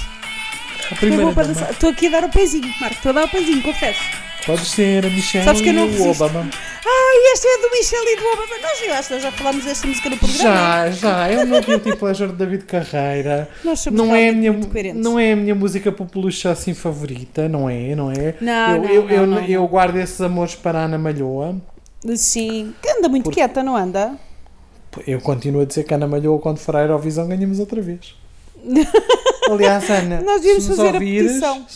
A 0.90 0.94
Foi 0.96 0.96
primeira 1.08 1.32
para 1.32 1.42
dama. 1.44 1.54
dançar. 1.54 1.70
Estou 1.70 1.90
aqui 1.90 2.06
a 2.06 2.10
dar 2.10 2.24
o 2.24 2.28
pezinho, 2.28 2.68
Marco. 2.80 2.96
Estou 2.96 3.10
a 3.10 3.12
dar 3.12 3.24
o 3.24 3.28
pezinho, 3.28 3.62
confesso. 3.62 4.00
Pode 4.44 4.64
ser 4.66 5.06
a 5.06 5.10
Michelle 5.10 5.44
Sabes 5.44 5.60
que 5.60 5.68
eu 5.68 5.72
não 5.74 5.86
e 5.86 5.88
o 5.88 5.90
resisto. 5.92 6.24
Obama. 6.24 6.50
Ai, 6.84 7.32
este 7.32 7.46
é 7.46 7.58
do 7.58 7.70
Michel 7.70 8.02
e 8.02 8.16
do 8.16 8.26
Obama. 8.26 8.58
Nós, 8.60 8.82
eu 8.82 8.94
acho 8.94 9.08
que 9.08 9.14
nós 9.14 9.22
já 9.22 9.30
falámos 9.30 9.64
desta 9.64 9.86
música 9.86 10.10
no 10.10 10.16
programa. 10.18 10.42
Já, 10.42 10.90
já, 10.90 11.28
é 11.28 11.44
o 11.44 11.46
meu 11.46 11.62
guilty 11.62 11.94
pleasure 11.96 12.32
de 12.32 12.36
David 12.38 12.64
Carreira. 12.64 13.48
Nós 13.62 13.78
somos 13.78 13.96
Não 14.00 14.06
é, 14.06 14.08
a 14.08 14.22
realmente 14.22 14.38
minha, 14.40 14.52
muito 14.52 14.68
coerentes. 14.68 15.04
não 15.04 15.16
é 15.20 15.32
a 15.32 15.36
minha 15.36 15.54
música 15.54 15.92
popular 15.92 16.32
assim 16.50 16.74
favorita, 16.74 17.48
não 17.48 17.70
é? 17.70 17.94
Não 17.94 18.10
é? 18.10 18.34
Não, 18.40 18.74
eu, 18.74 18.82
não, 18.82 18.88
eu, 18.90 19.02
não, 19.02 19.10
eu, 19.10 19.26
não, 19.28 19.44
eu 19.44 19.68
guardo 19.68 19.96
esses 19.98 20.20
amores 20.20 20.56
para 20.56 20.80
a 20.80 20.84
Ana 20.86 20.98
Malhoa. 20.98 21.54
Sim. 22.16 22.74
Que 22.82 22.90
anda 22.90 23.08
muito 23.08 23.30
quieta, 23.30 23.62
não 23.62 23.76
anda? 23.76 24.16
Eu 25.06 25.20
continuo 25.20 25.62
a 25.62 25.64
dizer 25.64 25.84
que 25.84 25.94
a 25.94 25.96
Ana 25.96 26.06
Malhoa, 26.06 26.38
quando 26.38 26.58
for 26.58 26.76
à 26.76 26.82
Eurovisão, 26.82 27.26
ganhamos 27.28 27.58
outra 27.58 27.80
vez. 27.80 28.14
Aliás, 29.50 29.88
Ana, 29.90 30.20
Nós 30.22 30.40
devíamos 30.40 30.68
nos 30.68 30.76
fazer 30.76 30.88
a 30.90 30.92
ouvires, 30.92 31.32
petição. 31.32 31.66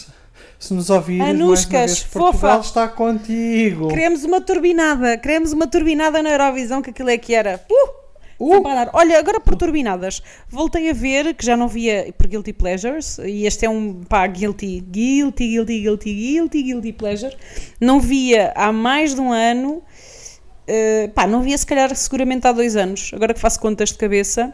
se 0.59 0.75
nos 0.75 0.91
ouvires, 0.91 1.27
Anuscas, 1.29 1.91
vez, 1.91 2.05
Portugal 2.05 2.59
fofa. 2.59 2.67
está 2.67 2.89
contigo. 2.89 3.89
Queremos 3.89 4.25
uma 4.25 4.41
turbinada. 4.41 5.17
Queremos 5.19 5.53
uma 5.53 5.67
turbinada 5.67 6.23
na 6.23 6.31
Eurovisão, 6.31 6.81
que 6.83 6.91
aquilo 6.91 7.11
é 7.11 7.19
que 7.19 7.35
era. 7.35 7.61
Uh! 7.71 8.07
Uh! 8.39 8.69
A. 8.69 8.91
Olha, 8.93 9.19
agora 9.19 9.41
por 9.41 9.57
turbinadas, 9.57 10.23
voltei 10.49 10.91
a 10.91 10.93
ver, 10.93 11.35
que 11.35 11.45
já 11.45 11.57
não 11.57 11.67
via 11.69 12.13
por 12.19 12.27
Guilty 12.27 12.53
Pleasures, 12.53 13.19
e 13.19 13.47
este 13.47 13.65
é 13.65 13.71
um 13.71 14.05
pá, 14.05 14.27
guilty, 14.27 14.79
guilty, 14.81 15.49
guilty, 15.49 15.81
guilty, 15.81 16.15
guilty, 16.15 16.63
guilty 16.63 16.93
pleasure. 16.93 17.35
Não 17.81 17.99
via 17.99 18.53
há 18.55 18.71
mais 18.73 19.15
de 19.15 19.21
um 19.23 19.33
ano, 19.33 19.83
eh, 20.67 21.11
pá, 21.15 21.27
não 21.27 21.43
via 21.43 21.57
se 21.57 21.67
calhar 21.67 21.95
seguramente 21.95 22.47
há 22.47 22.53
dois 22.53 22.77
anos, 22.77 23.11
agora 23.15 23.33
que 23.35 23.41
faço 23.41 23.61
contas 23.61 23.91
de 23.91 23.99
cabeça. 23.99 24.53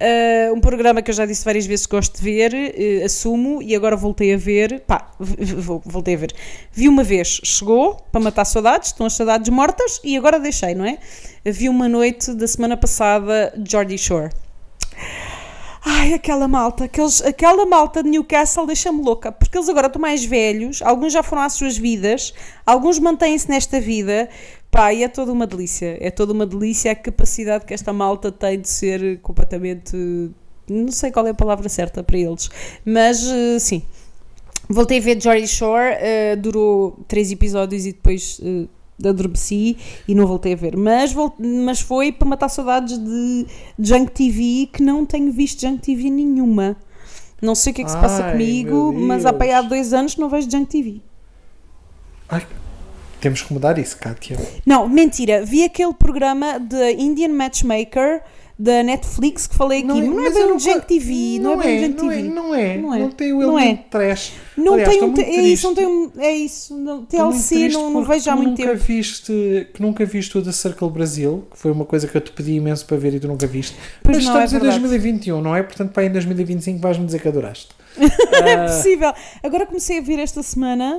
eh, 0.00 0.50
um 0.52 0.60
programa 0.60 1.02
que 1.02 1.10
eu 1.10 1.14
já 1.14 1.26
disse 1.26 1.44
várias 1.44 1.66
vezes 1.66 1.86
que 1.86 1.94
gosto 1.94 2.16
de 2.16 2.22
ver, 2.22 2.54
eh, 2.54 3.04
assumo, 3.04 3.62
e 3.62 3.74
agora 3.74 3.96
voltei 3.96 4.34
a 4.34 4.36
ver, 4.36 4.80
pá, 4.86 5.10
voltei 5.84 6.14
a 6.14 6.18
ver. 6.18 6.32
Vi 6.72 6.88
uma 6.88 7.02
vez, 7.02 7.40
chegou 7.44 7.96
para 8.12 8.20
matar 8.20 8.44
saudades, 8.44 8.88
estão 8.88 9.06
as 9.06 9.12
saudades 9.14 9.48
mortas, 9.48 10.00
e 10.04 10.16
agora 10.16 10.38
deixei, 10.38 10.74
não 10.74 10.84
é? 10.84 10.98
Vi 11.44 11.68
uma 11.68 11.88
noite 11.88 12.32
da 12.34 12.46
semana 12.46 12.76
passada 12.76 13.52
Jordi 13.68 13.98
Shore. 13.98 14.30
Ai, 15.84 16.12
aquela 16.12 16.46
malta, 16.48 16.84
aqueles, 16.84 17.22
aquela 17.22 17.64
malta 17.64 18.02
de 18.02 18.10
Newcastle 18.10 18.66
deixa-me 18.66 19.00
louca, 19.00 19.32
porque 19.32 19.56
eles 19.56 19.68
agora 19.68 19.86
estão 19.86 20.02
mais 20.02 20.24
velhos, 20.24 20.82
alguns 20.82 21.12
já 21.12 21.22
foram 21.22 21.42
às 21.42 21.54
suas 21.54 21.78
vidas, 21.78 22.34
alguns 22.66 22.98
mantêm-se 22.98 23.48
nesta 23.48 23.80
vida, 23.80 24.28
pá, 24.70 24.92
e 24.92 25.02
é 25.02 25.08
toda 25.08 25.32
uma 25.32 25.46
delícia, 25.46 25.96
é 26.00 26.10
toda 26.10 26.32
uma 26.32 26.46
delícia 26.46 26.92
a 26.92 26.94
capacidade 26.94 27.64
que 27.64 27.74
esta 27.74 27.92
malta 27.92 28.30
tem 28.30 28.60
de 28.60 28.68
ser 28.68 29.20
completamente, 29.20 29.96
não 30.68 30.92
sei 30.92 31.10
qual 31.10 31.26
é 31.26 31.30
a 31.30 31.34
palavra 31.34 31.68
certa 31.68 32.02
para 32.02 32.18
eles, 32.18 32.50
mas 32.84 33.26
eh, 33.26 33.58
sim. 33.58 33.82
Voltei 34.70 34.98
a 34.98 35.00
ver 35.00 35.20
Geordie 35.20 35.48
Shore, 35.48 35.94
eh, 35.98 36.36
durou 36.36 36.98
três 37.08 37.32
episódios 37.32 37.86
e 37.86 37.92
depois 37.92 38.38
eh, 38.44 38.66
adormeci 39.08 39.78
e 40.06 40.14
não 40.14 40.26
voltei 40.26 40.52
a 40.52 40.56
ver. 40.56 40.76
Mas, 40.76 41.14
mas 41.38 41.80
foi 41.80 42.12
para 42.12 42.28
matar 42.28 42.50
saudades 42.50 42.98
de 42.98 43.46
Junk 43.78 44.10
TV, 44.12 44.68
que 44.70 44.82
não 44.82 45.06
tenho 45.06 45.32
visto 45.32 45.62
Junk 45.62 45.80
TV 45.80 46.10
nenhuma. 46.10 46.76
Não 47.40 47.54
sei 47.54 47.72
o 47.72 47.76
que 47.76 47.82
é 47.82 47.84
que 47.84 47.90
se 47.90 47.96
passa 47.96 48.24
Ai, 48.24 48.32
comigo, 48.32 48.92
mas 48.92 49.24
há 49.24 49.32
para 49.32 49.46
aí 49.46 49.52
há 49.52 49.62
dois 49.62 49.94
anos 49.94 50.14
que 50.14 50.20
não 50.20 50.28
vejo 50.28 50.50
Junk 50.50 50.66
TV. 50.66 51.00
Ai, 52.28 52.44
temos 53.20 53.42
que 53.42 53.52
mudar 53.52 53.78
isso, 53.78 53.96
Kátia. 53.98 54.38
Não, 54.66 54.88
mentira, 54.88 55.44
vi 55.44 55.64
aquele 55.64 55.92
programa 55.94 56.58
de 56.58 56.92
Indian 56.92 57.28
Matchmaker 57.30 58.22
da 58.60 58.82
Netflix 58.82 59.46
que 59.46 59.54
falei 59.54 59.78
aqui. 59.78 59.86
Não, 59.86 59.96
é 59.98 60.00
mas 60.02 60.34
bem 60.34 60.42
eu 60.42 60.48
um 60.48 60.50
nunca- 60.54 60.64
Junk 60.72 60.86
TV, 60.88 61.38
não, 61.40 61.52
é 61.52 61.56
bem 61.64 61.78
um 61.78 61.80
Junk 61.86 61.94
não 62.02 62.08
TV. 62.08 62.18
É, 62.18 62.22
não 62.28 62.54
é, 62.54 62.76
Não 62.76 62.82
não 62.88 62.94
é. 62.94 63.02
é. 63.02 63.08
tem 63.10 63.32
o 63.32 63.38
Não 63.38 63.56
é. 63.58 63.62
elemento 63.62 63.82
trash. 63.88 64.32
Não 64.56 64.74
Aliás, 64.74 64.90
tem 64.96 65.04
um, 65.04 65.14
é 65.16 65.40
isso, 65.42 65.66
não 65.68 65.74
tem 65.76 65.86
um, 65.86 66.10
é 66.18 66.32
isso, 66.32 66.76
não, 66.76 67.04
TLC 67.06 67.68
não, 67.68 67.90
não 67.92 68.04
vejo 68.04 68.28
há 68.28 68.34
muito 68.34 68.48
nunca 68.60 68.62
tempo. 68.72 68.74
Viste, 68.84 69.68
que 69.72 69.80
nunca 69.80 70.04
viste 70.04 70.36
o 70.36 70.42
da 70.42 70.50
Circle 70.50 70.90
Brasil, 70.90 71.46
que 71.52 71.56
foi 71.56 71.70
uma 71.70 71.84
coisa 71.84 72.08
que 72.08 72.16
eu 72.16 72.20
te 72.20 72.32
pedi 72.32 72.54
imenso 72.54 72.84
para 72.84 72.96
ver 72.96 73.14
e 73.14 73.20
tu 73.20 73.28
nunca 73.28 73.46
viste. 73.46 73.76
Pois 74.02 74.16
Mas 74.16 74.26
não, 74.26 74.32
estamos 74.32 74.52
é 74.52 74.56
em 74.56 74.60
verdade. 74.60 74.80
2021, 74.80 75.40
não 75.40 75.54
é? 75.54 75.62
Portanto, 75.62 75.92
para 75.92 76.04
em 76.06 76.10
2025 76.10 76.80
vais-me 76.80 77.06
dizer 77.06 77.20
que 77.20 77.28
adoraste. 77.28 77.68
É 78.32 78.66
possível. 78.66 79.12
Agora 79.42 79.66
comecei 79.66 79.98
a 79.98 80.00
vir 80.00 80.18
esta 80.20 80.42
semana 80.42 80.98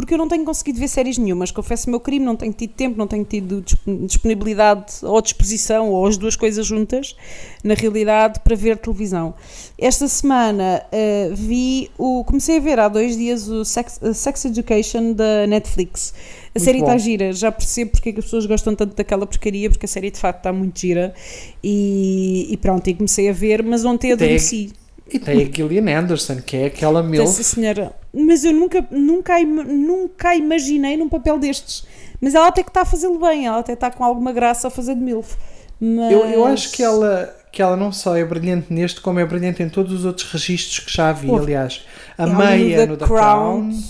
porque 0.00 0.14
eu 0.14 0.18
não 0.18 0.28
tenho 0.28 0.44
conseguido 0.44 0.78
ver 0.78 0.88
séries 0.88 1.16
nenhumas. 1.16 1.50
Confesso 1.50 1.86
o 1.86 1.90
meu 1.90 1.98
crime, 2.00 2.24
não 2.24 2.36
tenho 2.36 2.52
tido 2.52 2.72
tempo, 2.74 2.98
não 2.98 3.06
tenho 3.06 3.24
tido 3.24 3.62
dis- 3.62 3.76
disponibilidade 4.06 4.92
ou 5.02 5.20
disposição, 5.22 5.90
ou 5.90 6.06
as 6.06 6.16
duas 6.18 6.36
coisas 6.36 6.66
juntas, 6.66 7.16
na 7.64 7.74
realidade, 7.74 8.40
para 8.40 8.54
ver 8.54 8.76
televisão. 8.78 9.34
Esta 9.78 10.06
semana 10.08 10.82
eh, 10.92 11.30
vi 11.34 11.90
o. 11.98 12.22
Comecei 12.24 12.58
a 12.58 12.60
ver 12.60 12.78
há 12.78 12.88
dois 12.88 13.16
dias 13.16 13.48
o 13.48 13.64
Sex, 13.64 13.98
a 14.02 14.12
Sex 14.12 14.44
Education 14.44 15.12
da 15.12 15.46
Netflix. 15.46 16.12
A 16.54 16.58
Muito 16.58 16.64
série 16.64 16.78
está 16.80 16.96
gira, 16.98 17.32
já 17.32 17.52
percebo 17.52 17.90
porque 17.92 18.08
é 18.08 18.12
que 18.12 18.18
as 18.20 18.24
pessoas 18.24 18.46
gostam 18.46 18.74
tanto 18.74 18.94
daquela 18.96 19.26
porcaria, 19.26 19.68
porque 19.70 19.84
a 19.86 19.88
série 19.88 20.10
de 20.10 20.18
facto 20.18 20.38
está 20.38 20.52
muito 20.52 20.78
gira. 20.80 21.14
E, 21.62 22.46
e 22.50 22.56
pronto, 22.56 22.88
e 22.88 22.94
comecei 22.94 23.28
a 23.28 23.32
ver, 23.32 23.62
mas 23.62 23.84
ontem 23.84 24.12
Até- 24.12 24.24
adormeci. 24.24 24.72
E 25.12 25.18
tem 25.18 25.42
a 25.42 25.44
Gillian 25.44 25.98
Anderson, 25.98 26.36
que 26.44 26.56
é 26.56 26.66
aquela 26.66 27.02
MILF. 27.02 27.28
sim, 27.28 27.42
senhora. 27.42 27.92
Mas 28.12 28.44
eu 28.44 28.52
nunca, 28.52 28.84
nunca, 28.90 29.34
a 29.34 29.44
nunca 29.44 30.30
a 30.30 30.36
imaginei 30.36 30.96
num 30.96 31.08
papel 31.08 31.38
destes. 31.38 31.86
Mas 32.20 32.34
ela 32.34 32.48
até 32.48 32.62
que 32.62 32.70
está 32.70 32.82
a 32.82 32.84
fazê-lo 32.84 33.18
bem, 33.18 33.46
ela 33.46 33.58
até 33.58 33.74
está 33.74 33.90
com 33.90 34.02
alguma 34.02 34.32
graça 34.32 34.68
a 34.68 34.70
fazer 34.70 34.94
de 34.94 35.00
MILF. 35.00 35.36
Mas... 35.80 36.12
Eu, 36.12 36.24
eu 36.24 36.46
acho 36.46 36.72
que 36.72 36.82
ela, 36.82 37.34
que 37.52 37.62
ela 37.62 37.76
não 37.76 37.92
só 37.92 38.16
é 38.16 38.24
brilhante 38.24 38.72
neste, 38.72 39.00
como 39.00 39.20
é 39.20 39.24
brilhante 39.24 39.62
em 39.62 39.68
todos 39.68 39.92
os 39.92 40.04
outros 40.04 40.30
registros 40.32 40.80
que 40.80 40.92
já 40.92 41.12
vi. 41.12 41.30
Aliás, 41.30 41.84
a 42.18 42.24
Ela 42.24 42.34
meia 42.34 42.86
no 42.86 42.96
The 42.96 43.06
Crown. 43.06 43.70
Crown 43.70 43.82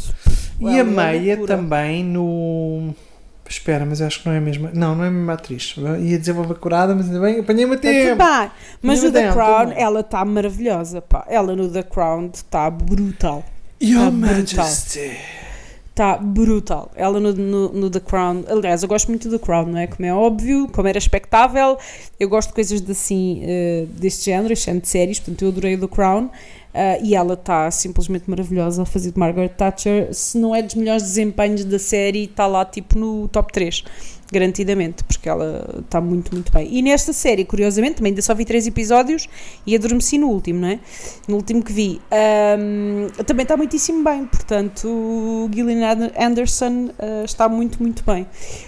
e 0.60 0.64
Ela 0.64 0.76
é 0.76 0.80
a 0.80 0.84
meia 0.84 1.46
também 1.46 2.04
no. 2.04 2.94
Espera, 3.48 3.86
mas 3.86 4.00
eu 4.00 4.06
acho 4.06 4.20
que 4.20 4.26
não 4.28 4.34
é 4.34 4.38
a 4.38 4.40
mesma. 4.40 4.70
Não, 4.74 4.94
não 4.94 5.04
é 5.04 5.08
a 5.08 5.10
mesma 5.10 5.32
atriz. 5.34 5.74
Ia 6.00 6.18
dizer 6.18 6.32
uma 6.32 6.54
curada, 6.54 6.94
mas 6.94 7.06
ainda 7.06 7.20
bem, 7.20 7.40
apanhei-me 7.40 7.74
a 7.74 7.78
tempo. 7.78 8.22
Mas 8.82 9.02
o 9.04 9.12
The 9.12 9.32
Crown, 9.32 9.72
ela 9.76 10.00
está 10.00 10.24
maravilhosa. 10.24 11.00
Pá. 11.00 11.24
Ela 11.28 11.54
no 11.54 11.68
The 11.70 11.82
Crown 11.84 12.30
está 12.34 12.68
brutal. 12.70 13.44
Your 13.80 14.06
Tá. 14.06 14.10
Majesty. 14.10 15.16
Está 15.90 16.18
brutal. 16.18 16.90
Ela 16.94 17.18
no, 17.18 17.32
no, 17.32 17.72
no 17.72 17.90
The 17.90 18.00
Crown. 18.00 18.44
Aliás, 18.48 18.82
eu 18.82 18.88
gosto 18.88 19.08
muito 19.08 19.28
do 19.30 19.38
The 19.38 19.44
Crown, 19.46 19.66
não 19.66 19.78
é? 19.78 19.86
Como 19.86 20.06
é 20.06 20.12
óbvio, 20.12 20.68
como 20.68 20.86
era 20.88 20.98
expectável. 20.98 21.78
Eu 22.20 22.28
gosto 22.28 22.48
de 22.48 22.54
coisas 22.54 22.82
de 22.82 22.92
assim, 22.92 23.40
eh, 23.44 23.86
deste 23.90 24.26
género, 24.26 24.52
este 24.52 24.66
género 24.66 24.82
de 24.82 24.88
séries. 24.88 25.18
Portanto, 25.20 25.42
eu 25.42 25.48
adorei 25.48 25.74
o 25.74 25.80
The 25.80 25.88
Crown. 25.88 26.30
Ah, 26.78 26.98
e 27.02 27.14
ela 27.14 27.32
está 27.32 27.70
simplesmente 27.70 28.28
maravilhosa 28.28 28.82
a 28.82 28.84
fazer 28.84 29.10
de 29.10 29.18
Margaret 29.18 29.48
Thatcher. 29.48 30.12
Se 30.12 30.36
não 30.36 30.54
é 30.54 30.60
dos 30.60 30.74
melhores 30.74 31.02
desempenhos 31.02 31.64
da 31.64 31.78
série, 31.78 32.24
está 32.24 32.46
lá 32.46 32.66
tipo 32.66 32.98
no 32.98 33.28
top 33.28 33.50
3. 33.50 33.82
Garantidamente, 34.30 35.02
porque 35.04 35.26
ela 35.26 35.64
está 35.78 36.02
muito, 36.02 36.34
muito 36.34 36.52
bem. 36.52 36.68
E 36.70 36.82
nesta 36.82 37.14
série, 37.14 37.46
curiosamente, 37.46 37.96
também 37.96 38.10
ainda 38.10 38.20
só 38.20 38.34
vi 38.34 38.44
três 38.44 38.66
episódios 38.66 39.26
e 39.64 39.74
adormeci 39.74 40.18
no 40.18 40.28
último, 40.28 40.60
não 40.60 40.68
é? 40.68 40.80
No 41.26 41.36
último 41.36 41.62
que 41.62 41.72
vi. 41.72 42.00
Ahm, 42.10 43.08
também 43.24 43.44
está 43.44 43.56
muitíssimo 43.56 44.04
bem, 44.04 44.26
portanto, 44.26 45.48
Gillian 45.54 46.10
Anderson 46.18 46.90
ah, 46.98 47.22
está 47.24 47.48
muito, 47.48 47.80
muito 47.80 48.04
bem. 48.04 48.26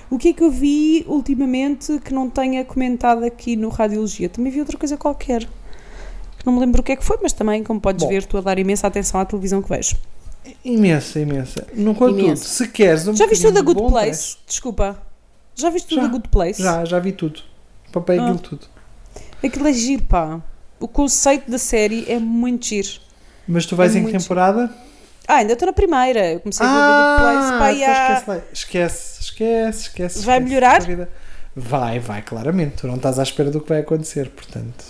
O 0.09 0.16
que 0.16 0.29
é 0.29 0.33
que 0.33 0.42
eu 0.42 0.51
vi 0.51 1.05
ultimamente 1.07 1.99
que 2.05 2.14
não 2.14 2.31
tenha 2.31 2.64
comentado 2.64 3.25
aqui 3.25 3.55
no 3.55 3.68
Radiologia? 3.68 4.31
Também 4.31 4.51
vi 4.51 4.61
outra 4.61 4.79
coisa 4.79 4.97
qualquer. 4.97 5.47
Que 6.38 6.46
não 6.46 6.53
me 6.53 6.61
lembro 6.61 6.81
o 6.81 6.85
que 6.85 6.92
é 6.92 6.96
que 6.96 7.05
foi, 7.05 7.18
mas 7.22 7.33
também, 7.33 7.62
como 7.64 7.81
podes 7.81 8.03
Bom. 8.05 8.09
ver, 8.11 8.18
estou 8.18 8.38
a 8.38 8.42
dar 8.42 8.59
imensa 8.59 8.87
atenção 8.87 9.20
à 9.20 9.24
televisão 9.24 9.61
que 9.62 9.68
vejo. 9.68 9.96
Imensa, 10.64 11.20
imensa. 11.20 11.66
No 11.74 11.94
contudo, 11.94 12.37
se 12.37 12.68
queres 12.68 13.07
um 13.07 13.14
Já 13.14 13.27
viste 13.27 13.46
o 13.46 13.53
de 13.53 13.61
Good 13.61 13.83
Place? 13.88 14.37
Desculpa. 14.46 15.03
Já 15.55 15.68
viste 15.70 15.94
o. 15.94 16.01
The 16.01 16.09
Good 16.09 16.29
Place? 16.29 16.62
Já, 16.62 16.85
já 16.85 16.98
vi 17.01 17.12
tudo. 17.12 17.40
Papei 17.92 18.18
Ah. 18.18 18.22
aquilo 18.22 18.38
tudo. 18.38 18.66
Aquilo 19.44 19.66
é 19.68 19.72
giro, 19.72 20.05
pá. 20.05 20.40
O 20.81 20.87
conceito 20.88 21.51
da 21.51 21.59
série 21.59 22.05
é 22.11 22.18
muito 22.18 22.66
giro. 22.66 22.88
Mas 23.46 23.66
tu 23.66 23.74
vais 23.74 23.94
É 23.94 23.98
em 23.98 24.03
muito 24.03 24.18
temporada? 24.18 24.70
Ah, 25.27 25.37
ainda 25.37 25.53
estou 25.55 25.66
na 25.66 25.72
primeira. 25.72 26.33
Eu 26.35 26.40
comecei 26.40 26.64
a 26.64 26.70
ver 26.70 26.79
Good 26.79 27.20
Place, 27.20 27.59
pá, 27.59 27.72
e 27.72 27.83
então 27.83 27.92
há- 27.94 28.37
esquece, 28.53 28.53
esquece, 28.53 29.20
esquece, 29.20 29.81
esquece. 29.83 30.24
Vai 30.24 30.38
esquece. 30.38 30.40
melhorar? 30.48 30.81
Vai, 31.57 31.98
vai, 31.98 32.22
claramente. 32.22 32.77
Tu 32.77 32.87
não 32.87 32.94
estás 32.96 33.18
à 33.18 33.22
espera 33.22 33.51
do 33.51 33.61
que 33.61 33.68
vai 33.68 33.81
acontecer, 33.81 34.31
portanto. 34.31 34.88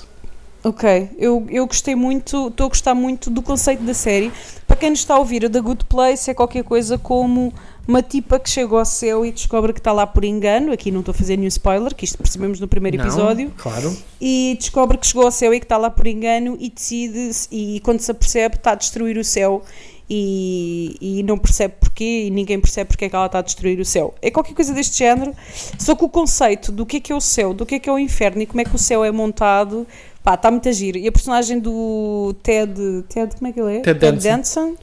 Ok, 0.68 1.08
eu, 1.16 1.46
eu 1.48 1.66
gostei 1.66 1.94
muito, 1.94 2.48
estou 2.48 2.66
a 2.66 2.68
gostar 2.68 2.94
muito 2.94 3.30
do 3.30 3.40
conceito 3.40 3.82
da 3.84 3.94
série. 3.94 4.30
Para 4.66 4.76
quem 4.76 4.90
nos 4.90 4.98
está 4.98 5.14
a 5.14 5.18
ouvir, 5.18 5.42
o 5.42 5.48
The 5.48 5.62
Good 5.62 5.86
Place 5.86 6.30
é 6.30 6.34
qualquer 6.34 6.62
coisa 6.62 6.98
como 6.98 7.54
uma 7.86 8.02
tipa 8.02 8.38
que 8.38 8.50
chega 8.50 8.76
ao 8.76 8.84
céu 8.84 9.24
e 9.24 9.32
descobre 9.32 9.72
que 9.72 9.80
está 9.80 9.92
lá 9.92 10.06
por 10.06 10.24
engano. 10.24 10.70
Aqui 10.70 10.90
não 10.90 11.00
estou 11.00 11.12
a 11.12 11.14
fazer 11.14 11.38
nenhum 11.38 11.48
spoiler, 11.48 11.94
que 11.94 12.04
isto 12.04 12.18
percebemos 12.18 12.60
no 12.60 12.68
primeiro 12.68 12.98
Não, 12.98 13.04
episódio. 13.06 13.50
Claro. 13.56 13.96
E 14.20 14.58
descobre 14.58 14.98
que 14.98 15.06
chegou 15.06 15.24
ao 15.24 15.32
céu 15.32 15.54
e 15.54 15.58
que 15.58 15.64
está 15.64 15.78
lá 15.78 15.88
por 15.88 16.06
engano 16.06 16.54
e 16.60 16.68
decide, 16.68 17.30
e 17.50 17.80
quando 17.80 18.00
se 18.00 18.10
apercebe, 18.10 18.56
está 18.56 18.72
a 18.72 18.74
destruir 18.74 19.16
o 19.16 19.24
céu. 19.24 19.62
E, 20.10 20.96
e 21.02 21.22
não 21.22 21.36
percebe 21.36 21.74
porquê 21.78 22.24
e 22.26 22.30
ninguém 22.30 22.58
percebe 22.58 22.88
porque 22.88 23.04
é 23.04 23.08
que 23.10 23.14
ela 23.14 23.26
está 23.26 23.40
a 23.40 23.42
destruir 23.42 23.78
o 23.78 23.84
céu. 23.84 24.14
É 24.22 24.30
qualquer 24.30 24.54
coisa 24.54 24.72
deste 24.72 24.98
género, 24.98 25.34
só 25.78 25.94
que 25.94 26.02
o 26.02 26.08
conceito 26.08 26.72
do 26.72 26.86
que 26.86 26.96
é 26.96 27.00
que 27.00 27.12
é 27.12 27.14
o 27.14 27.20
céu, 27.20 27.52
do 27.52 27.66
que 27.66 27.74
é 27.74 27.78
que 27.78 27.90
é 27.90 27.92
o 27.92 27.98
inferno 27.98 28.40
e 28.40 28.46
como 28.46 28.58
é 28.58 28.64
que 28.64 28.74
o 28.74 28.78
céu 28.78 29.04
é 29.04 29.10
montado, 29.10 29.86
pá, 30.28 30.34
está 30.34 30.50
muito 30.50 30.68
a 30.68 30.72
giro. 30.72 30.98
E 30.98 31.08
a 31.08 31.12
personagem 31.12 31.58
do 31.58 32.34
Ted, 32.42 32.74
Ted 33.08 33.34
como 33.34 33.48
é 33.48 33.52
que 33.52 33.60
ele 33.60 33.76
é? 33.78 33.80
Ted 33.80 33.98
Danson. 33.98 34.28
Danson. 34.28 34.76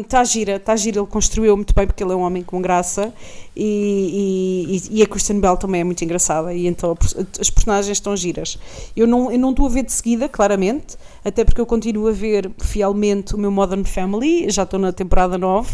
Está 0.00 0.22
gira, 0.22 0.56
está 0.56 0.76
gira, 0.76 1.00
ele 1.00 1.06
construiu 1.08 1.56
muito 1.56 1.74
bem 1.74 1.84
porque 1.84 2.04
ele 2.04 2.12
é 2.12 2.14
um 2.14 2.20
homem 2.20 2.42
com 2.42 2.62
graça 2.62 3.12
e, 3.56 4.80
e, 4.92 4.98
e 4.98 5.02
a 5.02 5.06
Kristen 5.06 5.40
Bell 5.40 5.56
também 5.56 5.80
é 5.80 5.84
muito 5.84 6.04
engraçada 6.04 6.54
e 6.54 6.68
então 6.68 6.96
as 7.40 7.50
personagens 7.50 7.96
estão 7.96 8.16
giras. 8.16 8.56
Eu 8.96 9.08
não 9.08 9.32
eu 9.32 9.38
não 9.38 9.50
estou 9.50 9.66
a 9.66 9.68
ver 9.68 9.82
de 9.82 9.92
seguida, 9.92 10.28
claramente, 10.28 10.96
até 11.24 11.44
porque 11.44 11.60
eu 11.60 11.66
continuo 11.66 12.06
a 12.06 12.12
ver 12.12 12.48
fielmente 12.60 13.34
o 13.34 13.38
meu 13.38 13.50
Modern 13.50 13.82
Family, 13.82 14.48
já 14.50 14.62
estou 14.62 14.78
na 14.78 14.92
temporada 14.92 15.36
9. 15.36 15.68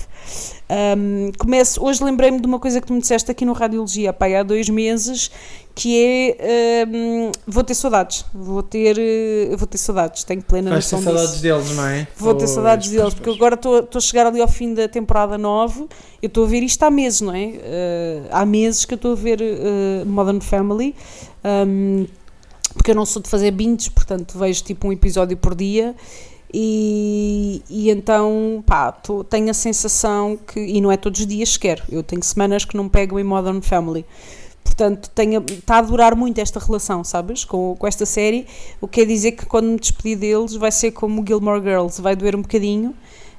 Um, 0.98 1.32
começo, 1.38 1.84
hoje 1.84 2.02
lembrei-me 2.02 2.40
de 2.40 2.46
uma 2.46 2.58
coisa 2.58 2.80
que 2.80 2.86
tu 2.86 2.94
me 2.94 3.00
disseste 3.00 3.30
aqui 3.30 3.44
no 3.44 3.52
Radiologia, 3.52 4.10
pá, 4.10 4.26
há 4.26 4.42
dois 4.42 4.70
meses, 4.70 5.30
que 5.78 6.34
é 6.40 6.86
um, 6.90 7.30
vou 7.46 7.62
ter 7.62 7.74
saudades, 7.74 8.24
vou 8.32 8.62
ter, 8.62 8.96
eh, 8.98 9.54
vou 9.56 9.66
ter 9.66 9.76
saudades, 9.76 10.24
tenho 10.24 10.40
plena 10.42 10.70
Vais 10.70 10.88
ter 10.88 10.96
noção 10.96 11.12
disso. 11.12 11.22
saudades 11.22 11.40
deles, 11.42 11.76
não 11.76 11.86
é? 11.86 12.08
Vou 12.16 12.34
ter 12.34 12.46
saudades 12.46 12.88
deles, 12.90 13.12
porque 13.12 13.28
agora 13.28 13.56
estou 13.56 13.86
a 13.94 14.00
chegar 14.00 14.26
ali 14.26 14.40
ao 14.40 14.48
fim 14.48 14.72
da 14.72 14.88
temporada 14.88 15.36
9. 15.36 15.82
Eu 16.22 16.28
estou 16.28 16.44
a 16.44 16.46
ver 16.48 16.62
isto 16.62 16.82
há 16.82 16.90
meses, 16.90 17.20
não 17.20 17.34
é? 17.34 17.52
Eh, 17.56 18.22
há 18.30 18.46
meses 18.46 18.86
que 18.86 18.94
eu 18.94 18.96
estou 18.96 19.12
a 19.12 19.14
ver 19.14 19.38
eh, 19.42 20.02
Modern 20.06 20.40
Family, 20.40 20.94
um, 21.44 22.06
porque 22.72 22.92
eu 22.92 22.94
não 22.94 23.04
sou 23.04 23.20
de 23.20 23.28
fazer 23.28 23.50
binges, 23.50 23.90
portanto 23.90 24.38
vejo 24.38 24.64
tipo 24.64 24.88
um 24.88 24.92
episódio 24.92 25.36
por 25.36 25.54
dia. 25.54 25.94
E, 26.54 27.62
e 27.68 27.90
então, 27.90 28.64
pá, 28.66 28.90
tô- 28.92 29.22
tenho 29.22 29.50
a 29.50 29.54
sensação 29.54 30.38
que, 30.38 30.58
e 30.58 30.80
não 30.80 30.90
é 30.90 30.96
todos 30.96 31.20
os 31.20 31.26
dias 31.26 31.50
sequer, 31.50 31.82
eu 31.90 32.02
tenho 32.02 32.22
semanas 32.22 32.64
que 32.64 32.76
não 32.76 32.88
pego 32.88 33.18
em 33.20 33.24
Modern 33.24 33.60
Family. 33.60 34.06
Portanto, 34.76 35.08
tenho- 35.14 35.42
está 35.48 35.78
a 35.78 35.82
durar 35.82 36.14
muito 36.14 36.38
esta 36.38 36.60
relação, 36.60 37.02
sabes? 37.02 37.44
Com, 37.46 37.74
com 37.78 37.86
esta 37.86 38.04
série. 38.04 38.46
O 38.78 38.86
que 38.86 39.00
quer 39.00 39.06
dizer 39.06 39.32
que 39.32 39.46
quando 39.46 39.68
me 39.68 39.78
despedir 39.78 40.18
deles 40.18 40.54
vai 40.54 40.70
ser 40.70 40.90
como 40.90 41.24
Gilmore 41.26 41.62
Girls, 41.62 42.00
vai 42.02 42.14
doer 42.14 42.36
um 42.36 42.42
bocadinho. 42.42 42.94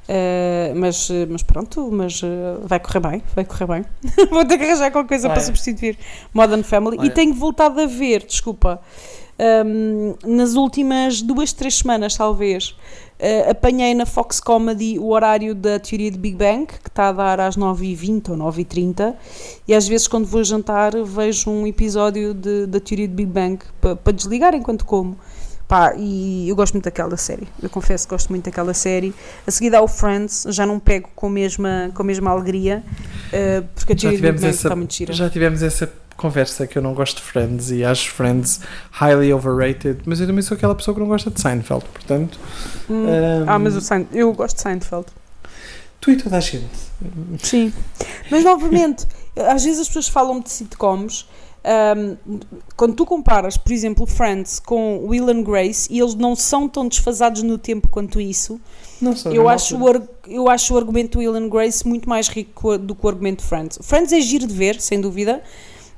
eh, 0.10 0.73
mas, 0.76 1.10
mas 1.30 1.43
pronto, 1.43 1.89
mas 1.91 2.21
eh, 2.23 2.28
vai 2.63 2.80
correr 2.80 3.00
bem, 3.02 3.23
vai 3.36 3.45
correr 3.45 3.67
bem. 3.67 3.86
Vou 4.32 4.45
ter 4.45 4.58
que 4.58 4.63
arranjar 4.63 4.89
qualquer 4.89 5.10
coisa 5.10 5.28
para 5.30 5.38
Olha. 5.38 5.45
substituir 5.45 5.97
Modern 6.34 6.63
Family. 6.63 6.95
E 6.97 7.02
Olha. 7.02 7.12
tenho 7.12 7.34
voltado 7.36 7.80
a 7.82 7.86
ver, 7.86 8.26
desculpa, 8.26 8.82
Um, 9.39 10.15
nas 10.26 10.56
últimas 10.56 11.21
duas, 11.21 11.54
três 11.54 11.76
semanas, 11.76 12.17
talvez, 12.17 12.76
uh, 13.20 13.52
apanhei 13.52 13.94
na 13.94 14.06
Fox 14.06 14.40
Comedy 14.40 14.98
o 15.00 15.10
horário 15.10 15.54
da 15.56 15.80
teoria 15.80 16.12
de 16.12 16.18
Big 16.18 16.36
Bang, 16.36 16.66
que 16.68 16.88
está 16.90 17.10
a 17.10 17.12
dar 17.12 17.40
às 17.40 17.56
9h20 17.58 18.30
ou 18.30 18.38
9h30, 18.38 19.14
e 19.68 19.74
às 19.74 19.88
vezes, 19.88 20.08
quando 20.08 20.26
vou 20.26 20.44
jantar, 20.44 20.92
vejo 21.04 21.50
um 21.50 21.66
episódio 21.68 22.34
de- 22.34 22.66
da 22.68 22.80
teoria 22.80 23.08
de 23.08 23.14
Big 23.14 23.30
Bang 23.32 23.60
para 23.82 24.14
desligar 24.14 24.54
enquanto 24.56 24.86
como. 24.86 25.18
Pá, 25.68 25.94
e 25.98 26.48
eu 26.48 26.56
gosto 26.56 26.76
muito 26.76 26.86
daquela 26.86 27.18
série. 27.18 27.46
Eu 27.62 27.70
confesso 27.70 28.08
que 28.08 28.14
gosto 28.14 28.30
muito 28.30 28.46
daquela 28.46 28.74
série. 28.74 29.14
A 29.46 29.52
seguir 29.52 29.76
há 29.76 29.82
o 29.82 29.88
Friends, 29.90 30.46
já 30.50 30.66
não 30.66 30.80
pego 30.80 31.10
com 31.14 31.28
a 31.28 31.30
mesma, 31.30 31.92
com 31.94 32.02
a 32.04 32.06
mesma 32.06 32.32
alegria, 32.32 32.82
uh, 33.34 33.68
porque 33.76 33.92
a 33.92 33.96
teoria 33.98 34.18
de 34.18 34.24
Big 34.24 34.34
Bang 34.40 34.48
essa, 34.48 34.68
está 34.68 34.76
muito 34.78 34.94
gira. 34.94 35.12
já 35.14 35.30
tivemos 35.30 35.62
essa 35.62 35.92
conversa 36.18 36.66
que 36.68 36.78
eu 36.78 36.82
não 36.82 36.94
gosto 36.94 37.18
de 37.18 37.24
Friends 37.24 37.72
e 37.72 37.84
acho 37.86 38.12
Friends 38.12 38.60
highly 38.92 39.32
overrated, 39.34 40.00
mas 40.06 40.20
eu 40.20 40.28
também 40.28 40.42
sou 40.42 40.56
aquela 40.56 40.74
pessoa 40.76 40.94
que 40.96 41.00
não 41.00 41.08
gosta 41.08 41.30
de 41.30 41.40
Seinfeld, 41.40 41.86
portanto. 41.94 42.40
Hum. 42.90 43.06
um, 43.06 43.44
Ah, 43.48 43.60
mas 43.60 43.76
o 43.76 43.82
Sein- 43.82 44.08
eu 44.14 44.34
gosto 44.34 44.56
de 44.58 44.62
Seinfeld. 44.64 45.06
Tu 46.02 46.12
e 46.12 46.18
toda 46.18 46.38
a 46.38 46.40
gente. 46.40 46.68
Sim. 47.42 47.72
Mas 48.32 48.44
novamente, 48.44 49.06
às 49.36 49.64
vezes 49.64 49.80
as 49.82 49.88
pessoas 49.88 50.08
falam 50.08 50.40
de 50.40 50.50
sitcoms. 50.50 51.26
ahm, 51.64 52.16
quando 52.78 52.94
tu 52.94 53.06
comparas, 53.06 53.58
por 53.58 53.72
exemplo, 53.74 54.06
Friends 54.08 54.58
com 54.60 55.06
Will 55.06 55.28
and 55.30 55.42
Grace 55.44 55.88
e 55.92 56.00
eles 56.00 56.16
não 56.16 56.34
são 56.36 56.70
tão 56.70 56.88
desfasados 56.88 57.44
no 57.44 57.58
tempo 57.58 57.90
quanto 57.90 58.22
isso, 58.22 58.62
eu 59.34 59.44
na 59.44 59.52
acho, 59.52 59.76
o, 59.78 60.08
eu 60.28 60.48
acho 60.50 60.74
o 60.74 60.78
argumento 60.78 61.20
Will 61.20 61.36
and 61.36 61.50
Grace 61.50 61.86
muito 61.86 62.08
mais 62.08 62.30
rico 62.30 62.78
do 62.78 62.96
que 62.96 63.06
o 63.06 63.10
argumento 63.10 63.42
de 63.42 63.50
Friends. 63.50 63.80
Friends 63.82 64.14
é 64.14 64.22
giro 64.22 64.48
de 64.48 64.54
ver, 64.54 64.80
sem 64.80 65.02
dúvida, 65.02 65.42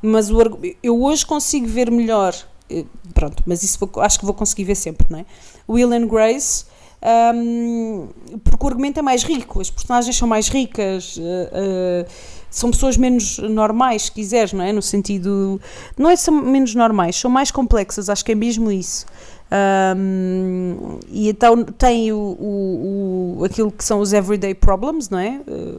mas 0.02 0.30
o 0.30 0.38
eu 0.84 1.02
hoje 1.04 1.26
consigo 1.26 1.68
ver 1.68 1.92
melhor. 1.92 2.34
eh, 2.70 2.86
Pronto, 3.14 3.44
mas 3.46 3.64
isso 3.64 3.78
vou- 3.80 4.02
acho 4.04 4.20
que 4.20 4.26
vou 4.26 4.34
conseguir 4.34 4.64
ver 4.64 4.76
sempre, 4.76 5.08
não 5.10 5.20
é? 5.20 5.26
Will 5.68 5.92
and 5.94 6.08
Grace. 6.08 6.66
ahm, 7.02 8.08
porque 8.44 8.66
o 8.66 8.68
argumento 8.68 9.00
é 9.00 9.02
mais 9.02 9.24
rico, 9.24 9.62
as 9.62 9.70
personagens 9.70 10.16
são 10.18 10.28
mais 10.28 10.50
ricas, 10.50 11.18
eh, 11.18 11.50
eh, 11.54 12.06
são 12.50 12.70
pessoas 12.72 12.98
menos 12.98 13.38
normais, 13.40 14.04
se 14.04 14.12
quiseres, 14.12 14.52
não 14.54 14.64
é? 14.64 14.74
No 14.74 14.82
sentido. 14.82 15.62
Não 15.98 16.10
é 16.10 16.16
são 16.18 16.34
menos 16.34 16.76
normais, 16.76 17.16
são 17.16 17.32
mais 17.32 17.52
complexas, 17.52 18.10
acho 18.10 18.24
que 18.26 18.32
é 18.34 18.36
mesmo 18.36 18.70
isso. 18.72 19.06
Ahm, 19.52 21.00
e 21.10 21.30
então 21.30 21.64
tem 21.64 22.12
o, 22.12 22.18
o, 22.18 23.38
o- 23.40 23.44
aquilo 23.46 23.72
que 23.72 23.84
são 23.84 24.00
os 24.00 24.14
everyday 24.14 24.54
problems, 24.54 25.10
não 25.10 25.18
é? 25.20 25.42
Eh, 25.48 25.76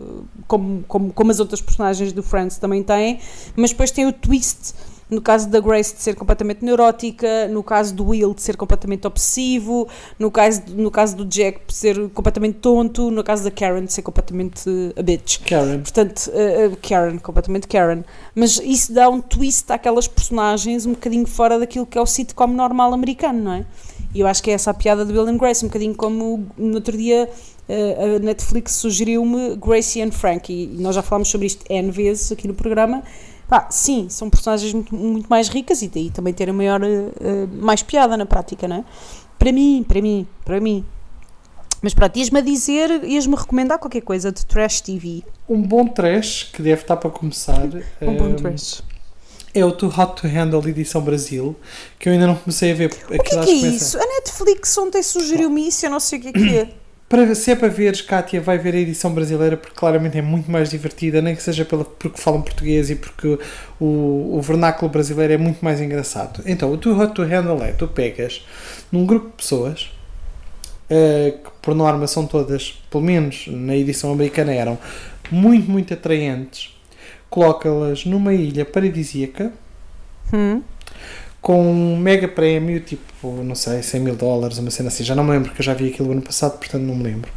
como, 0.48 0.85
como, 0.88 1.12
como 1.12 1.30
as 1.30 1.38
outras 1.38 1.61
personagens 1.61 2.12
do 2.12 2.22
Friends 2.22 2.56
também 2.59 2.83
têm, 2.83 3.20
mas 3.56 3.70
depois 3.70 3.90
tem 3.90 4.06
o 4.06 4.12
twist. 4.12 4.74
No 5.10 5.20
caso 5.20 5.48
da 5.48 5.60
Grace 5.60 5.94
de 5.94 6.02
ser 6.02 6.14
completamente 6.14 6.64
neurótica, 6.64 7.48
no 7.48 7.62
caso 7.62 7.94
do 7.94 8.06
Will 8.08 8.32
de 8.32 8.42
ser 8.42 8.56
completamente 8.56 9.06
obsessivo, 9.06 9.88
no 10.18 10.30
caso, 10.30 10.62
no 10.68 10.90
caso 10.90 11.16
do 11.16 11.24
Jack 11.24 11.60
de 11.66 11.74
ser 11.74 12.08
completamente 12.10 12.58
tonto, 12.58 13.10
no 13.10 13.24
caso 13.24 13.42
da 13.42 13.50
Karen 13.50 13.84
de 13.84 13.92
ser 13.92 14.02
completamente 14.02 14.68
a 14.96 15.02
bitch. 15.02 15.40
Karen. 15.46 15.80
Portanto, 15.80 16.30
eh, 16.32 16.70
Karen, 16.80 17.18
completamente 17.18 17.66
Karen. 17.66 18.04
Mas 18.34 18.60
isso 18.62 18.92
dá 18.92 19.08
um 19.08 19.20
twist 19.20 19.70
àquelas 19.70 20.06
personagens 20.06 20.86
um 20.86 20.92
bocadinho 20.92 21.26
fora 21.26 21.58
daquilo 21.58 21.86
que 21.86 21.98
é 21.98 22.00
o 22.00 22.06
sitcom 22.06 22.46
normal 22.48 22.92
americano, 22.94 23.42
não 23.42 23.52
é? 23.54 23.66
E 24.14 24.20
eu 24.20 24.26
acho 24.26 24.42
que 24.42 24.50
é 24.50 24.54
essa 24.54 24.70
a 24.70 24.74
piada 24.74 25.04
de 25.04 25.12
Will 25.12 25.28
and 25.28 25.36
Grace, 25.36 25.64
um 25.64 25.68
bocadinho 25.68 25.94
como 25.94 26.46
no 26.56 26.74
outro 26.74 26.96
dia 26.96 27.28
eh, 27.68 28.16
a 28.16 28.18
Netflix 28.18 28.72
sugeriu-me 28.72 29.56
Gracie 29.56 30.02
and 30.02 30.10
Frank, 30.10 30.52
e 30.52 30.66
nós 30.66 30.96
já 30.96 31.02
falámos 31.02 31.28
sobre 31.28 31.46
isto 31.46 31.64
N 31.70 31.90
vezes 31.90 32.32
aqui 32.32 32.48
no 32.48 32.54
programa. 32.54 33.02
Pá, 33.50 33.66
sim, 33.68 34.08
são 34.08 34.30
personagens 34.30 34.72
muito, 34.72 34.94
muito 34.94 35.26
mais 35.28 35.48
ricas 35.48 35.82
e 35.82 35.88
daí 35.88 36.08
também 36.08 36.32
terem 36.32 36.54
maior, 36.54 36.80
eh, 36.84 37.10
eh, 37.20 37.46
mais 37.52 37.82
piada 37.82 38.16
na 38.16 38.24
prática, 38.24 38.68
não 38.68 38.76
é? 38.76 38.84
Para 39.36 39.50
mim, 39.50 39.84
para 39.86 40.00
mim, 40.00 40.24
para 40.44 40.60
mim. 40.60 40.84
Mas 41.82 41.92
pronto, 41.92 42.16
ias-me 42.16 42.38
a 42.38 42.42
dizer, 42.42 43.02
ias-me 43.02 43.34
recomendar 43.34 43.80
qualquer 43.80 44.02
coisa 44.02 44.30
de 44.30 44.46
Trash 44.46 44.82
TV. 44.82 45.24
Um 45.48 45.60
bom 45.60 45.88
trash 45.88 46.50
que 46.52 46.62
deve 46.62 46.82
estar 46.82 46.96
para 46.96 47.10
começar. 47.10 47.68
Um 48.00 48.16
bom 48.16 48.26
um, 48.26 48.36
trash. 48.36 48.84
É 49.52 49.64
o 49.64 49.72
Too 49.72 49.92
Hot 49.98 50.20
to 50.20 50.28
Handle 50.28 50.64
edição 50.68 51.02
Brasil, 51.02 51.56
que 51.98 52.08
eu 52.08 52.12
ainda 52.12 52.28
não 52.28 52.36
comecei 52.36 52.70
a 52.70 52.74
ver. 52.74 52.86
O 52.86 53.08
que 53.08 53.14
é 53.16 53.18
que 53.18 53.34
é 53.34 53.52
isso? 53.52 53.98
A 53.98 54.06
Netflix 54.06 54.78
ontem 54.78 55.02
sugeriu-me 55.02 55.66
isso, 55.66 55.84
eu 55.84 55.90
não 55.90 55.98
sei 55.98 56.20
o 56.20 56.22
que 56.22 56.28
é 56.28 56.32
que 56.32 56.56
é. 56.56 56.79
Para, 57.10 57.34
se 57.34 57.50
é 57.50 57.56
para 57.56 57.66
veres, 57.66 58.00
Kátia, 58.02 58.40
vai 58.40 58.56
ver 58.56 58.72
a 58.72 58.78
edição 58.78 59.12
brasileira 59.12 59.56
porque 59.56 59.74
claramente 59.74 60.16
é 60.16 60.22
muito 60.22 60.48
mais 60.48 60.70
divertida, 60.70 61.20
nem 61.20 61.34
que 61.34 61.42
seja 61.42 61.64
pela, 61.64 61.84
porque 61.84 62.20
falam 62.20 62.40
português 62.40 62.88
e 62.88 62.94
porque 62.94 63.36
o, 63.80 64.36
o 64.36 64.40
vernáculo 64.40 64.88
brasileiro 64.88 65.32
é 65.32 65.36
muito 65.36 65.58
mais 65.64 65.80
engraçado. 65.80 66.40
Então, 66.46 66.70
o 66.72 66.78
Too 66.78 66.96
Hot 66.96 67.12
to 67.12 67.22
Handle 67.22 67.64
é, 67.64 67.72
tu 67.72 67.88
pegas 67.88 68.46
num 68.92 69.04
grupo 69.04 69.26
de 69.30 69.32
pessoas, 69.38 69.90
eh, 70.88 71.34
que 71.42 71.50
por 71.60 71.74
norma 71.74 72.06
são 72.06 72.26
todas, 72.28 72.80
pelo 72.88 73.02
menos 73.02 73.48
na 73.48 73.74
edição 73.74 74.12
americana 74.12 74.52
eram, 74.52 74.78
muito, 75.32 75.68
muito 75.68 75.92
atraentes, 75.92 76.78
coloca-las 77.28 78.04
numa 78.04 78.32
ilha 78.32 78.64
paradisíaca, 78.64 79.52
Hum. 80.32 80.62
Com 81.40 81.61
um 81.62 81.96
mega 81.96 82.29
prémio, 82.29 82.81
tipo, 82.81 83.42
não 83.42 83.55
sei, 83.55 83.83
100 83.83 84.00
mil 84.00 84.14
dólares, 84.14 84.59
uma 84.59 84.70
cena 84.70 84.88
assim. 84.88 85.05
Já 85.05 85.14
não 85.14 85.24
me 85.24 85.31
lembro, 85.31 85.48
porque 85.48 85.62
eu 85.62 85.64
já 85.64 85.74
vi 85.74 85.88
aquilo 85.88 86.12
ano 86.12 86.22
passado, 86.22 86.59
portanto 86.59 86.83
não 86.83 86.94
me 86.94 87.03
lembro. 87.03 87.31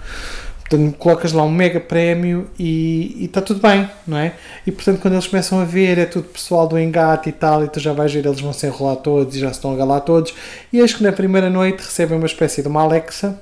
Portanto, 0.60 0.98
colocas 0.98 1.34
lá 1.34 1.44
um 1.44 1.52
mega 1.52 1.80
prémio 1.80 2.50
e 2.58 3.26
está 3.26 3.42
tudo 3.42 3.60
bem, 3.60 3.88
não 4.08 4.18
é? 4.18 4.34
E 4.66 4.72
portanto, 4.72 5.00
quando 5.00 5.14
eles 5.14 5.28
começam 5.28 5.60
a 5.60 5.66
ver, 5.66 5.98
é 5.98 6.06
tudo 6.06 6.28
pessoal 6.30 6.68
do 6.68 6.80
engate 6.80 7.30
e 7.30 7.32
tal, 7.32 7.64
e 7.64 7.68
tu 7.68 7.80
já 7.80 7.94
vais 7.94 8.12
ver, 8.12 8.26
eles 8.26 8.40
vão 8.40 8.52
se 8.52 8.66
enrolar 8.66 8.96
todos 8.98 9.36
e 9.36 9.40
já 9.40 9.50
se 9.50 9.60
estão 9.60 9.74
a 9.74 9.76
galar 9.76 10.02
todos. 10.02 10.34
E 10.72 10.80
eis 10.80 10.94
que 10.94 11.04
na 11.04 11.12
primeira 11.12 11.50
noite 11.50 11.82
recebem 11.84 12.18
uma 12.18 12.26
espécie 12.26 12.62
de 12.62 12.68
uma 12.68 12.82
Alexa, 12.82 13.40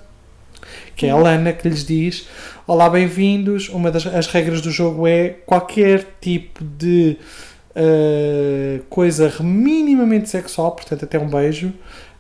que 0.96 1.06
é 1.06 1.12
a 1.12 1.16
Lana, 1.16 1.54
que 1.54 1.70
lhes 1.70 1.86
diz: 1.86 2.28
Olá, 2.68 2.90
bem-vindos. 2.90 3.70
Uma 3.70 3.92
das 3.92 4.06
as 4.06 4.28
regras 4.28 4.62
do 4.62 4.70
jogo 4.72 5.08
é 5.08 5.30
qualquer 5.46 6.06
tipo 6.20 6.64
de 6.64 7.18
uh, 7.76 8.84
coisa 8.90 9.32
minimamente 9.40 10.30
sexual, 10.30 10.72
portanto, 10.72 11.06
até 11.06 11.18
um 11.20 11.28
beijo, 11.28 11.74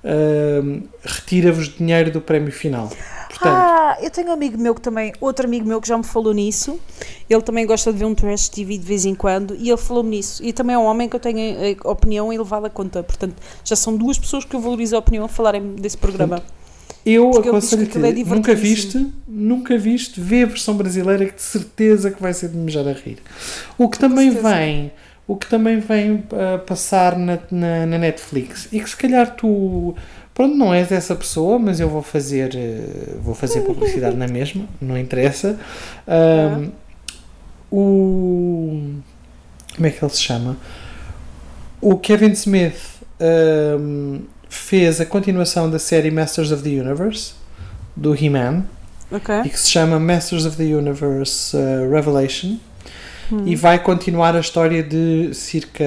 uh, 0.03 0.83
retira-vos 1.03 1.75
dinheiro 1.75 2.11
do 2.11 2.21
prémio 2.21 2.51
final. 2.51 2.89
Portanto, 3.29 3.53
Ah, 3.53 3.97
eu 4.01 4.11
tenho 4.11 4.29
um 4.29 4.33
amigo 4.33 4.57
meu 4.57 4.75
que 4.75 4.81
também, 4.81 5.13
outro 5.19 5.45
amigo 5.45 5.65
meu 5.67 5.81
que 5.81 5.87
já 5.87 5.97
me 5.97 6.03
falou 6.03 6.33
nisso. 6.33 6.79
Ele 7.29 7.41
também 7.41 7.65
gosta 7.65 7.91
de 7.91 7.99
ver 7.99 8.05
um 8.05 8.13
trash 8.13 8.49
TV 8.49 8.77
de 8.77 8.85
vez 8.85 9.05
em 9.05 9.15
quando 9.15 9.55
e 9.55 9.69
ele 9.69 9.77
falou-me 9.77 10.09
nisso. 10.11 10.43
E 10.43 10.51
também 10.53 10.75
é 10.75 10.77
um 10.77 10.83
homem 10.83 11.07
que 11.07 11.15
eu 11.15 11.19
tenho 11.19 11.77
a 11.83 11.91
opinião 11.91 12.31
elevada 12.31 12.67
a 12.67 12.69
conta. 12.69 13.01
Portanto, 13.01 13.35
já 13.63 13.75
são 13.75 13.95
duas 13.95 14.19
pessoas 14.19 14.43
que 14.43 14.55
eu 14.55 14.59
valorizo 14.59 14.95
a 14.95 14.99
opinião 14.99 15.25
a 15.25 15.29
falarem 15.29 15.75
desse 15.75 15.97
programa. 15.97 16.43
eu 17.05 17.31
porque 17.31 17.49
aconselho-te, 17.49 17.97
é 17.97 18.23
nunca 18.25 18.53
viste, 18.53 19.07
nunca 19.27 19.77
viste, 19.77 20.19
vê 20.19 20.43
a 20.43 20.45
versão 20.45 20.75
brasileira 20.75 21.25
que 21.25 21.35
de 21.35 21.41
certeza 21.41 22.11
que 22.11 22.21
vai 22.21 22.33
ser 22.33 22.49
de 22.49 22.57
mejar 22.57 22.87
a 22.87 22.93
rir. 22.93 23.19
O 23.77 23.89
que 23.89 23.97
também 23.97 24.31
certeza. 24.31 24.55
vem, 24.55 24.91
o 25.27 25.35
que 25.35 25.47
também 25.47 25.79
vem 25.79 26.23
a 26.53 26.57
passar 26.57 27.17
na, 27.17 27.39
na, 27.49 27.85
na 27.85 27.97
Netflix 27.97 28.67
e 28.71 28.79
que 28.79 28.89
se 28.89 28.97
calhar 28.97 29.35
tu 29.35 29.95
pronto, 30.33 30.55
não 30.55 30.73
és 30.73 30.91
essa 30.91 31.15
pessoa, 31.15 31.59
mas 31.59 31.79
eu 31.79 31.89
vou 31.89 32.01
fazer 32.01 32.55
eh, 32.55 33.15
vou 33.21 33.35
fazer 33.35 33.61
publicidade 33.61 34.15
na 34.15 34.27
mesma, 34.27 34.65
não 34.81 34.97
interessa. 34.97 35.57
Ahm, 36.07 36.69
o 37.71 39.01
como 39.75 39.87
é 39.87 39.89
que 39.89 40.03
ele 40.03 40.11
se 40.11 40.21
chama? 40.21 40.57
O 41.79 41.97
Kevin 41.97 42.31
Smith 42.31 42.75
ahm, 43.19 44.19
fez 44.49 44.99
a 44.99 45.05
continuação 45.05 45.69
da 45.69 45.79
série 45.79 46.11
Masters 46.11 46.51
of 46.51 46.61
the 46.61 46.69
Universe 46.69 47.33
do 47.95 48.13
He-Man 48.13 48.65
Ok? 49.11 49.33
e 49.45 49.49
que 49.49 49.59
se 49.59 49.69
chama 49.69 49.99
Masters 49.99 50.45
of 50.45 50.57
the 50.57 50.75
Universe 50.75 51.55
uh, 51.55 51.89
Revelation 51.89 52.57
Hum. 53.31 53.43
e 53.45 53.55
vai 53.55 53.79
continuar 53.79 54.35
a 54.35 54.39
história 54.39 54.83
de 54.83 55.33
circa 55.33 55.85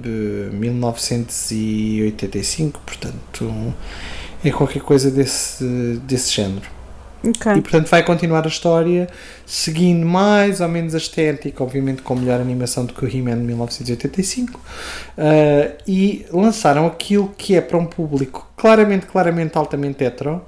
de 0.00 0.48
1985, 0.52 2.80
portanto 2.86 3.74
é 4.44 4.50
qualquer 4.50 4.82
coisa 4.82 5.10
desse, 5.10 5.64
desse 6.04 6.32
género. 6.32 6.72
E 7.22 7.28
Ok. 7.28 7.52
portanto 7.62 7.88
vai 7.88 8.02
continuar 8.02 8.44
a 8.44 8.48
história 8.48 9.08
seguindo 9.46 10.04
mais 10.06 10.60
ou 10.60 10.68
menos 10.68 10.94
a 10.94 10.98
estética, 10.98 11.64
obviamente 11.64 12.02
com 12.02 12.14
melhor 12.14 12.40
animação 12.40 12.84
do 12.84 12.92
que 12.92 13.04
o 13.04 13.08
He-Man 13.08 13.38
de 13.38 13.44
1985. 13.44 14.58
Uh, 14.58 15.72
e 15.86 16.26
lançaram 16.30 16.86
aquilo 16.86 17.32
que 17.36 17.56
é 17.56 17.60
para 17.62 17.78
um 17.78 17.86
público 17.86 18.46
claramente, 18.56 19.06
claramente 19.06 19.56
altamente 19.56 20.04
hetero, 20.04 20.42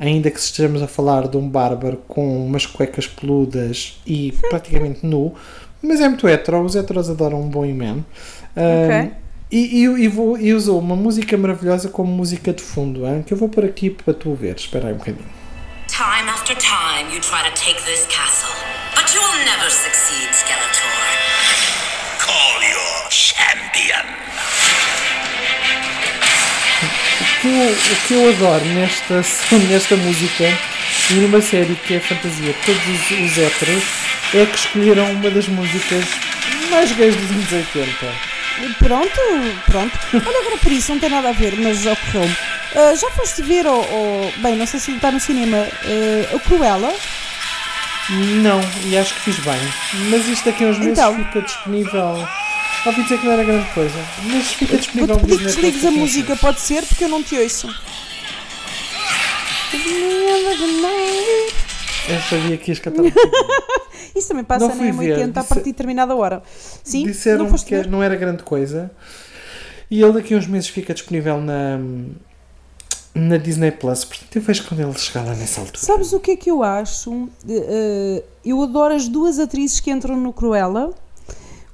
ainda 0.00 0.30
que 0.30 0.38
estejamos 0.38 0.82
a 0.82 0.88
falar 0.88 1.28
de 1.28 1.36
um 1.36 1.46
bárbaro 1.48 1.98
com 2.08 2.44
umas 2.44 2.64
cuecas 2.66 3.06
peludas 3.06 4.00
e 4.06 4.32
praticamente 4.50 5.06
nu, 5.06 5.34
mas 5.82 6.00
é 6.00 6.08
muito 6.08 6.28
hetero, 6.28 6.62
os 6.62 6.76
heteros 6.76 7.10
adoram 7.10 7.40
um 7.40 7.48
bom 7.48 7.64
He-Man. 7.64 8.04
Uh, 8.56 8.86
Ok. 8.86 9.12
E, 9.50 9.82
e, 9.82 10.04
e, 10.04 10.08
vou- 10.08 10.38
e 10.38 10.54
usou 10.54 10.78
uma 10.78 10.96
música 10.96 11.36
maravilhosa 11.36 11.90
como 11.90 12.10
música 12.10 12.54
de 12.54 12.62
fundo, 12.62 13.06
hein, 13.06 13.22
que 13.26 13.34
eu 13.34 13.36
vou 13.36 13.50
pôr 13.50 13.66
aqui 13.66 13.90
para 13.90 14.14
tu 14.14 14.34
ver. 14.34 14.56
Espera 14.56 14.88
aí 14.88 14.94
um 14.94 14.96
bocadinho. 14.96 15.26
Time 15.88 16.30
after 16.30 16.56
time 16.56 17.12
you 17.14 17.20
try 17.20 17.42
to 17.44 17.52
take 17.54 17.76
this 17.84 18.06
castle, 18.06 18.48
but 18.94 19.12
you'll 19.12 19.44
never 19.44 19.68
succeed, 19.70 20.30
Skeletor. 20.32 20.88
Call 22.18 22.62
your 22.62 23.10
champion. 23.10 24.06
que 27.42 27.48
eu, 27.48 27.72
o 27.72 27.96
que 28.06 28.14
eu 28.14 28.28
adoro 28.30 28.64
nesta, 28.66 29.16
nesta 29.68 29.96
música 29.96 30.44
e 31.10 31.14
numa 31.14 31.40
série 31.40 31.74
que 31.74 31.94
é 31.94 32.00
fantasia 32.00 32.54
todos 32.64 32.82
os, 32.88 33.10
os 33.10 33.38
héteros 33.38 33.82
é 34.34 34.46
que 34.46 34.56
escolheram 34.58 35.12
uma 35.12 35.30
das 35.30 35.46
músicas 35.48 36.04
mais 36.70 36.90
gays 36.92 37.14
dos 37.16 37.30
anos 37.30 37.52
80. 37.52 38.32
Pronto, 38.78 39.20
pronto. 39.66 39.98
Olha, 40.14 40.38
agora 40.40 40.56
por 40.58 40.72
isso, 40.72 40.92
não 40.92 40.98
tem 41.00 41.10
nada 41.10 41.30
a 41.30 41.32
ver, 41.32 41.54
mas 41.58 41.84
ocorreu-me. 41.86 42.36
Ah, 42.74 42.94
já 42.94 43.10
foste 43.10 43.42
ver, 43.42 43.66
ou, 43.66 43.84
ou- 43.90 44.32
bem, 44.38 44.56
não 44.56 44.66
sei 44.66 44.78
se 44.80 44.92
está 44.92 45.10
no 45.10 45.20
cinema, 45.20 45.56
ah, 45.84 46.36
o 46.36 46.40
Cruella? 46.40 46.92
Não, 48.10 48.60
e 48.84 48.96
acho 48.96 49.14
que 49.14 49.20
fiz 49.20 49.38
bem. 49.40 49.60
Mas 50.10 50.26
isto 50.28 50.44
daqui 50.44 50.64
a 50.64 50.68
uns 50.68 50.78
meses 50.78 50.92
Então. 50.98 51.16
fica 51.16 51.42
disponível. 51.42 52.28
Ouvi 52.84 53.02
dizer 53.04 53.18
que 53.18 53.24
não 53.26 53.32
era 53.32 53.44
grande 53.44 53.68
coisa, 53.70 53.94
mas 54.24 54.46
fica 54.54 54.76
disponível 54.76 55.14
Vou-te 55.14 55.30
pedir 55.30 55.38
que 55.38 55.44
desligues 55.46 55.84
a 55.84 55.90
música, 55.92 56.36
pode 56.36 56.60
ser, 56.60 56.82
porque 56.84 57.04
eu 57.04 57.08
não 57.08 57.22
te 57.22 57.36
ouço. 57.36 57.72
Eu 62.08 62.20
sabia 62.28 62.58
que 62.58 62.70
ias 62.70 62.78
cantar. 62.78 63.02
Isso 64.14 64.28
também 64.28 64.44
passa 64.44 64.66
Não 64.66 64.74
na 64.74 64.76
fui 64.76 64.92
ver, 64.92 65.18
M80 65.18 65.30
a 65.30 65.44
partir 65.44 65.64
de 65.64 65.72
determinada 65.72 66.14
hora. 66.14 66.42
Sim? 66.84 67.06
Disseram 67.06 67.48
não 67.48 67.56
que 67.56 67.74
ver? 67.74 67.88
não 67.88 68.02
era 68.02 68.14
grande 68.16 68.42
coisa. 68.42 68.90
E 69.90 70.02
ele 70.02 70.12
daqui 70.12 70.34
a 70.34 70.38
uns 70.38 70.46
meses 70.46 70.68
fica 70.68 70.92
disponível 70.92 71.40
na, 71.40 71.78
na 73.14 73.36
Disney 73.36 73.70
Plus. 73.70 74.04
Portanto, 74.04 74.36
eu 74.36 74.42
vejo 74.42 74.64
quando 74.66 74.80
ele 74.80 74.98
chegar 74.98 75.24
lá 75.24 75.34
nessa 75.34 75.60
altura. 75.60 75.78
Sabes 75.78 76.12
o 76.12 76.20
que 76.20 76.32
é 76.32 76.36
que 76.36 76.50
eu 76.50 76.62
acho? 76.62 77.28
Eh, 77.48 78.22
eu 78.44 78.62
adoro 78.62 78.94
as 78.94 79.08
duas 79.08 79.38
atrizes 79.38 79.80
que 79.80 79.90
entram 79.90 80.16
no 80.16 80.32
Cruella. 80.32 80.92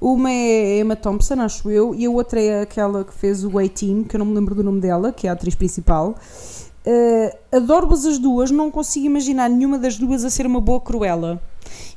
Uma 0.01 0.31
é 0.31 0.79
Emma 0.79 0.95
Thompson, 0.95 1.41
acho 1.41 1.69
eu, 1.69 1.93
e 1.93 2.05
a 2.05 2.09
outra 2.09 2.39
é 2.39 2.61
aquela 2.61 3.03
que 3.03 3.13
fez 3.13 3.43
o 3.43 3.59
A-Team, 3.59 4.05
que 4.05 4.15
eu 4.15 4.19
não 4.19 4.25
me 4.25 4.33
lembro 4.33 4.55
do 4.55 4.63
nome 4.63 4.79
dela, 4.79 5.11
que 5.11 5.27
é 5.27 5.29
a 5.29 5.33
atriz 5.33 5.55
principal. 5.55 6.15
Eh, 6.85 7.37
Adoro-as 7.51 8.05
as 8.05 8.17
duas, 8.17 8.51
não 8.51 8.71
consigo 8.71 9.05
imaginar 9.05 9.49
nenhuma 9.49 9.77
das 9.77 9.97
duas 9.97 10.23
a 10.23 10.29
ser 10.29 10.45
uma 10.45 10.61
boa 10.61 10.79
Cruella. 10.79 11.41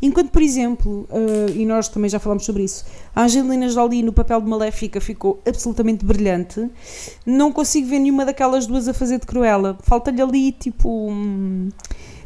Enquanto, 0.00 0.30
por 0.30 0.42
exemplo, 0.42 1.06
eh, 1.10 1.52
e 1.54 1.66
nós 1.66 1.88
também 1.88 2.10
já 2.10 2.18
falamos 2.18 2.44
sobre 2.44 2.64
isso, 2.64 2.84
a 3.14 3.22
Angelina 3.22 3.68
Jolie 3.68 4.02
no 4.02 4.12
papel 4.12 4.40
de 4.40 4.48
Maléfica 4.48 5.00
ficou 5.00 5.40
absolutamente 5.46 6.04
brilhante. 6.04 6.68
Não 7.24 7.52
consigo 7.52 7.86
ver 7.86 8.00
nenhuma 8.00 8.24
daquelas 8.24 8.66
duas 8.66 8.88
a 8.88 8.94
fazer 8.94 9.18
de 9.20 9.26
Cruella. 9.26 9.78
Falta-lhe 9.82 10.20
ali, 10.20 10.52
tipo. 10.52 11.10
hum, 11.10 11.68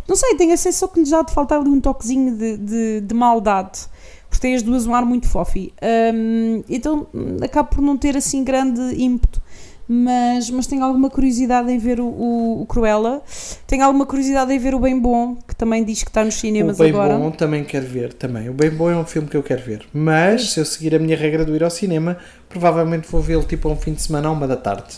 não 0.08 0.14
sei, 0.16 0.36
tenho 0.36 0.54
a 0.54 0.56
sensação 0.56 0.88
que 0.88 1.00
lhes 1.00 1.12
há 1.12 1.22
de 1.22 1.32
faltar 1.32 1.60
ali 1.60 1.68
um 1.68 1.80
toquezinho 1.80 2.36
de, 2.36 2.56
de, 2.56 3.00
de 3.00 3.14
maldade. 3.14 3.80
Porque 4.28 4.40
têm 4.40 4.54
as 4.54 4.62
duas 4.62 4.86
um 4.86 4.94
ar 4.94 5.04
muito 5.04 5.28
fofi. 5.28 5.72
Hum, 6.14 6.62
então 6.68 7.06
hum, 7.14 7.36
acabo 7.42 7.70
por 7.70 7.82
não 7.82 7.96
ter 7.96 8.16
assim 8.16 8.42
grande 8.44 8.80
ímpeto. 9.02 9.42
Mas, 9.88 10.51
mas 10.51 10.66
tenho 10.66 10.83
alguma 10.83 11.09
curiosidade 11.09 11.70
em 11.70 11.79
ver 11.79 12.01
o, 12.01 12.07
o, 12.07 12.62
o 12.62 12.66
Cruella. 12.66 13.22
Tenho 13.68 13.85
alguma 13.85 14.05
curiosidade 14.05 14.53
em 14.53 14.59
ver 14.59 14.75
o 14.75 14.81
Bem 14.81 14.99
Bom, 14.99 15.37
que 15.46 15.55
também 15.55 15.85
diz 15.85 16.03
que 16.03 16.11
está 16.11 16.25
nos 16.25 16.35
cinemas 16.35 16.81
o 16.81 16.83
Bem 16.83 16.90
agora. 16.90 17.16
Bom 17.16 17.31
também 17.31 17.62
quero 17.64 17.87
ver. 17.87 18.12
Também. 18.12 18.49
O 18.49 18.53
Bem 18.53 18.70
Bom 18.70 18.90
é 18.90 18.96
um 18.96 19.05
filme 19.05 19.29
que 19.29 19.37
eu 19.37 19.42
quero 19.44 19.62
ver. 19.62 19.87
Mas, 19.94 20.51
se 20.53 20.61
eu 20.61 20.64
seguir 20.64 20.94
a 20.94 20.99
minha 20.99 21.16
regra 21.16 21.44
do 21.44 21.55
ir 21.55 21.62
ao 21.62 21.70
cinema, 21.70 22.16
provavelmente 22.49 23.07
vou 23.11 23.20
vê-lo 23.20 23.44
tipo 23.44 23.68
a 23.68 23.72
um 23.72 23.77
fim 23.77 23.92
de 23.92 24.03
semana, 24.03 24.29
a 24.29 24.33
uma 24.33 24.49
da 24.49 24.57
tarde. 24.57 24.94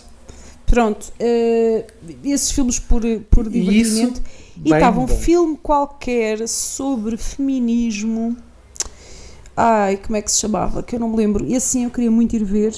Pronto, 0.64 1.12
eh, 1.18 1.86
esses 2.24 2.50
filmes 2.50 2.78
por, 2.78 3.02
por 3.30 3.46
E 3.46 3.50
divertimento. 3.50 4.20
isso, 4.20 4.22
E 4.64 4.72
estava 4.72 5.00
um 5.00 5.06
bom. 5.06 5.14
filme 5.16 5.58
qualquer 5.62 6.46
sobre 6.48 7.16
feminismo. 7.16 8.36
Ai, 9.56 9.96
como 9.98 10.16
é 10.16 10.22
que 10.22 10.30
se 10.30 10.40
chamava? 10.40 10.82
Que 10.82 10.96
eu 10.96 11.00
não 11.00 11.08
me 11.10 11.16
lembro. 11.16 11.44
E 11.44 11.56
assim 11.56 11.84
eu 11.84 11.90
queria 11.90 12.10
muito 12.10 12.36
ir 12.36 12.44
ver. 12.44 12.74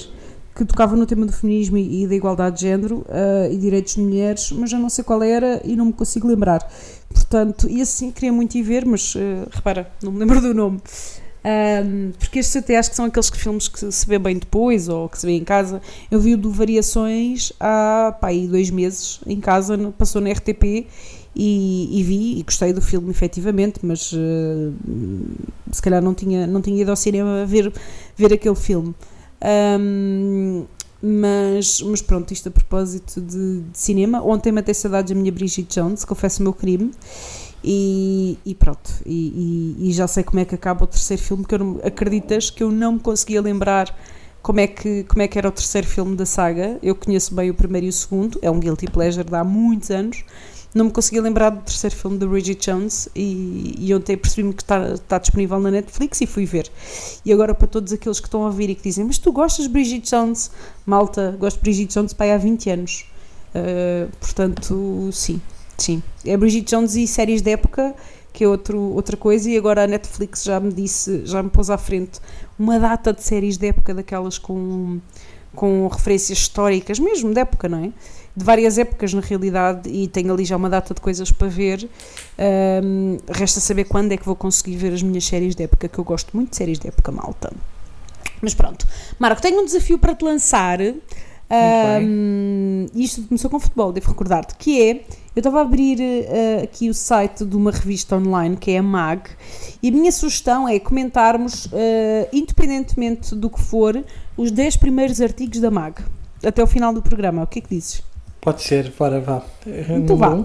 Que 0.55 0.65
tocava 0.65 0.95
no 0.95 1.05
tema 1.05 1.25
do 1.25 1.31
feminismo 1.31 1.77
e, 1.77 2.03
e 2.03 2.07
da 2.07 2.13
igualdade 2.15 2.57
de 2.57 2.61
género 2.63 3.05
ah, 3.09 3.47
e 3.49 3.57
direitos 3.57 3.95
de 3.95 4.01
mulheres, 4.01 4.51
mas 4.51 4.69
já 4.69 4.77
não 4.77 4.89
sei 4.89 5.03
qual 5.03 5.23
era 5.23 5.61
e 5.63 5.75
não 5.75 5.85
me 5.85 5.93
consigo 5.93 6.27
lembrar. 6.27 6.69
Portanto, 7.13 7.69
e 7.69 7.81
assim 7.81 8.11
queria 8.11 8.33
muito 8.33 8.55
ir 8.55 8.63
ver, 8.63 8.85
mas 8.85 9.13
ah, 9.17 9.47
repara, 9.51 9.89
não 10.03 10.11
me 10.11 10.19
lembro 10.19 10.41
do 10.41 10.53
nome. 10.53 10.81
Ahm, 11.43 12.11
porque 12.19 12.37
estes 12.39 12.55
até 12.57 12.77
acho 12.77 12.91
que 12.91 12.95
são 12.95 13.05
aqueles 13.05 13.29
que- 13.29 13.37
filmes 13.39 13.67
que 13.67 13.91
se 13.91 14.05
vê 14.05 14.19
bem 14.19 14.37
depois 14.37 14.87
ou 14.87 15.09
que 15.09 15.17
se 15.19 15.25
vê 15.25 15.33
em 15.33 15.43
casa. 15.43 15.81
Eu 16.11 16.19
vi 16.19 16.35
o 16.35 16.37
do 16.37 16.51
Variações 16.51 17.51
há 17.59 18.15
pá, 18.21 18.27
aí 18.27 18.47
dois 18.47 18.69
meses 18.69 19.19
em 19.25 19.39
casa, 19.39 19.75
passou 19.97 20.21
na 20.21 20.29
RTP 20.29 20.85
e, 21.35 21.99
e 21.99 22.03
vi 22.03 22.37
e 22.39 22.43
gostei 22.43 22.73
do 22.73 22.81
filme 22.81 23.09
efetivamente, 23.09 23.79
mas 23.81 24.11
eh, 24.13 24.69
se 25.71 25.81
calhar 25.81 26.01
não 26.01 26.13
tinha, 26.13 26.45
não 26.45 26.61
tinha 26.61 26.79
ido 26.81 26.89
ao 26.91 26.95
cinema 26.95 27.43
ver, 27.45 27.73
ver 28.15 28.33
aquele 28.33 28.55
filme. 28.55 28.93
Ahm, 29.41 30.65
mas, 31.03 31.81
mas 31.81 32.01
pronto, 32.01 32.31
isto 32.31 32.47
a 32.49 32.51
propósito 32.51 33.19
de, 33.21 33.61
de 33.61 33.77
cinema. 33.77 34.21
Ontem 34.23 34.51
matei 34.51 34.73
saudades 34.73 35.11
da 35.13 35.19
minha 35.19 35.31
Bridget 35.31 35.67
Jones, 35.73 36.05
confesso 36.05 36.41
o 36.41 36.43
meu 36.43 36.53
crime. 36.53 36.91
E, 37.63 38.37
e 38.45 38.55
pronto, 38.55 38.89
e, 39.05 39.75
e- 39.79 39.89
e 39.89 39.93
já 39.93 40.07
sei 40.07 40.23
como 40.23 40.39
é 40.39 40.45
que 40.45 40.55
acaba 40.55 40.83
o 40.83 40.87
terceiro 40.87 41.21
filme, 41.21 41.45
que 41.45 41.53
eu 41.53 41.59
não, 41.59 41.79
acreditas 41.83 42.49
que 42.49 42.63
eu 42.63 42.71
não 42.71 42.93
me 42.93 42.99
conseguia 42.99 43.39
lembrar 43.41 43.95
como 44.41 44.59
é, 44.59 44.65
que, 44.65 45.03
como 45.03 45.21
é 45.21 45.27
que 45.27 45.37
era 45.37 45.47
o 45.47 45.51
terceiro 45.51 45.85
filme 45.85 46.15
da 46.15 46.25
saga. 46.25 46.79
Eu 46.81 46.95
conheço 46.95 47.35
bem 47.35 47.49
o 47.51 47.53
primeiro 47.53 47.85
e 47.85 47.89
o 47.89 47.93
segundo, 47.93 48.39
é 48.41 48.49
um 48.49 48.59
guilty 48.59 48.87
pleasure 48.87 49.27
de 49.29 49.35
há 49.35 49.43
muitos 49.43 49.91
anos. 49.91 50.23
Não 50.73 50.85
me 50.85 50.91
conseguia 50.91 51.21
lembrar 51.21 51.49
do 51.49 51.61
terceiro 51.61 51.95
filme 51.95 52.17
da 52.17 52.25
Bridget 52.25 52.65
Jones 52.65 53.09
e, 53.13 53.75
e 53.77 53.93
ontem 53.93 54.15
percebi-me 54.15 54.53
que 54.53 54.63
está, 54.63 54.93
está 54.93 55.17
disponível 55.17 55.59
na 55.59 55.69
Netflix 55.69 56.21
e 56.21 56.25
fui 56.25 56.45
ver. 56.45 56.71
E 57.25 57.33
agora 57.33 57.53
para 57.53 57.67
todos 57.67 57.91
aqueles 57.91 58.21
que 58.21 58.27
estão 58.27 58.43
a 58.43 58.45
ouvir 58.45 58.69
e 58.69 58.75
que 58.75 58.83
dizem, 58.83 59.03
mas 59.03 59.17
tu 59.17 59.33
gostas 59.33 59.65
de 59.65 59.71
Bridget 59.71 60.09
Jones? 60.09 60.49
Malta, 60.85 61.35
gosto 61.37 61.57
de 61.57 61.63
Bridget 61.63 61.93
Jones 61.93 62.13
pai 62.13 62.31
há 62.31 62.37
20 62.37 62.69
anos. 62.69 63.05
Uh, 63.53 64.09
portanto, 64.17 65.09
sim, 65.11 65.41
sim. 65.77 66.01
É 66.25 66.37
Bridget 66.37 66.69
Jones 66.69 66.95
e 66.95 67.05
séries 67.05 67.41
de 67.41 67.51
época, 67.51 67.93
que 68.31 68.45
é 68.45 68.47
outro, 68.47 68.79
outra 68.79 69.17
coisa, 69.17 69.49
e 69.49 69.57
agora 69.57 69.83
a 69.83 69.87
Netflix 69.87 70.43
já 70.43 70.57
me 70.57 70.71
disse, 70.71 71.25
já 71.25 71.43
me 71.43 71.49
pôs 71.49 71.69
à 71.69 71.77
frente 71.77 72.21
uma 72.57 72.79
data 72.79 73.11
de 73.11 73.21
séries 73.21 73.57
de 73.57 73.67
época 73.67 73.93
daquelas 73.93 74.37
com, 74.37 75.01
com 75.53 75.85
referências 75.87 76.37
históricas, 76.37 76.97
mesmo 76.97 77.33
de 77.33 77.41
época, 77.41 77.67
não 77.67 77.83
é? 77.83 77.91
De 78.35 78.45
várias 78.45 78.77
épocas 78.77 79.13
na 79.13 79.21
realidade, 79.21 79.89
e 79.89 80.07
tenho 80.07 80.33
ali 80.33 80.45
já 80.45 80.55
uma 80.55 80.69
data 80.69 80.93
de 80.93 81.01
coisas 81.01 81.31
para 81.31 81.47
ver. 81.47 81.89
Um, 82.83 83.17
resta 83.27 83.59
saber 83.59 83.85
quando 83.85 84.11
é 84.13 84.17
que 84.17 84.25
vou 84.25 84.35
conseguir 84.35 84.77
ver 84.77 84.93
as 84.93 85.03
minhas 85.03 85.25
séries 85.25 85.55
de 85.55 85.63
época, 85.63 85.87
que 85.87 85.99
eu 85.99 86.03
gosto 86.03 86.35
muito 86.35 86.51
de 86.51 86.55
séries 86.55 86.79
de 86.79 86.87
época 86.87 87.11
malta. 87.11 87.51
Mas 88.41 88.53
pronto, 88.53 88.87
Marco, 89.19 89.41
tenho 89.41 89.61
um 89.61 89.65
desafio 89.65 89.99
para 89.99 90.15
te 90.15 90.23
lançar. 90.23 90.79
Um, 92.01 92.85
isto 92.95 93.23
começou 93.23 93.49
com 93.49 93.59
futebol, 93.59 93.91
devo 93.91 94.07
recordar-te, 94.07 94.55
que 94.55 94.81
é, 94.81 94.91
eu 95.35 95.39
estava 95.39 95.59
a 95.59 95.61
abrir 95.63 95.99
uh, 95.99 96.63
aqui 96.63 96.89
o 96.89 96.93
site 96.93 97.43
de 97.43 97.55
uma 97.57 97.71
revista 97.71 98.15
online, 98.15 98.55
que 98.55 98.71
é 98.71 98.77
a 98.77 98.83
MAG, 98.83 99.29
e 99.83 99.89
a 99.89 99.91
minha 99.91 100.11
sugestão 100.13 100.67
é 100.67 100.79
comentarmos, 100.79 101.65
uh, 101.65 101.69
independentemente 102.31 103.35
do 103.35 103.49
que 103.49 103.59
for, 103.59 104.01
os 104.37 104.49
10 104.49 104.77
primeiros 104.77 105.19
artigos 105.19 105.59
da 105.59 105.69
MAG, 105.69 106.01
até 106.41 106.63
o 106.63 106.67
final 106.67 106.93
do 106.93 107.01
programa. 107.01 107.43
O 107.43 107.47
que 107.47 107.59
é 107.59 107.61
que 107.61 107.69
dizes? 107.75 108.01
Pode 108.41 108.63
ser, 108.63 108.91
bora, 108.97 109.21
vá. 109.21 109.43
Então 109.67 110.17
vá. 110.17 110.43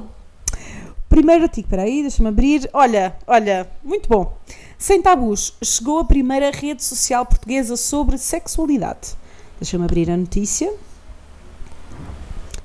Primeiro 1.08 1.44
artigo, 1.44 1.66
espera 1.66 1.82
aí, 1.82 2.02
deixa-me 2.02 2.28
abrir. 2.28 2.68
Olha, 2.72 3.16
olha, 3.26 3.66
muito 3.82 4.06
bom. 4.08 4.36
Sem 4.78 5.00
tabus, 5.00 5.54
chegou 5.64 6.00
a 6.00 6.04
primeira 6.04 6.50
rede 6.50 6.84
social 6.84 7.24
portuguesa 7.24 7.76
sobre 7.76 8.18
sexualidade. 8.18 9.14
Deixa-me 9.58 9.84
abrir 9.84 10.10
a 10.10 10.16
notícia. 10.16 10.72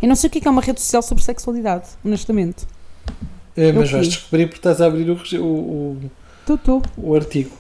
Eu 0.02 0.08
não 0.10 0.16
sei 0.16 0.28
o 0.28 0.32
que 0.32 0.40
é 0.40 0.48
é 0.48 0.50
uma 0.52 0.62
rede 0.62 0.82
social 0.82 1.02
sobre 1.02 1.24
sexualidade, 1.24 1.88
honestamente. 2.04 2.66
É, 3.56 3.72
mas 3.72 3.92
vais 3.92 4.08
descobrir 4.08 4.48
porque 4.48 4.60
estás 4.60 4.82
a 4.82 4.88
abrir 4.88 5.10
o, 5.10 5.16
o, 5.16 5.46
o, 5.46 6.12
Estou, 6.42 6.56
estou. 6.56 6.82
o 6.98 7.16
artigo. 7.16 7.52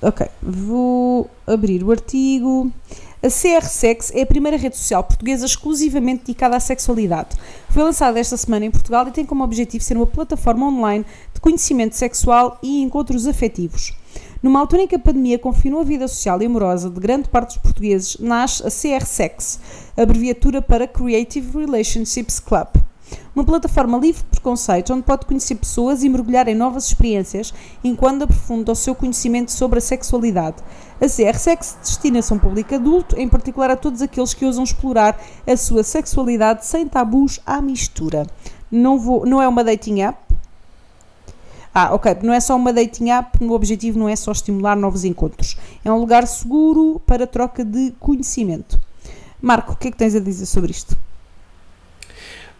Ok, 0.00 0.26
vou 0.42 1.30
abrir 1.46 1.84
o 1.84 1.90
artigo. 1.90 2.72
A 3.20 3.26
CRSex 3.28 4.12
é 4.14 4.22
a 4.22 4.26
primeira 4.26 4.56
rede 4.56 4.76
social 4.76 5.02
portuguesa 5.02 5.44
exclusivamente 5.44 6.20
dedicada 6.24 6.56
à 6.56 6.60
sexualidade. 6.60 7.36
Foi 7.68 7.82
lançada 7.82 8.20
esta 8.20 8.36
semana 8.36 8.66
em 8.66 8.70
Portugal 8.70 9.08
e 9.08 9.10
tem 9.10 9.26
como 9.26 9.42
objetivo 9.42 9.82
ser 9.82 9.96
uma 9.96 10.06
plataforma 10.06 10.68
online 10.68 11.04
de 11.34 11.40
conhecimento 11.40 11.96
sexual 11.96 12.60
e 12.62 12.80
encontros 12.80 13.26
afetivos. 13.26 13.92
Numa 14.40 14.60
altura 14.60 14.82
em 14.82 14.86
que 14.86 14.94
a 14.94 15.00
pandemia 15.00 15.36
confinou 15.36 15.80
a 15.80 15.84
vida 15.84 16.06
social 16.06 16.40
e 16.40 16.46
amorosa 16.46 16.88
de 16.88 17.00
grande 17.00 17.28
parte 17.28 17.54
dos 17.54 17.58
portugueses, 17.58 18.16
nasce 18.20 18.62
a 18.64 18.70
CRSex, 18.70 19.58
abreviatura 19.96 20.62
para 20.62 20.86
Creative 20.86 21.58
Relationships 21.58 22.38
Club. 22.38 22.68
Uma 23.34 23.44
plataforma 23.44 23.98
livre 23.98 24.22
de 24.22 24.28
preconceito 24.28 24.92
onde 24.92 25.02
pode 25.02 25.26
conhecer 25.26 25.54
pessoas 25.54 26.02
e 26.02 26.08
mergulhar 26.08 26.48
em 26.48 26.54
novas 26.54 26.86
experiências 26.86 27.54
enquanto 27.82 28.22
aprofunda 28.22 28.72
o 28.72 28.76
seu 28.76 28.94
conhecimento 28.94 29.50
sobre 29.50 29.78
a 29.78 29.82
sexualidade. 29.82 30.56
A 31.00 31.06
CRSex 31.06 31.78
destina-se 31.80 32.32
a 32.32 32.36
um 32.36 32.38
público 32.38 32.74
adulto, 32.74 33.16
em 33.16 33.28
particular 33.28 33.70
a 33.70 33.76
todos 33.76 34.02
aqueles 34.02 34.34
que 34.34 34.44
ousam 34.44 34.64
explorar 34.64 35.20
a 35.46 35.56
sua 35.56 35.84
sexualidade 35.84 36.66
sem 36.66 36.88
tabus 36.88 37.40
à 37.46 37.62
mistura. 37.62 38.26
Não, 38.70 38.98
vou, 38.98 39.24
não 39.24 39.40
é 39.40 39.46
uma 39.46 39.62
dating 39.62 40.00
app. 40.00 40.18
Ah, 41.72 41.94
ok. 41.94 42.16
Não 42.22 42.34
é 42.34 42.40
só 42.40 42.56
uma 42.56 42.72
dating 42.72 43.10
app, 43.10 43.42
o 43.44 43.52
objetivo 43.52 43.96
não 43.96 44.08
é 44.08 44.16
só 44.16 44.32
estimular 44.32 44.74
novos 44.74 45.04
encontros. 45.04 45.56
É 45.84 45.92
um 45.92 45.98
lugar 45.98 46.26
seguro 46.26 47.00
para 47.06 47.26
troca 47.26 47.64
de 47.64 47.92
conhecimento. 48.00 48.80
Marco, 49.40 49.74
o 49.74 49.76
que 49.76 49.88
é 49.88 49.90
que 49.92 49.96
tens 49.96 50.16
a 50.16 50.20
dizer 50.20 50.46
sobre 50.46 50.72
isto? 50.72 50.98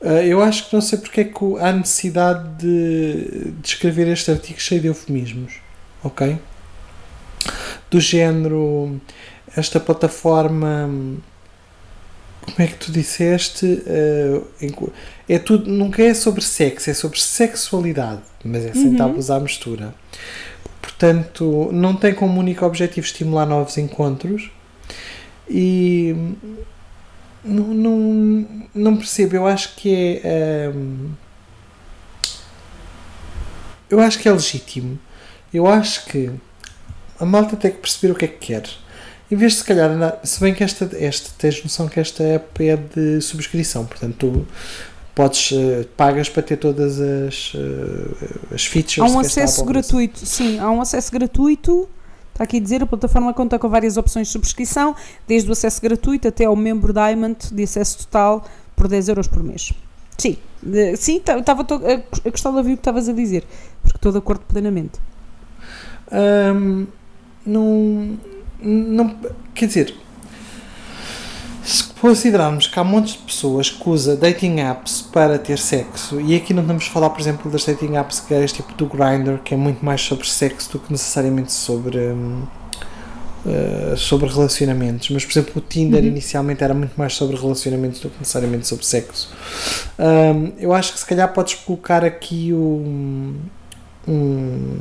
Uh, 0.01 0.23
eu 0.23 0.41
acho 0.41 0.69
que 0.69 0.75
não 0.75 0.81
sei 0.81 0.97
porque 0.97 1.23
é 1.23 1.25
que 1.25 1.59
há 1.59 1.73
necessidade 1.73 2.49
de, 2.57 3.51
de 3.51 3.69
escrever 3.69 4.07
este 4.07 4.31
artigo 4.31 4.61
cheio 4.61 4.81
de 4.81 4.87
eufemismos, 4.87 5.55
ok? 6.05 6.39
Do 7.91 8.01
género, 8.01 9.01
esta 9.57 9.81
plataforma, 9.81 10.89
como 12.43 12.57
é 12.59 12.67
que 12.67 12.75
tu 12.75 12.93
disseste? 12.93 13.83
Enqu- 14.61 14.93
é 15.29 15.39
tudo, 15.39 15.71
nunca 15.71 16.03
é 16.03 16.13
sobre 16.15 16.43
sexo, 16.43 16.91
é 16.91 16.95
sobre 16.95 17.19
sexualidade, 17.21 18.21
mas 18.45 18.65
é 18.67 18.73
sem 18.73 18.95
tabus 18.97 19.31
à 19.31 19.41
mistura. 19.41 19.95
Portanto, 20.83 21.71
não 21.73 21.95
tem 21.95 22.15
como 22.15 22.39
único 22.41 22.65
objetivo 22.67 23.07
estimular 23.07 23.47
novos 23.47 23.79
encontros 23.79 24.51
e 25.49 26.15
não, 27.45 27.65
não, 27.69 28.47
não 28.75 28.97
percebo, 28.97 29.37
eu 29.37 29.47
acho 29.47 29.75
que 29.77 30.21
é. 30.25 30.71
hum, 30.75 31.11
eu 33.91 34.01
acho 34.01 34.19
que 34.19 34.29
é 34.29 34.33
legítimo. 34.33 34.99
Eu 35.53 35.67
acho 35.67 36.05
que 36.07 36.31
a 37.21 37.25
malta 37.25 37.57
tem 37.57 37.71
que 37.71 37.79
perceber 37.79 38.13
o 38.13 38.17
que 38.17 38.25
é 38.25 38.29
que 38.29 38.47
quer. 38.47 38.65
Em 39.31 39.37
vez 39.37 39.53
de 39.53 39.59
se 39.59 39.65
calhar 39.65 39.91
andar. 39.91 40.21
Se 40.25 40.41
bem 40.41 40.55
que 40.55 40.65
esta, 40.65 40.89
esta 40.99 41.31
tens 41.37 41.63
noção 41.63 41.87
que 41.89 42.01
esta 42.01 42.23
app 42.23 42.67
é 42.67 42.77
de 42.77 43.21
subscrição, 43.21 43.85
portanto 43.85 44.15
tu 44.19 44.47
podes. 45.15 45.51
eh, 45.53 45.85
pagas 45.97 46.29
para 46.29 46.43
ter 46.43 46.57
todas 46.57 46.99
as, 47.01 47.53
eh, 47.55 48.55
as 48.55 48.65
features. 48.65 48.99
Há 49.11 49.15
um 49.15 49.21
acesso 49.21 49.65
gratuito, 49.65 50.25
sim, 50.25 50.59
há 50.59 50.71
um 50.71 50.81
acesso 50.81 51.13
gratuito. 51.13 51.89
Está 52.33 52.45
aqui 52.45 52.59
a 52.59 52.61
dizer, 52.61 52.83
a 52.83 52.87
plataforma 52.87 53.35
conta 53.35 53.59
com 53.59 53.69
várias 53.69 53.97
opções 53.97 54.29
de 54.29 54.33
subscrição, 54.33 54.95
desde 55.27 55.49
o 55.49 55.53
acesso 55.53 55.83
gratuito 55.83 56.29
até 56.29 56.45
ao 56.45 56.55
membro 56.55 56.93
Diamond 56.93 57.37
de 57.53 57.63
acesso 57.65 57.99
total 57.99 58.47
por 58.77 58.87
10 58.87 59.09
euros 59.09 59.27
por 59.27 59.43
mês. 59.43 59.73
Sim, 60.17 60.37
de- 60.63 60.97
sim, 60.97 61.17
estava 61.17 61.63
a 61.63 62.31
gostar 62.31 62.51
de 62.51 62.57
ouvir 62.57 62.73
o 62.73 62.77
que 62.77 62.81
estavas 62.81 63.09
a 63.09 63.13
dizer, 63.13 63.45
porque 63.83 63.99
estou 63.99 64.13
de 64.13 64.19
acordo 64.19 64.43
plenamente. 64.47 65.01
Hum, 66.13 66.87
não, 67.49 68.19
não. 68.61 69.17
Quer 69.55 69.67
dizer, 69.67 69.95
se 71.65 71.85
considerarmos 72.01 72.67
que 72.67 72.79
há 72.79 72.85
montes 72.85 73.15
de 73.15 73.19
pessoas 73.21 73.71
que 73.71 73.89
usam 73.89 74.17
dating 74.17 74.61
apps 74.61 75.03
para 75.03 75.39
ter 75.39 75.59
sexo, 75.59 76.21
e 76.21 76.37
aqui 76.37 76.53
não 76.55 76.63
estamos 76.63 76.87
a 76.87 76.91
falar, 76.91 77.11
por 77.11 77.21
exemplo, 77.21 77.51
das 77.51 77.65
dating 77.65 77.97
apps 77.97 78.23
gays, 78.29 78.53
tipo 78.53 78.73
do 78.75 78.87
Grindr, 78.87 79.39
que 79.43 79.55
é 79.55 79.57
muito 79.57 79.85
mais 79.85 80.01
sobre 80.01 80.29
sexo 80.29 80.73
do 80.73 80.79
que 80.79 80.93
necessariamente 80.93 81.53
sobre. 81.53 81.99
hum, 81.99 82.43
eh, 83.47 83.95
sobre 83.97 84.29
relacionamentos, 84.29 85.09
mas 85.11 85.25
por 85.25 85.31
exemplo 85.31 85.53
o 85.57 85.61
Tinder 85.61 86.05
inicialmente 86.05 86.63
era 86.63 86.75
muito 86.75 86.93
mais 86.97 87.15
sobre 87.15 87.37
relacionamentos 87.37 88.01
do 88.01 88.11
que 88.11 88.19
necessariamente 88.19 88.67
sobre 88.67 88.85
sexo. 88.85 89.31
Hum, 89.99 90.53
eu 90.59 90.75
acho 90.75 90.93
que 90.93 90.99
se 90.99 91.07
calhar 91.07 91.33
podes 91.33 91.55
colocar 91.55 92.05
aqui 92.05 92.53
o, 92.53 93.35
um, 94.09 94.79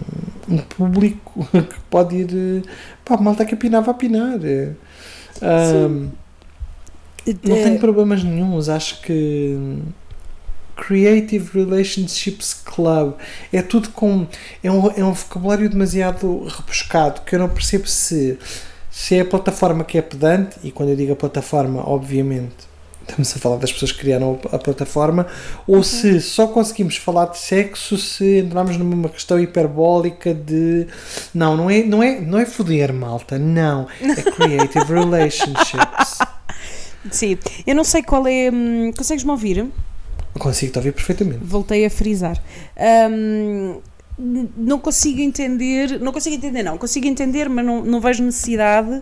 um 0.50 0.58
público 0.60 1.46
que 1.52 1.80
pode 1.90 2.16
ir. 2.18 2.30
eh, 2.34 2.70
Pá, 3.06 3.16
a 3.16 3.22
malta 3.22 3.46
que 3.46 3.54
apinar 3.56 3.82
vai 3.84 3.92
apinar. 3.96 4.40
eh. 4.44 4.74
Ahm, 5.42 6.10
não 7.44 7.58
Eh, 7.58 7.60
tenho 7.60 7.80
problemas 7.80 8.24
nenhums. 8.24 8.70
Acho 8.70 9.02
que. 9.02 9.56
hum, 9.58 9.82
Creative 10.76 11.50
Relationships 11.60 12.54
Club 12.54 13.16
é 13.52 13.62
tudo 13.62 13.90
com. 13.90 14.28
É 14.64 14.72
um, 14.72 14.92
é 14.92 15.04
um 15.04 15.12
vocabulário 15.14 15.70
demasiado 15.70 16.44
rebuscado 16.46 17.22
que 17.22 17.36
eu 17.36 17.40
não 17.40 17.50
percebo 17.50 17.88
se, 17.88 18.38
se 18.92 19.16
é 19.16 19.22
a 19.22 19.26
plataforma 19.26 19.84
que 19.84 19.98
é 19.98 20.02
pedante, 20.04 20.58
e 20.64 20.72
quando 20.72 20.90
eu 20.90 20.96
digo 20.96 21.14
a 21.14 21.16
plataforma, 21.16 21.82
obviamente 21.88 22.68
estamos 23.10 23.36
a 23.36 23.40
falar 23.40 23.58
das 23.58 23.72
pessoas 23.72 23.92
que 23.92 24.00
criaram 24.00 24.40
a 24.52 24.58
plataforma, 24.58 25.28
ou 25.66 25.82
se 25.84 26.20
só 26.22 26.48
conseguimos 26.48 26.98
falar 26.98 27.28
de 27.28 27.38
sexo 27.38 27.98
se 27.98 28.40
entrarmos 28.40 28.78
numa 28.78 29.10
questão 29.10 29.40
hiperbólica 29.40 30.34
de 30.34 30.88
não, 31.34 31.56
não 31.56 31.70
é, 31.70 31.84
não 31.84 32.04
é, 32.04 32.20
não 32.20 32.38
é 32.40 32.46
foder, 32.46 32.94
malta, 32.94 33.38
não, 33.40 33.88
é 34.02 34.22
creative 34.32 34.86
relationships. 34.94 36.20
Sim, 37.12 37.38
eu 37.66 37.74
não 37.76 37.84
sei 37.84 38.04
qual 38.04 38.28
é. 38.28 38.50
hum, 38.52 38.92
Consegues-me 38.96 39.32
ouvir? 39.32 39.66
Consigo 40.38 40.72
te 40.74 40.78
ouvir 40.78 40.92
perfeitamente. 40.92 41.40
Voltei 41.42 41.86
a 41.86 41.90
frisar. 41.90 42.38
N- 42.78 43.80
não 44.18 44.80
consigo 44.80 45.20
entender, 45.20 46.00
não 46.00 46.12
consigo 46.12 46.36
entender, 46.36 46.64
não, 46.64 46.78
consigo 46.78 47.06
entender, 47.06 47.48
mas 47.48 47.64
não, 47.64 47.84
não 47.84 48.02
vejo 48.02 48.24
necessidade 48.24 49.02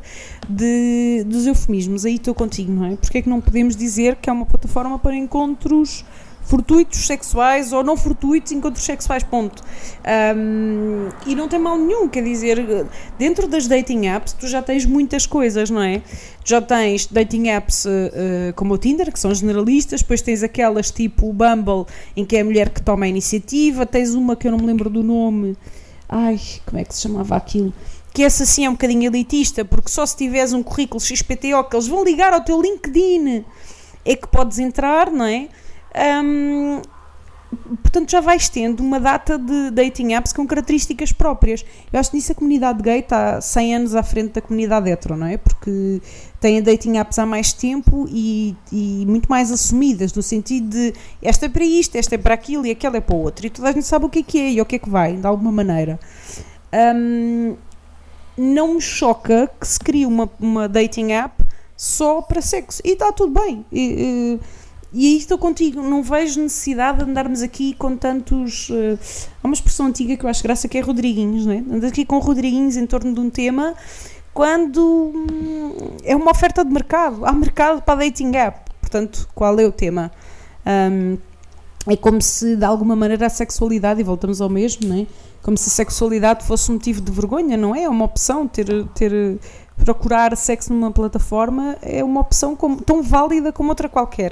de, 0.49 1.23
dos 1.25 1.47
eufemismos. 1.47 2.03
Aí 2.05 2.15
estou 2.15 2.33
contigo, 2.33 2.71
não 2.71 2.85
é? 2.85 2.95
Porque 2.97 3.19
é 3.19 3.21
que 3.21 3.29
não 3.29 3.39
podemos 3.39 3.75
dizer 3.75 4.17
que 4.17 4.29
é 4.29 4.33
uma 4.33 4.45
plataforma 4.45 4.99
para 4.99 5.15
encontros 5.15 6.03
fortuitos 6.45 7.05
sexuais 7.07 7.73
ou 7.73 7.83
não 7.83 7.97
fortuitos 7.97 8.51
encontros 8.51 8.85
sexuais, 8.85 9.23
ponto. 9.23 9.63
Hum, 10.35 11.09
e 11.25 11.35
não 11.35 11.47
tem 11.47 11.59
mal 11.59 11.77
nenhum, 11.77 12.07
quer 12.07 12.23
dizer, 12.23 12.63
dentro 13.17 13.47
das 13.47 13.67
dating 13.67 14.07
apps 14.07 14.33
tu 14.33 14.47
já 14.47 14.61
tens 14.61 14.85
muitas 14.85 15.25
coisas, 15.25 15.69
não 15.69 15.81
é? 15.81 16.01
Já 16.43 16.61
tens 16.61 17.07
dating 17.07 17.49
apps 17.49 17.85
eh, 17.87 18.53
como 18.55 18.75
o 18.75 18.77
Tinder, 18.77 19.11
que 19.11 19.19
são 19.19 19.33
generalistas, 19.33 20.01
depois 20.01 20.21
tens 20.21 20.43
aquelas 20.43 20.91
tipo 20.91 21.27
o 21.27 21.33
Bumble, 21.33 21.85
em 22.15 22.23
que 22.23 22.37
é 22.37 22.41
a 22.41 22.45
mulher 22.45 22.69
que 22.69 22.81
toma 22.81 23.05
a 23.05 23.07
iniciativa, 23.07 23.85
tens 23.85 24.13
uma 24.13 24.35
que 24.35 24.47
eu 24.47 24.51
não 24.51 24.59
me 24.59 24.67
lembro 24.67 24.89
do 24.89 25.01
nome, 25.01 25.57
ai, 26.07 26.39
como 26.65 26.79
é 26.79 26.83
que 26.83 26.93
se 26.93 27.01
chamava 27.01 27.35
aquilo? 27.35 27.73
Que 28.13 28.23
essa 28.23 28.45
sim 28.45 28.65
é 28.65 28.69
um 28.69 28.73
bocadinho 28.73 29.03
elitista, 29.07 29.65
porque 29.65 29.89
só 29.89 30.05
se 30.05 30.15
tiveres 30.15 30.53
um 30.53 30.61
currículo 30.61 31.01
XPTO 31.01 31.63
que 31.69 31.75
eles 31.75 31.87
vão 31.87 32.03
ligar 32.03 32.31
ao 32.31 32.41
teu 32.41 32.61
LinkedIn 32.61 33.43
é 34.05 34.15
que 34.15 34.27
podes 34.27 34.59
entrar, 34.59 35.11
não 35.11 35.25
é? 35.25 35.49
Hum, 36.23 36.81
portanto 37.81 38.11
já 38.11 38.19
vais 38.19 38.49
tendo 38.49 38.81
uma 38.81 38.99
data 38.99 39.37
de 39.37 39.71
dating 39.71 40.13
apps 40.13 40.33
com 40.33 40.45
características 40.45 41.11
próprias. 41.11 41.65
Eu 41.91 41.99
acho 41.99 42.11
que 42.11 42.17
nisso 42.17 42.31
a 42.31 42.35
comunidade 42.35 42.81
gay 42.81 42.99
está 42.99 43.39
100 43.39 43.75
anos 43.75 43.95
à 43.95 44.03
frente 44.03 44.33
da 44.33 44.41
comunidade 44.41 44.89
hetero, 44.89 45.15
não 45.15 45.27
é? 45.27 45.37
Porque 45.37 46.01
têm 46.39 46.61
dating 46.61 46.97
apps 46.97 47.17
há 47.17 47.25
mais 47.25 47.53
tempo 47.53 48.05
e, 48.09 48.55
e 48.71 49.05
muito 49.07 49.27
mais 49.29 49.51
assumidas, 49.51 50.13
no 50.13 50.21
sentido 50.21 50.69
de 50.69 50.93
esta 51.21 51.45
é 51.45 51.49
para 51.49 51.63
isto, 51.63 51.95
esta 51.95 52.15
é 52.15 52.17
para 52.17 52.33
aquilo 52.33 52.65
e 52.65 52.71
aquela 52.71 52.97
é 52.97 53.01
para 53.01 53.15
o 53.15 53.19
outro. 53.21 53.45
E 53.45 53.49
toda 53.49 53.69
a 53.69 53.71
gente 53.71 53.85
sabe 53.85 54.05
o 54.05 54.09
que 54.09 54.19
é 54.19 54.23
que 54.23 54.39
é 54.39 54.51
e 54.51 54.61
o 54.61 54.65
que 54.65 54.75
é 54.75 54.79
que 54.79 54.89
vai, 54.89 55.15
de 55.15 55.25
alguma 55.25 55.51
maneira. 55.51 55.99
Hum, 56.73 57.55
não 58.37 58.73
me 58.75 58.81
choca 58.81 59.49
que 59.59 59.67
se 59.67 59.79
crie 59.79 60.05
uma, 60.05 60.29
uma 60.39 60.67
dating 60.67 61.13
app 61.13 61.43
só 61.77 62.21
para 62.21 62.41
sexo. 62.41 62.81
E 62.83 62.91
está 62.91 63.11
tudo 63.11 63.39
bem. 63.39 63.65
E, 63.71 64.39
e- 64.39 64.64
e 64.95 65.07
aí 65.07 65.17
estou 65.17 65.37
contigo, 65.37 65.81
não 65.81 66.01
vejo 66.01 66.41
necessidade 66.41 67.03
de 67.03 67.09
andarmos 67.09 67.41
aqui 67.41 67.73
com 67.73 67.97
tantos. 67.97 68.69
eh, 68.71 68.97
há 69.43 69.47
uma 69.47 69.53
expressão 69.53 69.87
antiga 69.87 70.15
que 70.15 70.25
eu 70.25 70.29
acho 70.29 70.41
graça 70.41 70.67
que 70.67 70.77
é 70.77 70.81
Rodriguinhos, 70.81 71.45
não 71.45 71.53
é? 71.53 71.57
Andar 71.57 71.87
aqui 71.87 72.05
com 72.05 72.17
Rodriguinhos 72.19 72.77
em 72.77 72.85
torno 72.87 73.13
de 73.13 73.19
um 73.19 73.29
tema 73.29 73.75
quando 74.33 75.11
hum, 75.13 75.73
é 76.03 76.15
uma 76.15 76.31
oferta 76.31 76.63
de 76.63 76.71
mercado. 76.71 77.25
Há 77.25 77.31
mercado 77.33 77.81
para 77.81 77.99
dating 78.05 78.35
app. 78.35 78.71
Portanto, 78.79 79.27
qual 79.35 79.59
é 79.59 79.65
o 79.65 79.71
tema? 79.71 80.11
Hum, 80.65 81.17
é 81.87 81.95
como 81.97 82.21
se 82.21 82.55
de 82.55 82.65
alguma 82.65 82.95
maneira 82.95 83.25
a 83.25 83.29
sexualidade, 83.29 83.99
e 84.01 84.03
voltamos 84.03 84.41
ao 84.41 84.49
mesmo, 84.49 84.87
não 84.87 85.01
é? 85.01 85.07
Como 85.43 85.57
se 85.57 85.69
a 85.69 85.71
sexualidade 85.71 86.45
fosse 86.45 86.71
um 86.71 86.75
motivo 86.75 87.01
de 87.01 87.11
vergonha, 87.11 87.55
não 87.57 87.75
é? 87.75 87.83
É 87.83 87.89
uma 87.89 88.05
opção 88.05 88.47
ter. 88.47 88.85
ter 88.95 89.37
procurar 89.77 90.35
sexo 90.37 90.71
numa 90.71 90.89
plataforma 90.89 91.75
é 91.81 92.01
uma 92.01 92.21
opção 92.21 92.55
como- 92.55 92.81
tão 92.81 93.03
válida 93.03 93.51
como 93.51 93.67
outra 93.69 93.89
qualquer. 93.89 94.31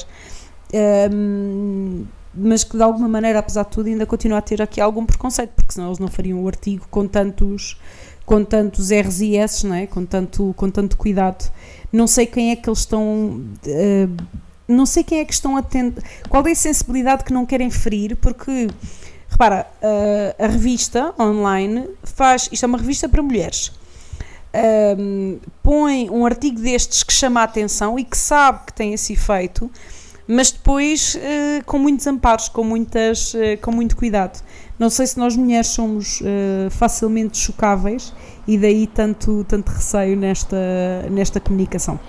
Mas 2.36 2.64
que 2.64 2.76
de 2.76 2.82
alguma 2.82 3.08
maneira, 3.08 3.40
apesar 3.40 3.64
de 3.64 3.70
tudo, 3.70 3.88
ainda 3.88 4.06
continua 4.06 4.40
a 4.40 4.42
ter 4.42 4.62
aqui 4.62 4.82
algum 4.82 5.06
preconceito, 5.06 5.52
porque 5.56 5.74
senão 5.74 5.90
eles 5.90 6.00
não 6.00 6.08
fariam 6.08 6.44
o 6.44 6.48
artigo 6.48 6.88
com 6.90 7.08
tantos, 7.08 7.78
com 8.26 8.44
tantos 8.44 8.90
R's 8.90 9.22
e 9.22 9.36
S, 9.38 9.68
não 9.68 9.76
é? 9.76 9.86
com, 9.86 10.04
tanto, 10.06 10.54
com 10.58 10.70
tanto 10.70 10.98
cuidado. 10.98 11.52
Não 11.92 12.08
sei 12.08 12.26
quem 12.26 12.52
é 12.52 12.56
que 12.56 12.68
eles 12.68 12.80
estão. 12.80 13.44
eh, 13.68 14.08
não 14.68 14.86
sei 14.86 15.04
quem 15.04 15.20
é 15.20 15.26
que 15.26 15.34
estão 15.34 15.56
atentos. 15.58 16.04
Qual 16.28 16.46
é 16.48 16.52
a 16.52 16.56
sensibilidade 16.56 17.24
que 17.24 17.34
não 17.34 17.46
querem 17.46 17.70
ferir, 17.70 18.16
porque. 18.18 18.68
Repara, 19.30 19.68
eh, 19.82 20.36
a 20.40 20.48
revista 20.48 21.14
online 21.20 21.88
faz. 22.04 22.50
Isto 22.52 22.64
é 22.64 22.68
uma 22.68 22.78
revista 22.78 23.08
para 23.10 23.22
mulheres. 23.22 23.72
Põe 25.64 26.10
um 26.10 26.26
artigo 26.26 26.60
destes 26.60 27.04
que 27.04 27.12
chama 27.12 27.42
a 27.42 27.44
atenção 27.44 27.98
e 27.98 28.04
que 28.04 28.18
sabe 28.18 28.68
que 28.68 28.74
tem 28.74 28.94
esse 28.94 29.14
efeito, 29.14 29.70
mas 30.28 30.52
depois 30.52 31.18
eh, 31.22 31.62
com 31.66 31.78
muitos 31.78 32.06
amparos, 32.08 32.48
com, 32.50 32.64
muitas, 32.64 33.34
eh, 33.36 33.58
com 33.58 33.72
muito 33.72 33.96
cuidado. 33.96 34.42
Não 34.80 34.90
sei 34.90 35.06
se 35.08 35.18
nós 35.20 35.36
mulheres 35.36 35.68
somos 35.68 36.22
eh, 36.24 36.70
facilmente 36.70 37.38
chocáveis 37.38 38.14
e 38.48 38.58
daí 38.58 38.88
tanto, 38.88 39.44
tanto 39.48 39.70
receio 39.70 40.16
nesta, 40.18 40.58
nesta 41.12 41.40
comunicação. 41.40 42.00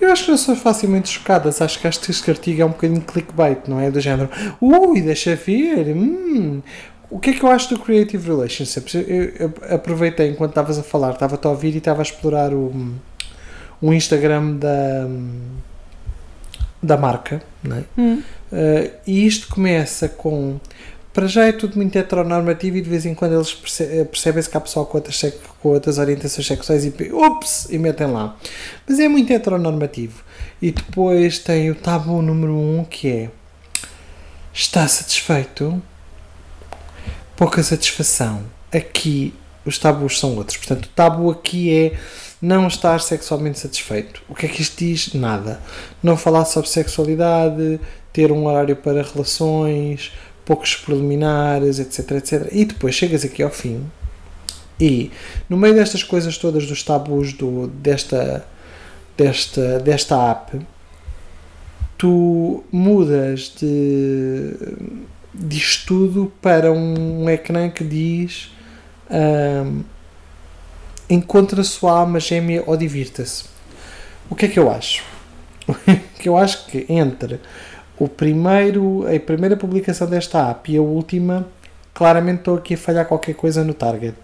Eu 0.00 0.10
acho 0.10 0.24
que 0.24 0.30
não 0.32 0.38
são 0.38 0.56
facilmente 0.56 1.08
chocadas. 1.08 1.62
Acho 1.62 1.78
que 1.78 1.86
este 1.86 2.30
artigo 2.30 2.60
é 2.62 2.64
um 2.64 2.70
bocadinho 2.70 3.00
clickbait, 3.02 3.68
não 3.68 3.78
é? 3.78 3.90
Do 3.90 4.00
género, 4.00 4.28
ui, 4.60 5.00
deixa 5.00 5.34
ver. 5.36 5.94
hum." 5.96 6.60
O 7.08 7.18
que 7.18 7.28
é 7.28 7.32
que 7.34 7.42
eu 7.44 7.50
acho 7.50 7.68
do 7.74 7.78
Creative 7.78 8.26
Relationships? 8.26 8.94
Eu, 8.94 9.02
eu- 9.02 9.32
eu 9.38 9.74
aproveitei 9.74 10.30
enquanto 10.30 10.52
estavas 10.52 10.78
a 10.78 10.82
falar, 10.82 11.10
estava-te 11.12 11.46
a 11.46 11.50
ouvir 11.50 11.74
e 11.74 11.78
estava 11.78 12.00
a 12.00 12.02
explorar 12.04 12.54
o, 12.54 12.72
o 13.82 13.92
Instagram 13.92 14.56
da, 14.56 15.06
da 16.82 16.96
marca. 16.96 17.42
É? 17.70 17.84
Uh, 18.00 18.90
e 19.06 19.26
isto 19.26 19.48
começa 19.48 20.08
com. 20.08 20.58
Para 21.12 21.26
já 21.26 21.44
é 21.46 21.52
tudo 21.52 21.76
muito 21.76 21.94
heteronormativo 21.96 22.78
e 22.78 22.80
de 22.80 22.88
vez 22.88 23.04
em 23.04 23.14
quando 23.14 23.34
eles 23.34 23.52
perce- 23.52 23.84
eh, 23.84 24.04
percebem-se 24.04 24.48
que 24.48 24.56
há 24.56 24.60
pessoal 24.60 24.86
com 24.86 24.96
outras, 24.96 25.20
com 25.60 25.68
outras 25.68 25.98
orientações 25.98 26.46
sexuais 26.46 26.86
e 26.86 26.88
ups! 27.12 27.66
e 27.68 27.76
metem 27.78 28.06
lá. 28.06 28.34
Mas 28.88 28.98
é 28.98 29.06
muito 29.08 29.30
heteronormativo. 29.30 30.22
E 30.60 30.70
depois 30.72 31.38
tem 31.38 31.70
o 31.70 31.74
tabu 31.74 32.22
número 32.22 32.54
um 32.56 32.82
que 32.82 33.08
é 33.08 33.30
está 34.54 34.88
satisfeito? 34.88 35.82
Pouca 37.36 37.62
satisfação. 37.62 38.44
Aqui 38.72 39.34
os 39.64 39.78
tabus 39.78 40.18
são 40.18 40.34
outros. 40.36 40.56
Portanto, 40.56 40.86
o 40.86 40.88
tabu 40.88 41.30
aqui 41.30 41.72
é 41.74 41.92
não 42.42 42.66
estar 42.66 43.00
sexualmente 43.00 43.60
satisfeito. 43.60 44.20
O 44.28 44.34
que 44.34 44.46
é 44.46 44.48
que 44.48 44.60
isto 44.60 44.76
diz? 44.78 45.14
Nada. 45.14 45.60
Não 46.02 46.16
falar 46.16 46.44
sobre 46.44 46.68
sexualidade, 46.68 47.80
ter 48.12 48.30
um 48.32 48.46
horário 48.46 48.76
para 48.76 49.02
relações, 49.02 50.12
poucos 50.44 50.74
preliminares, 50.74 51.78
etc, 51.78 52.10
etc. 52.12 52.48
E 52.50 52.64
depois 52.64 52.94
chegas 52.94 53.24
aqui 53.24 53.42
ao 53.42 53.50
fim 53.50 53.88
e 54.82 55.12
no 55.48 55.56
meio 55.56 55.74
destas 55.74 56.02
coisas 56.02 56.36
todas 56.36 56.66
dos 56.66 56.82
tabus 56.82 57.32
do, 57.32 57.68
desta, 57.68 58.44
desta, 59.16 59.78
desta 59.78 60.30
app, 60.30 60.60
tu 61.96 62.64
mudas 62.72 63.54
de, 63.60 64.56
disto 65.32 65.86
tudo 65.86 66.32
para 66.42 66.72
um 66.72 67.30
ecrã 67.30 67.70
que 67.70 67.84
diz 67.84 68.50
ahm, 71.12 71.18
encontra 71.18 71.62
sua 71.62 71.92
alma 71.98 72.18
gêmea 72.20 72.62
ou 72.66 72.76
divirta-se. 72.76 73.44
O 74.30 74.34
que 74.34 74.46
é 74.46 74.48
que 74.48 74.58
eu 74.58 74.70
acho? 74.70 75.04
que 76.18 76.28
eu 76.28 76.36
acho 76.36 76.66
que 76.66 76.86
entre 76.88 77.40
o 77.98 78.08
primeiro, 78.08 79.04
a 79.06 79.18
primeira 79.20 79.56
publicação 79.56 80.06
desta 80.06 80.50
app 80.50 80.72
e 80.72 80.76
a 80.76 80.82
última, 80.82 81.46
claramente 81.94 82.38
estou 82.38 82.56
aqui 82.56 82.74
a 82.74 82.78
falhar 82.78 83.06
qualquer 83.06 83.34
coisa 83.34 83.62
no 83.62 83.74
target. 83.74 84.16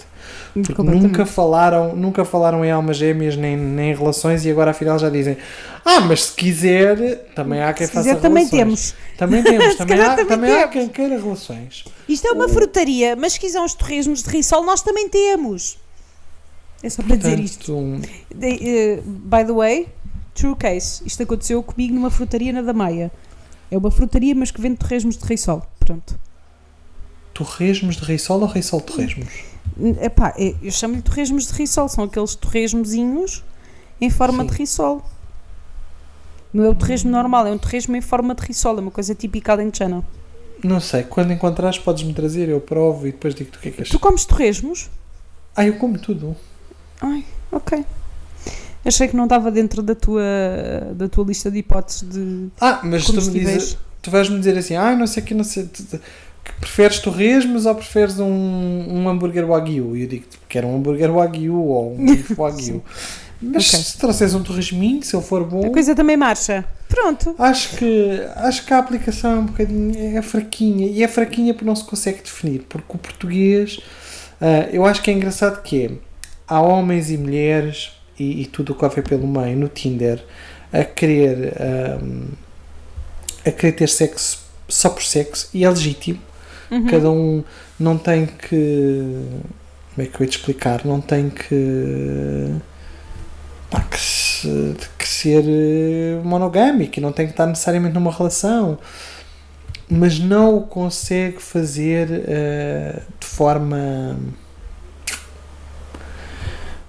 Porque 0.52 0.82
nunca 0.82 1.24
falaram, 1.24 1.94
nunca 1.94 2.24
falaram 2.24 2.64
em 2.64 2.70
almas 2.70 2.96
gêmeas 2.96 3.36
nem, 3.36 3.56
nem 3.56 3.92
em 3.92 3.94
relações 3.94 4.44
e 4.44 4.50
agora 4.50 4.72
afinal 4.72 4.98
já 4.98 5.08
dizem 5.08 5.38
ah, 5.84 6.00
mas 6.00 6.24
se 6.24 6.32
quiser, 6.32 7.30
também 7.34 7.62
há 7.62 7.72
quem 7.72 7.86
Se 7.86 7.92
faça 7.92 8.08
quiser, 8.08 8.20
também 8.20 8.46
relações. 8.46 8.94
temos. 8.94 8.94
Também 9.16 9.42
temos, 9.44 9.74
também, 9.76 10.00
há, 10.00 10.10
também 10.10 10.26
também 10.26 10.52
há 10.52 10.68
temos. 10.68 10.72
quem 10.72 10.88
queira 10.88 11.16
relações. 11.18 11.84
Isto 12.08 12.28
é 12.28 12.32
uma 12.32 12.48
frutaria, 12.48 13.16
mas 13.16 13.34
se 13.34 13.40
quiser 13.40 13.60
uns 13.60 13.74
torresmos 13.74 14.22
de 14.22 14.28
risol, 14.28 14.64
nós 14.64 14.82
também 14.82 15.08
temos. 15.08 15.78
É 16.82 16.88
só 16.90 17.02
para 17.02 17.16
dizer 17.16 17.40
isto. 17.40 17.72
Portanto, 17.72 18.08
De- 18.34 18.68
eh, 18.68 19.02
by 19.04 19.44
the 19.44 19.52
way, 19.52 19.88
true 20.34 20.54
case. 20.56 21.02
Isto 21.04 21.22
aconteceu 21.24 21.62
comigo 21.62 21.94
numa 21.94 22.10
frutaria 22.10 22.52
na 22.52 22.62
Damaia. 22.62 23.10
É 23.70 23.76
uma 23.76 23.90
frutaria, 23.90 24.34
mas 24.34 24.50
que 24.50 24.60
vende 24.60 24.76
torresmos 24.76 25.16
de 25.16 25.24
risol. 25.24 25.66
Pronto. 25.80 26.18
torresmos 27.34 27.96
de 27.96 28.04
risol 28.04 28.40
ou 28.40 28.46
risol 28.48 28.80
de 28.80 28.86
torresmos? 28.86 29.28
Epá, 30.02 30.34
é- 30.36 30.56
eu 30.60 30.72
chamo-lhe 30.72 31.02
torresmos 31.02 31.46
de 31.46 31.52
risol. 31.52 31.88
São 31.88 32.02
aqueles 32.04 32.34
torresmozinhos 32.34 33.44
em 34.00 34.10
forma 34.10 34.42
Sim. 34.42 34.50
de 34.50 34.56
risol. 34.56 35.04
Não 36.52 36.64
é 36.64 36.68
o 36.70 36.74
torresmo 36.74 37.10
normal, 37.10 37.46
é 37.46 37.52
um 37.52 37.58
torresmo 37.58 37.94
em 37.94 38.00
forma 38.00 38.34
de 38.34 38.42
risol. 38.44 38.76
É 38.78 38.80
uma 38.80 38.90
coisa 38.90 39.14
típica 39.14 39.52
alentejana. 39.52 40.04
Não 40.64 40.80
sei, 40.80 41.04
quando 41.04 41.32
encontrares 41.32 41.78
podes-me 41.78 42.12
trazer, 42.12 42.48
eu 42.48 42.60
provo 42.60 43.06
e 43.06 43.12
depois 43.12 43.34
digo-te 43.36 43.56
o 43.58 43.60
que 43.60 43.68
é 43.68 43.70
que 43.70 43.76
Tu 43.78 43.82
achas. 43.82 44.00
comes 44.00 44.24
torresmos? 44.24 44.90
Ah, 45.54 45.64
eu 45.64 45.76
como 45.76 45.96
tudo. 45.98 46.34
Ai, 47.00 47.24
ok. 47.52 47.84
Achei 48.84 49.08
que 49.08 49.16
não 49.16 49.24
estava 49.24 49.50
dentro 49.50 49.82
da 49.82 49.94
tua, 49.94 50.22
da 50.94 51.08
tua 51.08 51.24
lista 51.24 51.50
de 51.50 51.58
hipóteses 51.58 52.08
de 52.08 52.48
Ah, 52.60 52.80
mas 52.82 53.04
tu 53.04 53.12
me 53.12 53.20
dizes, 53.30 53.76
tu 54.00 54.10
vais-me 54.10 54.38
dizer 54.38 54.56
assim, 54.56 54.76
ah, 54.76 54.94
não 54.96 55.06
sei 55.06 55.22
o 55.22 55.26
que, 55.26 55.34
não 55.34 55.44
sei, 55.44 55.64
tu- 55.64 55.82
tu- 55.84 56.00
preferes 56.60 56.98
torresmos 56.98 57.66
ou 57.66 57.74
preferes 57.74 58.18
um, 58.18 58.26
um 58.26 59.08
hambúrguer 59.08 59.44
wagyu? 59.48 59.94
E 59.96 60.02
eu 60.02 60.08
digo 60.08 60.24
que 60.30 60.38
quero 60.48 60.66
um 60.68 60.76
hambúrguer 60.76 61.10
wagyu 61.14 61.54
ou 61.62 61.94
um 61.94 62.06
bife 62.06 62.34
wagyu. 62.34 62.82
Mas 63.40 63.68
Ok. 63.72 63.80
se 63.84 63.98
trouxeres 63.98 64.34
um 64.34 64.42
torresminho, 64.42 65.02
se 65.02 65.14
ele 65.14 65.22
for 65.24 65.44
bom, 65.44 65.66
A 65.66 65.70
coisa 65.70 65.94
também 65.94 66.16
marcha. 66.16 66.64
Pronto. 66.88 67.34
acho 67.38 67.76
que, 67.76 68.20
acho 68.36 68.64
que 68.64 68.72
a 68.72 68.78
aplicação 68.78 69.30
é 69.32 69.34
um 69.36 69.44
bocadinho 69.46 70.16
é 70.16 70.22
fraquinha. 70.22 70.86
E 70.86 71.02
é 71.02 71.08
fraquinha 71.08 71.52
porque 71.52 71.66
não 71.66 71.76
se 71.76 71.84
consegue 71.84 72.22
definir. 72.22 72.64
Porque 72.68 72.86
o 72.94 72.98
português, 72.98 73.78
ah, 74.40 74.68
eu 74.72 74.84
acho 74.86 75.02
que 75.02 75.10
é 75.10 75.14
engraçado 75.14 75.62
que 75.62 75.84
é, 75.84 75.90
há 76.48 76.60
homens 76.60 77.10
e 77.10 77.18
mulheres 77.18 77.92
e, 78.18 78.42
e 78.42 78.46
tudo 78.46 78.72
o 78.72 78.74
que 78.74 78.84
houver 78.84 79.04
pelo 79.04 79.26
meio 79.26 79.56
no 79.56 79.68
Tinder 79.68 80.24
a 80.72 80.84
querer, 80.84 81.54
ahm, 81.60 82.28
a 83.46 83.50
querer 83.50 83.72
ter 83.72 83.88
sexo 83.88 84.40
só 84.68 84.90
por 84.90 85.02
sexo 85.02 85.48
e 85.54 85.64
é 85.64 85.70
legítimo. 85.70 86.20
Cada 86.90 87.10
um 87.10 87.42
não 87.80 87.96
tem 87.96 88.26
que. 88.26 89.24
Como 89.94 90.06
é 90.06 90.10
que 90.10 90.20
eu 90.20 90.24
ia 90.24 90.28
te 90.30 90.36
explicar? 90.38 90.84
Não 90.84 91.00
tem 91.00 91.30
que. 91.30 92.54
pá, 93.70 93.80
que, 93.82 93.98
se- 93.98 94.74
que 94.98 95.08
ser 95.08 95.44
eh, 95.46 96.20
monogâmico 96.24 96.98
e 96.98 97.02
não 97.02 97.12
tem 97.12 97.26
que 97.26 97.32
estar 97.32 97.46
necessariamente 97.46 97.94
numa 97.94 98.12
relação. 98.12 98.78
Mas 99.90 100.18
não 100.18 100.56
o 100.58 100.62
consegue 100.62 101.40
fazer 101.40 102.08
eh, 102.28 103.00
de 103.18 103.26
forma. 103.26 104.18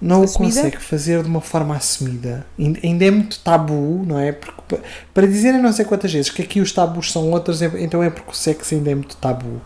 Não 0.01 0.23
Assumida? 0.23 0.59
o 0.59 0.63
consegue 0.63 0.81
fazer 0.83 1.21
de 1.23 1.27
uma 1.27 1.41
forma 1.41 1.75
assumida. 1.75 2.45
Ainda 2.57 3.05
é 3.05 3.11
muito 3.11 3.39
tabu, 3.39 4.03
não 4.05 4.17
é? 4.17 4.31
Porque, 4.31 4.61
pa- 4.75 4.81
para 5.13 5.27
dizerem 5.27 5.61
não 5.61 5.73
sei 5.73 5.83
quantas 5.83 6.11
vezes 6.13 6.31
que 6.31 6.41
aqui 6.41 6.61
os 6.61 6.71
tabus 6.71 7.11
são 7.11 7.29
outros, 7.31 7.61
é- 7.61 7.71
então 7.79 8.01
é 8.01 8.09
porque 8.09 8.31
o 8.31 8.35
sexo 8.35 8.75
ainda 8.75 8.91
é 8.91 8.95
muito 8.95 9.17
tabu. 9.17 9.61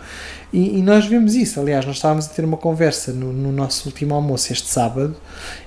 E, 0.54 0.78
e 0.78 0.82
nós 0.84 1.06
vimos 1.08 1.34
isso. 1.34 1.60
Aliás, 1.60 1.84
nós 1.84 1.96
estávamos 1.96 2.28
a 2.28 2.30
ter 2.30 2.46
uma 2.46 2.58
conversa 2.58 3.12
no, 3.12 3.34
no 3.34 3.52
nosso 3.52 3.90
último 3.90 4.14
almoço 4.14 4.54
este 4.54 4.68
sábado, 4.70 5.16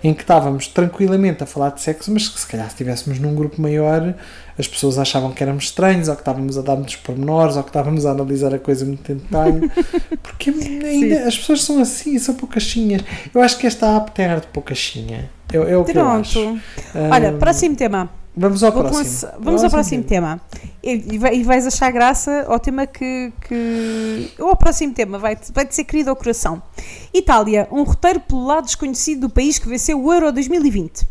em 0.02 0.14
que 0.14 0.22
estávamos 0.22 0.68
tranquilamente 0.68 1.42
a 1.42 1.46
falar 1.46 1.70
de 1.70 1.80
sexo, 1.80 2.12
mas 2.12 2.28
que 2.28 2.38
se 2.38 2.46
calhar 2.46 2.66
se 2.66 2.74
estivéssemos 2.74 3.18
num 3.18 3.34
grupo 3.34 3.60
maior, 3.60 4.14
as 4.56 4.68
pessoas 4.68 4.96
achavam 4.96 5.32
que 5.32 5.42
éramos 5.42 5.64
estranhos, 5.64 6.06
ou 6.08 6.14
que 6.14 6.20
estávamos 6.20 6.56
a 6.56 6.62
dar 6.62 6.76
muitos 6.76 6.94
pormenores, 6.96 7.56
ou 7.56 7.64
que 7.64 7.70
estávamos 7.70 8.06
a 8.06 8.12
analisar 8.12 8.54
a 8.54 8.60
coisa 8.60 8.86
muito 8.86 9.10
em 9.10 9.16
detalhe. 9.16 9.68
Porque 10.22 10.50
ainda 10.50 11.26
as 11.26 11.36
pessoas 11.36 11.64
são 11.64 11.80
assim, 11.82 12.16
são 12.20 12.36
poucachinhas. 12.36 13.02
Eu 13.34 13.42
acho 13.42 13.58
que 13.58 13.66
esta 13.66 13.96
app 13.96 14.12
tem 14.12 14.26
ar 14.26 14.40
de 14.40 14.46
poucachinha. 14.46 15.28
É, 15.52 15.56
é 15.56 15.76
o 15.76 15.84
que 15.84 15.98
eu 15.98 16.08
acho. 16.08 16.40
Pronto. 16.40 16.60
Olha, 17.10 17.30
Ahm, 17.30 17.38
próximo 17.38 17.74
tema. 17.74 18.08
Vamos 18.36 18.62
ao 18.62 18.70
Vou 18.70 18.82
próximo. 18.82 19.02
começar- 19.04 19.36
Vamos 19.40 19.64
ao 19.64 19.70
próximo 19.70 20.04
tema. 20.04 20.40
E, 20.82 20.90
e 20.92 21.16
e 21.40 21.42
vais 21.42 21.66
achar 21.66 21.90
graça 21.90 22.44
ao 22.48 22.58
tema 22.60 22.86
que. 22.86 23.32
que 23.48 24.30
ou 24.38 24.48
ao 24.50 24.56
próximo 24.56 24.92
tema, 24.92 25.18
vai-te 25.18 25.50
vai 25.52 25.66
ser 25.70 25.84
querido 25.84 26.10
ao 26.10 26.16
coração. 26.16 26.62
Itália, 27.14 27.66
um 27.72 27.82
roteiro 27.82 28.20
pelo 28.20 28.44
lado 28.44 28.64
desconhecido 28.66 29.22
do 29.22 29.30
país 29.30 29.58
que 29.58 29.68
venceu 29.68 29.98
o 30.02 30.12
Euro 30.12 30.30
2020. 30.32 31.06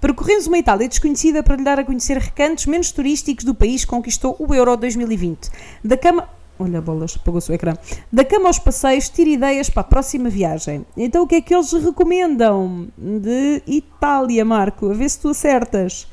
Percorremos 0.00 0.46
uma 0.48 0.58
Itália 0.58 0.88
desconhecida 0.88 1.42
para 1.42 1.56
lhe 1.56 1.62
dar 1.64 1.78
a 1.78 1.84
conhecer 1.84 2.18
recantos 2.18 2.66
menos 2.66 2.90
turísticos 2.90 3.44
do 3.44 3.54
país 3.54 3.84
que 3.84 3.90
conquistou 3.90 4.36
o 4.38 4.52
Euro 4.54 4.76
2020. 4.76 5.48
Da 5.84 5.96
cama. 5.96 6.28
Olha, 6.58 6.80
bolas, 6.80 7.16
apagou-se 7.20 7.50
o 7.50 7.54
ecrã. 7.54 7.74
Da 8.12 8.24
cama 8.24 8.46
aos 8.48 8.60
passeios, 8.60 9.08
tira 9.08 9.28
ideias 9.30 9.68
para 9.68 9.80
a 9.80 9.84
próxima 9.84 10.28
viagem. 10.28 10.86
Então, 10.96 11.22
o 11.24 11.26
que 11.26 11.34
é 11.36 11.40
que 11.40 11.52
eles 11.54 11.72
recomendam 11.72 12.86
de 12.96 13.60
Itália, 13.66 14.44
Marco? 14.44 14.88
A 14.90 14.94
ver 14.94 15.08
se 15.10 15.18
tu 15.18 15.30
acertas. 15.30 16.06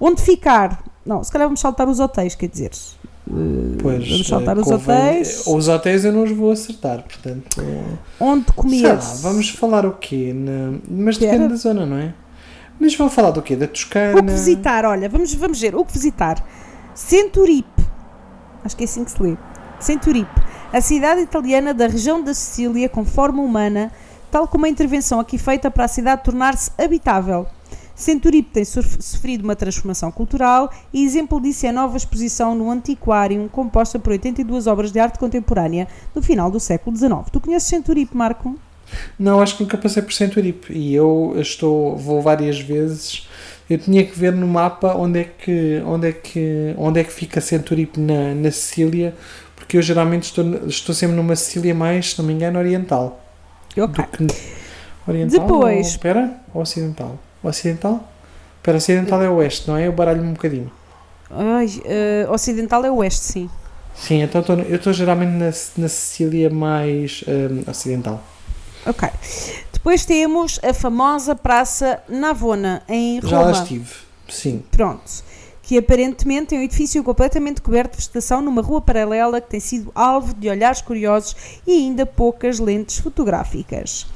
Onde 0.00 0.22
ficar? 0.22 0.82
Não, 1.04 1.22
se 1.22 1.30
calhar 1.30 1.46
vamos 1.46 1.60
saltar 1.60 1.88
os 1.88 2.00
hotéis, 2.00 2.34
quer 2.34 2.48
dizer. 2.48 2.70
Pois, 3.82 4.08
vamos 4.08 4.26
saltar 4.26 4.56
eh, 4.56 4.60
os 4.60 4.66
convém- 4.66 4.96
hotéis. 4.96 5.46
Os 5.46 5.68
hotéis 5.68 6.04
eu 6.04 6.12
não 6.12 6.24
os 6.24 6.32
vou 6.32 6.50
acertar, 6.50 7.02
portanto. 7.02 7.62
Onde 8.18 8.44
Sei 8.46 8.54
comer? 8.56 8.94
lá, 8.94 9.00
vamos 9.20 9.50
falar 9.50 9.86
o 9.86 9.92
quê? 9.92 10.32
Na- 10.34 10.78
Mas 10.88 11.14
Espera. 11.16 11.32
depende 11.32 11.50
da 11.50 11.56
zona, 11.56 11.86
não 11.86 11.96
é? 11.98 12.14
Mas 12.78 12.94
vão 12.96 13.10
falar 13.10 13.30
do 13.30 13.42
quê? 13.42 13.54
Da 13.56 13.68
Toscana? 13.68 14.18
O 14.18 14.24
que 14.24 14.32
visitar, 14.32 14.84
olha, 14.86 15.08
vamos, 15.08 15.32
vamos 15.34 15.60
ver. 15.60 15.76
O 15.76 15.84
que 15.84 15.92
visitar? 15.92 16.42
Centuripe. 16.94 17.82
Acho 18.64 18.76
que 18.76 18.84
é 18.84 18.86
assim 18.86 19.04
que 19.04 19.10
se 19.10 19.22
lê. 19.22 19.36
Centuripe. 19.78 20.30
A 20.72 20.80
cidade 20.80 21.20
italiana 21.20 21.72
da 21.74 21.86
região 21.86 22.22
da 22.22 22.32
Sicília 22.34 22.88
com 22.88 23.04
forma 23.04 23.42
humana, 23.42 23.92
tal 24.30 24.46
como 24.48 24.66
a 24.66 24.68
intervenção 24.68 25.20
aqui 25.20 25.36
feita 25.38 25.70
para 25.70 25.84
a 25.84 25.88
cidade 25.88 26.22
tornar-se 26.24 26.70
habitável. 26.78 27.46
Centuripe 28.00 28.50
tem 28.50 28.64
sof- 28.64 28.96
sofrido 29.00 29.44
uma 29.44 29.54
transformação 29.56 30.10
cultural 30.10 30.70
e 30.92 31.04
exemplo 31.04 31.40
disso 31.40 31.66
é 31.66 31.68
a 31.68 31.72
nova 31.72 31.96
exposição 31.96 32.54
no 32.54 32.70
Antiquarium, 32.70 33.46
composta 33.48 33.98
por 33.98 34.10
82 34.12 34.66
obras 34.66 34.90
de 34.92 34.98
arte 34.98 35.18
contemporânea 35.18 35.86
do 36.14 36.22
final 36.22 36.50
do 36.50 36.58
século 36.60 36.96
XIX. 36.96 37.12
Tu 37.32 37.40
conheces 37.40 37.68
Centuripe, 37.68 38.16
Marco? 38.16 38.58
Não, 39.18 39.40
acho 39.40 39.56
que 39.56 39.62
nunca 39.62 39.78
passei 39.78 40.02
por 40.02 40.12
Centuripe 40.12 40.72
e 40.72 40.94
eu 40.94 41.34
estou, 41.36 41.96
vou 41.96 42.20
várias 42.20 42.58
vezes. 42.58 43.28
Eu 43.68 43.78
tinha 43.78 44.04
que 44.04 44.18
ver 44.18 44.32
no 44.32 44.48
mapa 44.48 44.94
onde 44.96 45.20
é 45.20 45.24
que, 45.24 45.80
onde 45.86 46.08
é 46.08 46.12
que, 46.12 46.74
onde 46.76 46.98
é 46.98 47.04
que 47.04 47.12
fica 47.12 47.40
Centuripe 47.40 48.00
na, 48.00 48.34
na 48.34 48.50
Sicília, 48.50 49.14
porque 49.54 49.76
eu 49.76 49.82
geralmente 49.82 50.24
estou, 50.24 50.66
estou 50.66 50.92
sempre 50.92 51.14
numa 51.14 51.36
Sicília 51.36 51.72
mais, 51.72 52.10
se 52.10 52.18
não 52.18 52.26
me 52.26 52.32
engano, 52.32 52.58
oriental. 52.58 53.24
Ok. 53.78 54.04
Oriental 55.06 55.40
Depois- 55.40 55.74
ou, 55.76 55.80
espera, 55.92 56.34
ou 56.52 56.64
ocidental? 57.42 57.92
Ocidental? 57.92 58.08
Espera, 58.60 58.76
ocidental 58.76 59.22
é 59.22 59.30
oeste, 59.30 59.68
não 59.68 59.76
é? 59.76 59.86
Eu 59.86 59.92
baralho-me 59.92 60.28
um 60.28 60.32
bocadinho. 60.34 60.70
Ai, 61.30 61.66
eh, 61.84 62.26
ocidental 62.28 62.84
é 62.84 62.90
oeste, 62.90 63.24
sim. 63.24 63.50
Sim, 63.94 64.22
então 64.22 64.42
tô 64.42 64.52
eu 64.54 64.76
estou 64.76 64.92
geralmente 64.92 65.30
na, 65.30 65.46
na 65.82 65.88
Sicília 65.88 66.50
mais 66.50 67.24
hum, 67.26 67.62
ocidental. 67.66 68.22
Ok. 68.86 69.08
Depois 69.72 70.04
temos 70.04 70.60
a 70.62 70.74
famosa 70.74 71.34
Praça 71.34 72.02
Navona, 72.08 72.82
em 72.88 73.20
Já 73.22 73.40
lá 73.40 73.50
Roma. 73.50 73.62
estive, 73.62 73.90
sim. 74.28 74.62
Pronto. 74.70 75.10
Que 75.62 75.78
aparentemente 75.78 76.54
é 76.54 76.58
um 76.58 76.62
edifício 76.62 77.02
completamente 77.02 77.62
coberto 77.62 77.92
de 77.92 77.98
vegetação 77.98 78.42
numa 78.42 78.60
rua 78.60 78.80
paralela 78.80 79.40
que 79.40 79.48
tem 79.48 79.60
sido 79.60 79.90
alvo 79.94 80.34
de 80.34 80.48
olhares 80.50 80.82
curiosos 80.82 81.36
e 81.66 81.72
ainda 81.72 82.04
poucas 82.04 82.58
lentes 82.58 82.98
fotográficas. 82.98 84.06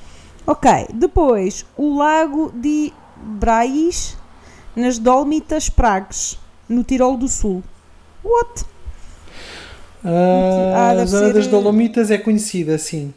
Ok. 0.46 0.70
Depois, 0.92 1.64
o 1.76 1.96
Lago 1.96 2.52
de 2.54 2.92
Brais, 3.24 4.16
nas 4.76 4.98
Dólmitas 4.98 5.68
Pragues, 5.68 6.38
no 6.68 6.82
Tirol 6.84 7.16
do 7.16 7.28
Sul. 7.28 7.62
What? 8.24 8.64
Ah, 10.04 10.72
Ah, 10.74 10.90
a 11.02 11.06
zona 11.06 11.26
ser- 11.28 11.34
das 11.34 11.46
Dolomitas 11.46 12.10
é 12.10 12.18
conhecida, 12.18 12.76
sim. 12.78 13.12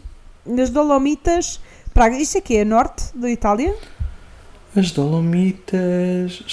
Nas 0.45 0.69
Dolomitas 0.69 1.59
Pragas. 1.93 2.21
Isto 2.21 2.37
aqui 2.37 2.57
é 2.57 2.65
norte 2.65 3.05
da 3.15 3.29
Itália? 3.29 3.75
As 4.75 4.91
Dolomitas. 4.91 6.43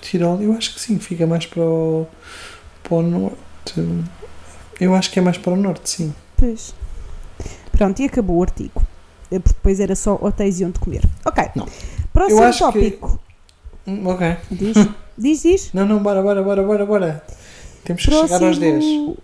Tirol, 0.00 0.40
eu 0.40 0.52
acho 0.52 0.74
que 0.74 0.80
sim, 0.80 0.98
fica 0.98 1.26
mais 1.26 1.44
para 1.46 1.62
o, 1.62 2.06
para 2.82 2.94
o 2.94 3.02
norte. 3.02 3.36
Eu 4.80 4.94
acho 4.94 5.10
que 5.10 5.18
é 5.18 5.22
mais 5.22 5.36
para 5.38 5.52
o 5.52 5.56
norte, 5.56 5.90
sim. 5.90 6.14
Pois. 6.36 6.74
Pronto, 7.72 8.00
e 8.00 8.04
acabou 8.06 8.36
o 8.38 8.42
artigo. 8.42 8.82
Eh, 9.30 9.38
Porque 9.38 9.54
depois 9.56 9.80
era 9.80 9.94
só 9.96 10.18
hotéis 10.20 10.60
e 10.60 10.64
onde 10.64 10.78
comer. 10.78 11.02
Ok. 11.24 11.44
Não. 11.54 11.66
Próximo 12.12 12.42
acho 12.42 12.72
que- 12.72 12.90
tópico. 12.90 13.20
Hum, 13.86 14.06
Ok. 14.06 14.36
Diz, 14.50 14.76
diz, 15.16 15.42
diz. 15.42 15.70
Não, 15.72 15.86
não, 15.86 15.98
bora, 16.02 16.22
bora, 16.22 16.42
bora, 16.42 16.62
bora, 16.62 16.86
bora. 16.86 17.24
Temos 17.84 18.04
que 18.04 18.10
chegar 18.10 18.42
aos 18.42 18.58
10. 18.58 18.72
Próximo 18.74 19.16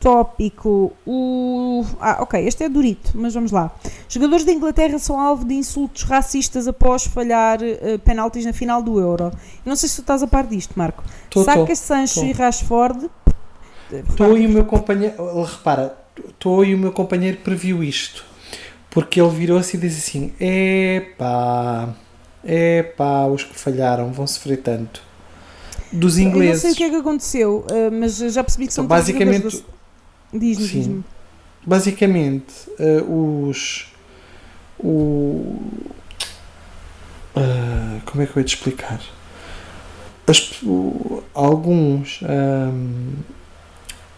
tópico. 0.00 0.92
O... 1.06 1.84
Ah, 2.00 2.18
ok, 2.22 2.46
este 2.46 2.64
é 2.64 2.68
durito, 2.68 3.12
mas 3.14 3.34
vamos 3.34 3.52
lá. 3.52 3.70
Jogadores 4.08 4.44
da 4.44 4.52
Inglaterra 4.52 4.98
são 4.98 5.20
alvo 5.20 5.44
de 5.44 5.54
insultos 5.54 6.04
racistas 6.04 6.66
após 6.66 7.04
falhar 7.04 7.58
eh, 7.62 7.98
penaltis 7.98 8.44
na 8.46 8.52
final 8.52 8.82
do 8.82 8.98
Euro. 8.98 9.24
Eu 9.24 9.32
não 9.66 9.76
sei 9.76 9.88
se 9.88 9.96
tu 9.96 10.00
estás 10.00 10.22
a 10.22 10.26
par 10.26 10.46
disto, 10.46 10.72
Marco. 10.74 11.02
Tô, 11.28 11.44
tô, 11.44 11.44
Sacas, 11.44 11.78
Sancho 11.78 12.20
tô. 12.20 12.26
e 12.26 12.32
Rashford. 12.32 13.10
Tu 14.16 14.36
e 14.38 14.46
o 14.46 14.48
meu 14.50 14.64
companheiro. 14.64 15.42
Repara, 15.42 15.94
tu 16.38 16.64
e 16.64 16.74
o 16.74 16.78
meu 16.78 16.92
companheiro 16.92 17.36
previu 17.38 17.82
isto. 17.84 18.24
Porque 18.90 19.20
ele 19.20 19.30
virou-se 19.30 19.76
e 19.76 19.80
disse 19.80 19.98
assim: 20.10 20.32
Epá, 20.40 21.94
epá, 22.44 23.26
os 23.26 23.44
que 23.44 23.58
falharam 23.58 24.12
vão 24.12 24.26
sofrer 24.26 24.58
tanto. 24.58 25.02
Dos 25.92 26.18
Eu 26.18 26.24
não 26.24 26.30
sei 26.32 26.40
ingleses. 26.42 26.72
o 26.72 26.76
que 26.76 26.84
é 26.84 26.90
que 26.90 26.96
aconteceu, 26.96 27.66
eh, 27.70 27.90
mas 27.90 28.16
já 28.18 28.42
percebi 28.44 28.66
que 28.66 28.72
são 28.74 28.84
Então, 28.84 28.96
basicamente- 28.96 29.64
Diz-me, 30.32 30.66
Sim. 30.68 30.78
diz-me. 30.78 31.04
Basicamente, 31.66 32.54
eh, 32.78 33.02
os. 33.08 33.88
O. 34.78 35.56
ah, 37.36 37.98
como 38.06 38.22
é 38.22 38.26
que 38.26 38.36
eu 38.36 38.40
ia 38.40 38.44
te 38.44 38.54
explicar? 38.56 39.00
As- 40.26 40.60
alguns. 41.34 42.20
ahm, 42.22 43.14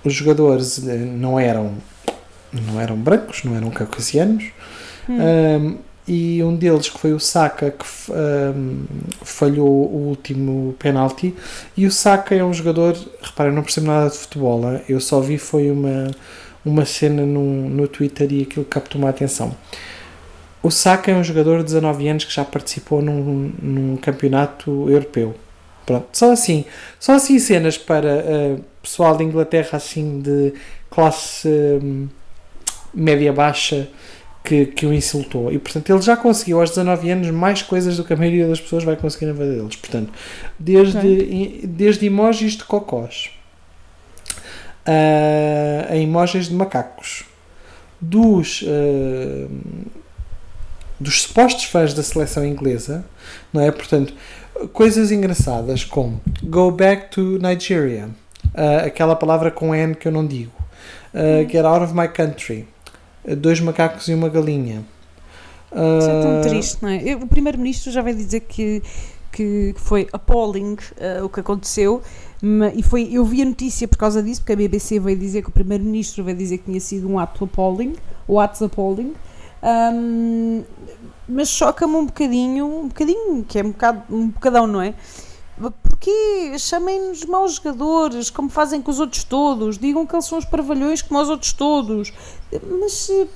os 0.05 0.13
jogadores 0.15 0.79
não 0.83 1.39
eram. 1.39 1.75
Não 2.53 2.81
eram 2.81 2.97
brancos, 2.97 3.45
não 3.45 3.57
eram 3.57 3.71
caucasianos. 3.71 4.45
Hum. 5.09 5.19
Um, 5.19 5.79
e 6.07 6.43
um 6.43 6.57
deles 6.57 6.89
que 6.89 6.99
foi 6.99 7.13
o 7.13 7.21
Saka 7.21 7.71
que 7.71 7.85
um, 8.11 8.85
falhou 9.23 9.69
o 9.69 10.09
último 10.09 10.75
penalti 10.79 11.35
e 11.77 11.87
o 11.87 11.93
Saka 11.93 12.35
é 12.35 12.45
um 12.45 12.53
jogador 12.53 12.97
reparem, 13.23 13.53
não 13.53 13.63
percebo 13.63 13.87
nada 13.87 14.11
de 14.11 14.19
futebol 14.19 14.69
hein? 14.69 14.81
eu 14.89 15.01
só 15.01 15.21
vi 15.21 15.39
foi 15.39 15.71
uma, 15.71 16.11
uma 16.65 16.85
cena 16.85 17.25
no, 17.25 17.69
no 17.69 17.87
Twitter 17.87 18.33
e 18.33 18.43
aquilo 18.43 18.65
captou-me 18.65 19.07
a 19.07 19.11
atenção 19.11 19.57
o 20.61 20.71
Saka 20.71 21.13
é 21.13 21.15
um 21.15 21.23
jogador 21.23 21.59
de 21.59 21.65
19 21.65 22.09
anos 22.09 22.25
que 22.25 22.35
já 22.35 22.45
participou 22.45 23.01
num, 23.01 23.53
num 23.63 23.97
campeonato 23.97 24.91
europeu 24.91 25.37
Pronto, 25.87 26.07
só 26.13 26.33
assim 26.33 26.65
só 26.99 27.15
assim 27.15 27.39
cenas 27.39 27.79
para 27.79 28.17
uh, 28.17 28.65
pessoal 28.83 29.17
de 29.17 29.23
Inglaterra 29.23 29.77
assim 29.77 30.21
de 30.21 30.53
classe 30.91 31.49
um, 31.49 32.09
média 32.95 33.33
baixa 33.33 33.89
que, 34.45 34.67
que 34.67 34.85
o 34.87 34.93
insultou. 34.93 35.53
E 35.53 35.59
portanto 35.59 35.91
ele 35.91 36.03
já 36.03 36.17
conseguiu 36.17 36.61
aos 36.61 36.71
19 36.71 37.11
anos 37.11 37.31
mais 37.31 37.63
coisas 37.63 37.97
do 37.97 38.05
que 38.05 38.13
a 38.13 38.17
maioria 38.17 38.47
das 38.49 38.61
pessoas 38.61 38.83
vai 38.85 38.97
conseguir 38.97 39.27
na 39.27 39.33
vida 39.33 39.55
deles. 39.55 39.77
Portanto, 39.77 40.13
desde, 40.59 41.07
i- 41.07 41.61
desde 41.67 42.07
emojis 42.07 42.53
de 42.57 42.65
cocós 42.65 43.31
a, 44.85 45.93
a 45.93 45.97
emojis 45.97 46.49
de 46.49 46.55
macacos, 46.55 47.25
dos, 48.01 48.65
ah, 48.67 49.49
dos 50.99 51.23
supostos 51.23 51.65
fãs 51.65 51.95
da 51.95 52.03
seleção 52.03 52.45
inglesa, 52.45 53.05
não 53.53 53.63
é? 53.63 53.71
Portanto, 53.71 54.13
coisas 54.73 55.11
engraçadas 55.13 55.85
como 55.85 56.21
go 56.43 56.71
back 56.73 57.11
to 57.11 57.39
Nigeria, 57.41 58.09
ah, 58.55 58.79
aquela 58.87 59.15
palavra 59.15 59.51
com 59.51 59.75
N 59.75 59.95
que 59.95 60.09
eu 60.09 60.13
não 60.13 60.27
digo, 60.27 60.53
ah, 61.15 61.45
get 61.49 61.65
out 61.65 61.85
of 61.85 61.95
my 61.95 62.09
country 62.09 62.67
dois 63.37 63.61
macacos 63.61 64.09
e 64.09 64.15
uma 64.15 64.29
galinha. 64.29 64.85
Isso 65.73 66.11
é 66.11 66.23
tão 66.23 66.39
Ah, 66.39 66.41
triste, 66.43 66.79
não 66.83 66.89
é? 66.89 67.17
O 67.17 67.27
Primeiro-Ministro 67.27 67.91
já 67.91 68.03
vai 68.03 68.15
dizer 68.15 68.41
que, 68.41 68.83
que 69.31 69.75
foi 69.77 70.07
appalling 70.13 70.77
eh, 70.99 71.23
o 71.23 71.29
que 71.29 71.41
aconteceu. 71.41 72.03
E 72.75 72.83
foi, 72.83 73.09
eu 73.11 73.25
vi 73.25 73.43
a 73.43 73.45
notícia 73.45 73.87
por 73.87 73.97
causa 73.97 74.23
disso, 74.23 74.41
porque 74.41 74.53
a 74.53 74.57
BBC 74.57 74.99
veio 74.99 75.17
dizer 75.17 75.43
que 75.43 75.49
o 75.49 75.53
Primeiro-Ministro 75.53 76.25
veio 76.25 76.37
dizer 76.37 76.59
que 76.59 76.65
tinha 76.65 76.81
sido 76.81 77.09
um 77.09 77.19
ato 77.19 77.45
appalling, 77.45 77.95
ou 78.27 78.41
atos 78.41 78.61
appalling. 78.63 79.15
Ahm, 79.63 80.63
mas 81.29 81.49
choca-me 81.49 81.95
um 81.95 82.07
bocadinho, 82.07 82.67
um 82.67 82.89
bocadinho, 82.89 83.45
que 83.45 83.59
é 83.61 83.63
um, 83.65 83.71
bocado, 83.71 84.03
um 84.11 84.29
bocadão, 84.29 84.67
não 84.67 84.83
é? 84.83 84.93
Porque 85.71 86.59
chamem-nos 86.59 87.25
maus 87.25 87.55
jogadores, 87.55 88.31
como 88.31 88.49
fazem 88.49 88.83
com 88.83 88.91
os 88.91 88.99
outros 89.01 89.25
todos, 89.25 89.79
digam 89.79 90.07
que 90.07 90.15
eles 90.15 90.25
são 90.25 90.39
os 90.39 90.45
parvalhões 90.45 91.03
como 91.03 91.21
os 91.21 91.29
outros 91.29 91.53
todos. 91.53 92.13
Mas 92.81 93.09
eh, 93.11 93.27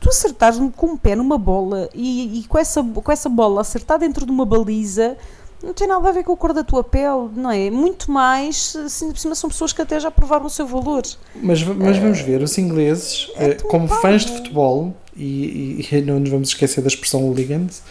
tu 0.00 0.08
acertares-me 0.08 0.70
com 0.70 0.88
um 0.88 0.96
pé 0.96 1.14
numa 1.14 1.38
bola 1.38 1.88
e, 1.94 2.40
e 2.40 2.44
com, 2.44 2.58
essa, 2.58 2.82
com 2.82 3.12
essa 3.12 3.28
bola 3.28 3.60
acertar 3.60 3.98
dentro 3.98 4.24
de 4.26 4.32
uma 4.32 4.44
baliza 4.44 5.16
não 5.62 5.74
tem 5.74 5.88
nada 5.88 6.08
a 6.08 6.12
ver 6.12 6.22
com 6.22 6.32
a 6.32 6.36
cor 6.36 6.52
da 6.52 6.62
tua 6.62 6.84
pele, 6.84 7.30
não 7.34 7.50
é? 7.50 7.68
Muito 7.68 8.10
mais, 8.12 8.76
assim, 8.76 9.10
por 9.10 9.18
cima 9.18 9.34
são 9.34 9.50
pessoas 9.50 9.72
que 9.72 9.82
até 9.82 9.98
já 9.98 10.10
provaram 10.10 10.46
o 10.46 10.50
seu 10.50 10.66
valor. 10.66 11.02
Mas, 11.34 11.62
mas 11.64 11.96
vamos 11.98 12.20
ver, 12.20 12.40
os 12.42 12.56
ingleses, 12.58 13.28
é 13.34 13.50
eh, 13.50 13.54
como 13.54 13.88
fãs 13.88 14.24
de 14.24 14.32
futebol, 14.36 14.94
e, 15.16 15.84
e- 15.90 16.00
não 16.02 16.20
nos 16.20 16.30
vamos 16.30 16.48
esquecer 16.50 16.80
da 16.80 16.86
expressão 16.86 17.24
hooligans, 17.24 17.82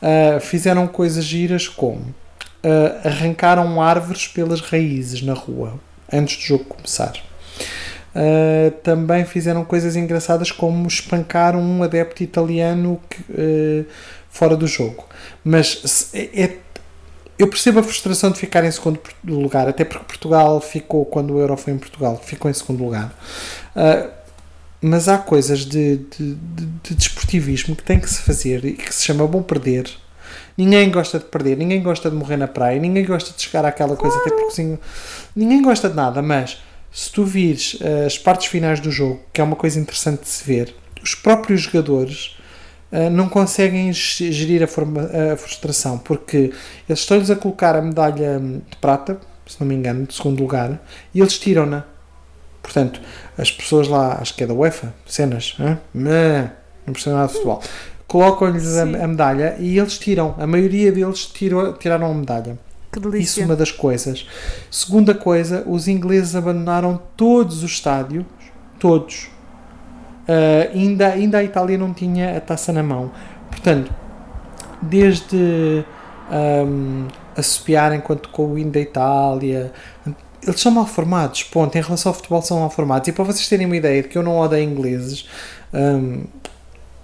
ah, 0.00 0.40
fizeram 0.40 0.86
coisas 0.88 1.22
giras 1.24 1.68
como 1.68 2.14
ah, 2.64 3.08
arrancaram 3.08 3.80
árvores 3.82 4.26
pelas 4.28 4.60
raízes 4.60 5.22
na 5.22 5.34
rua, 5.34 5.78
antes 6.12 6.36
do 6.36 6.42
jogo 6.42 6.64
começar. 6.64 7.12
Ah, 8.14 8.72
também 8.82 9.24
fizeram 9.24 9.64
coisas 9.64 9.96
engraçadas 9.96 10.50
como 10.50 10.86
espancar 10.86 11.56
um 11.56 11.82
adepto 11.82 12.22
italiano 12.22 13.00
que, 13.08 13.24
eh, 13.36 13.84
fora 14.30 14.56
do 14.56 14.66
jogo. 14.66 15.04
Mas 15.44 16.10
é- 16.14 16.42
é- 16.44 16.56
eu 17.38 17.48
percebo 17.48 17.78
a 17.80 17.82
frustração 17.82 18.30
de 18.30 18.38
ficar 18.38 18.64
em 18.64 18.70
segundo 18.70 19.00
lugar, 19.24 19.68
até 19.68 19.84
porque 19.84 20.04
Portugal 20.04 20.60
ficou, 20.60 21.04
quando 21.06 21.34
o 21.34 21.40
Euro 21.40 21.56
foi 21.56 21.72
em 21.72 21.78
Portugal, 21.78 22.20
ficou 22.22 22.50
em 22.50 22.54
segundo 22.54 22.82
lugar. 22.84 23.14
Ah, 23.76 24.08
mas 24.82 25.08
há 25.08 25.18
coisas 25.18 25.60
de, 25.60 25.98
de, 25.98 26.34
de- 26.34 26.66
de 26.82 26.94
desportivismo 26.94 27.76
que 27.76 27.82
tem 27.82 28.00
que 28.00 28.08
se 28.10 28.22
fazer 28.22 28.64
e 28.64 28.72
que 28.72 28.94
se 28.94 29.04
chama 29.04 29.26
bom 29.26 29.42
perder. 29.42 29.88
Ninguém 30.56 30.90
gosta 30.90 31.18
de 31.18 31.24
perder, 31.26 31.56
ninguém 31.56 31.82
gosta 31.82 32.10
de 32.10 32.16
morrer 32.16 32.36
na 32.36 32.48
praia, 32.48 32.78
ninguém 32.78 33.04
gosta 33.04 33.32
de 33.34 33.42
chegar 33.42 33.64
àquela 33.64 33.96
coisa, 33.96 34.16
até 34.18 34.34
assim, 34.46 34.78
ninguém 35.34 35.62
gosta 35.62 35.88
de 35.88 35.96
nada, 35.96 36.20
mas 36.20 36.60
se 36.92 37.10
tu 37.12 37.24
vires 37.24 37.78
ah, 37.82 38.06
as 38.06 38.18
partes 38.18 38.46
finais 38.48 38.80
do 38.80 38.90
jogo, 38.90 39.20
que 39.32 39.40
é 39.40 39.44
uma 39.44 39.56
coisa 39.56 39.78
interessante 39.80 40.22
de 40.22 40.28
se 40.28 40.44
ver, 40.44 40.74
os 41.02 41.14
próprios 41.14 41.62
jogadores 41.62 42.36
ah, 42.92 43.08
não 43.08 43.28
conseguem 43.28 43.92
ge- 43.92 44.32
gerir 44.32 44.62
a, 44.62 44.66
forma- 44.66 45.08
a 45.32 45.36
frustração, 45.36 45.96
porque 45.98 46.52
eles 46.88 47.00
estão-lhes 47.00 47.30
a 47.30 47.36
colocar 47.36 47.74
a 47.76 47.80
medalha 47.82 48.38
hum, 48.38 48.60
de 48.68 48.76
prata, 48.78 49.18
se 49.46 49.56
não 49.60 49.66
me 49.66 49.74
engano, 49.74 50.04
de 50.06 50.14
segundo 50.14 50.40
lugar, 50.40 50.80
e 51.14 51.20
eles 51.20 51.38
tiram-na. 51.38 51.84
Portanto, 52.62 53.00
as 53.38 53.50
pessoas 53.50 53.88
lá, 53.88 54.18
acho 54.20 54.34
que 54.34 54.44
é 54.44 54.46
da 54.46 54.52
UEFA, 54.54 54.92
cenas, 55.06 55.56
não 55.94 56.92
percebo 56.92 57.16
nada 57.16 57.28
de 57.28 57.32
futebol, 57.34 57.62
colocam-lhes 58.10 58.76
a, 58.76 58.82
a 58.82 59.06
medalha 59.06 59.54
e 59.60 59.78
eles 59.78 59.96
tiram, 59.96 60.34
a 60.36 60.46
maioria 60.46 60.90
deles 60.90 61.26
tirou, 61.26 61.74
tiraram 61.74 62.10
a 62.10 62.14
medalha. 62.14 62.58
Que 62.90 62.98
Isso 62.98 63.08
delícia. 63.08 63.42
é 63.42 63.44
uma 63.44 63.54
das 63.54 63.70
coisas. 63.70 64.26
Segunda 64.68 65.14
coisa, 65.14 65.62
os 65.64 65.86
ingleses 65.86 66.34
abandonaram 66.34 67.00
todos 67.16 67.62
os 67.62 67.70
estádios, 67.70 68.24
todos. 68.80 69.30
Ah, 70.26 70.68
ainda, 70.74 71.06
ainda 71.06 71.38
a 71.38 71.44
Itália 71.44 71.78
não 71.78 71.94
tinha 71.94 72.36
a 72.36 72.40
taça 72.40 72.72
na 72.72 72.82
mão. 72.82 73.12
Portanto, 73.48 73.94
desde 74.82 75.84
um, 76.30 77.06
assobiar 77.36 77.94
enquanto 77.94 78.28
com 78.30 78.52
o 78.52 78.58
hino 78.58 78.70
da 78.70 78.80
Itália. 78.80 79.72
Eles 80.42 80.60
são 80.60 80.72
mal 80.72 80.86
formados, 80.86 81.42
ponto. 81.44 81.76
Em 81.76 81.82
relação 81.82 82.10
ao 82.10 82.14
futebol, 82.16 82.42
são 82.42 82.60
mal 82.60 82.70
formados. 82.70 83.08
E 83.08 83.12
para 83.12 83.24
vocês 83.24 83.48
terem 83.48 83.66
uma 83.66 83.76
ideia 83.76 84.02
de 84.02 84.08
que 84.08 84.16
eu 84.16 84.22
não 84.22 84.38
odeio 84.38 84.68
ingleses, 84.68 85.28
um, 85.72 86.24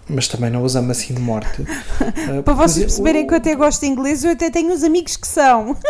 mas 0.08 0.28
também 0.28 0.50
não 0.50 0.62
os 0.62 0.76
amo 0.76 0.90
assim 0.92 1.14
de 1.14 1.20
morte. 1.20 1.62
uh, 1.62 2.42
Para 2.44 2.54
vocês 2.54 2.86
perceberem 2.86 3.26
que 3.26 3.32
eu 3.34 3.38
até 3.38 3.54
gosto 3.54 3.80
de 3.80 3.86
inglês, 3.86 4.24
eu 4.24 4.30
até 4.32 4.50
tenho 4.50 4.72
uns 4.72 4.82
amigos 4.82 5.16
que 5.16 5.26
são. 5.26 5.76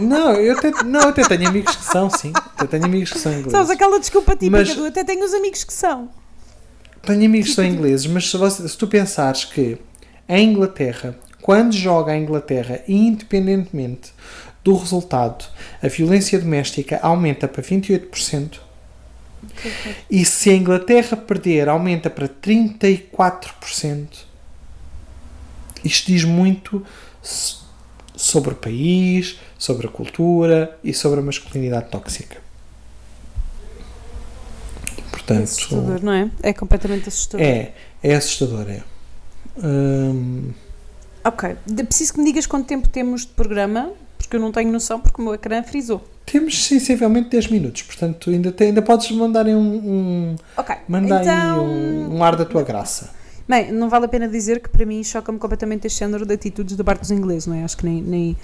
Não, 0.00 0.32
eu 0.32 0.58
até, 0.58 0.72
não, 0.82 1.02
eu 1.02 1.08
até 1.10 1.22
tenho 1.22 1.48
amigos 1.48 1.76
que 1.76 1.84
são, 1.84 2.10
sim. 2.10 2.32
Até 2.34 2.66
tenho 2.66 2.84
amigos 2.84 3.12
que 3.12 3.18
são 3.20 3.30
ingleses. 3.30 3.52
Sabes 3.52 3.70
aquela 3.70 4.00
desculpa 4.00 4.32
típica 4.32 4.50
Mas- 4.50 4.74
do 4.74 4.80
eu 4.80 4.86
até 4.86 5.04
tenho 5.04 5.24
uns 5.24 5.32
amigos 5.32 5.62
que 5.62 5.72
são. 5.72 6.08
Tenho 7.02 7.24
amigos 7.24 7.50
que 7.50 7.54
são 7.54 7.64
ingleses, 7.64 8.04
mas 8.08 8.28
se, 8.28 8.36
você- 8.36 8.68
se 8.68 8.76
tu 8.76 8.88
pensares 8.88 9.44
que 9.44 9.78
a 10.28 10.36
Inglaterra, 10.36 11.16
quando 11.40 11.72
joga 11.76 12.10
a 12.10 12.16
Inglaterra, 12.16 12.80
independentemente 12.88 14.12
do 14.64 14.74
resultado, 14.74 15.44
a 15.80 15.86
violência 15.86 16.40
doméstica 16.40 16.98
aumenta 17.00 17.46
para 17.46 17.62
28%. 17.62 18.58
E 20.10 20.24
se 20.24 20.50
a 20.50 20.54
Inglaterra 20.54 21.16
perder, 21.16 21.68
aumenta 21.68 22.08
para 22.10 22.28
34%. 22.28 24.08
Isto 25.84 26.06
diz 26.06 26.24
muito 26.24 26.84
sobre 28.16 28.52
o 28.52 28.56
país, 28.56 29.38
sobre 29.58 29.86
a 29.86 29.90
cultura 29.90 30.78
e 30.82 30.94
sobre 30.94 31.20
a 31.20 31.22
masculinidade 31.22 31.90
tóxica. 31.90 32.42
Portanto, 35.10 35.40
É 35.40 35.42
assustador, 35.44 36.02
não 36.02 36.12
é? 36.12 36.30
É 36.42 36.52
completamente 36.52 37.08
assustador. 37.08 37.46
é, 37.46 37.72
é 38.02 38.14
assustador, 38.14 38.66
é. 38.68 38.82
Hum, 39.62 40.52
Ok. 41.24 41.56
Preciso 41.86 42.12
que 42.12 42.18
me 42.18 42.26
digas 42.26 42.44
quanto 42.46 42.66
tempo 42.66 42.86
temos 42.86 43.22
de 43.22 43.28
programa, 43.28 43.90
porque 44.18 44.36
eu 44.36 44.40
não 44.40 44.52
tenho 44.52 44.70
noção, 44.70 45.00
porque 45.00 45.20
o 45.22 45.24
meu 45.24 45.32
ecrã 45.34 45.62
frisou. 45.62 46.06
Temos 46.26 46.64
sensivelmente 46.64 47.28
10 47.30 47.48
minutos, 47.48 47.82
portanto 47.82 48.30
ainda, 48.30 48.50
tem, 48.52 48.68
ainda 48.68 48.82
podes 48.82 49.10
mandar 49.12 49.46
um, 49.46 49.58
um, 49.58 50.36
Ok. 50.56 50.74
manda 50.88 51.20
então, 51.22 51.64
um, 51.64 52.16
um 52.16 52.24
ar 52.24 52.36
da 52.36 52.44
tua 52.44 52.62
graça. 52.62 53.10
Bem, 53.48 53.70
não 53.70 53.88
vale 53.90 54.06
a 54.06 54.08
pena 54.08 54.26
dizer 54.26 54.60
que 54.60 54.68
para 54.70 54.86
mim 54.86 55.04
choca-me 55.04 55.38
completamente 55.38 55.86
este 55.86 55.98
género 55.98 56.24
de 56.24 56.32
atitudes 56.34 56.76
da 56.76 56.82
parte 56.84 57.00
dos 57.02 57.10
ingleses, 57.10 57.46
não 57.46 57.54
é? 57.54 57.62
Acho 57.62 57.76
que 57.76 57.84
nem, 57.84 58.00
nem, 58.02 58.36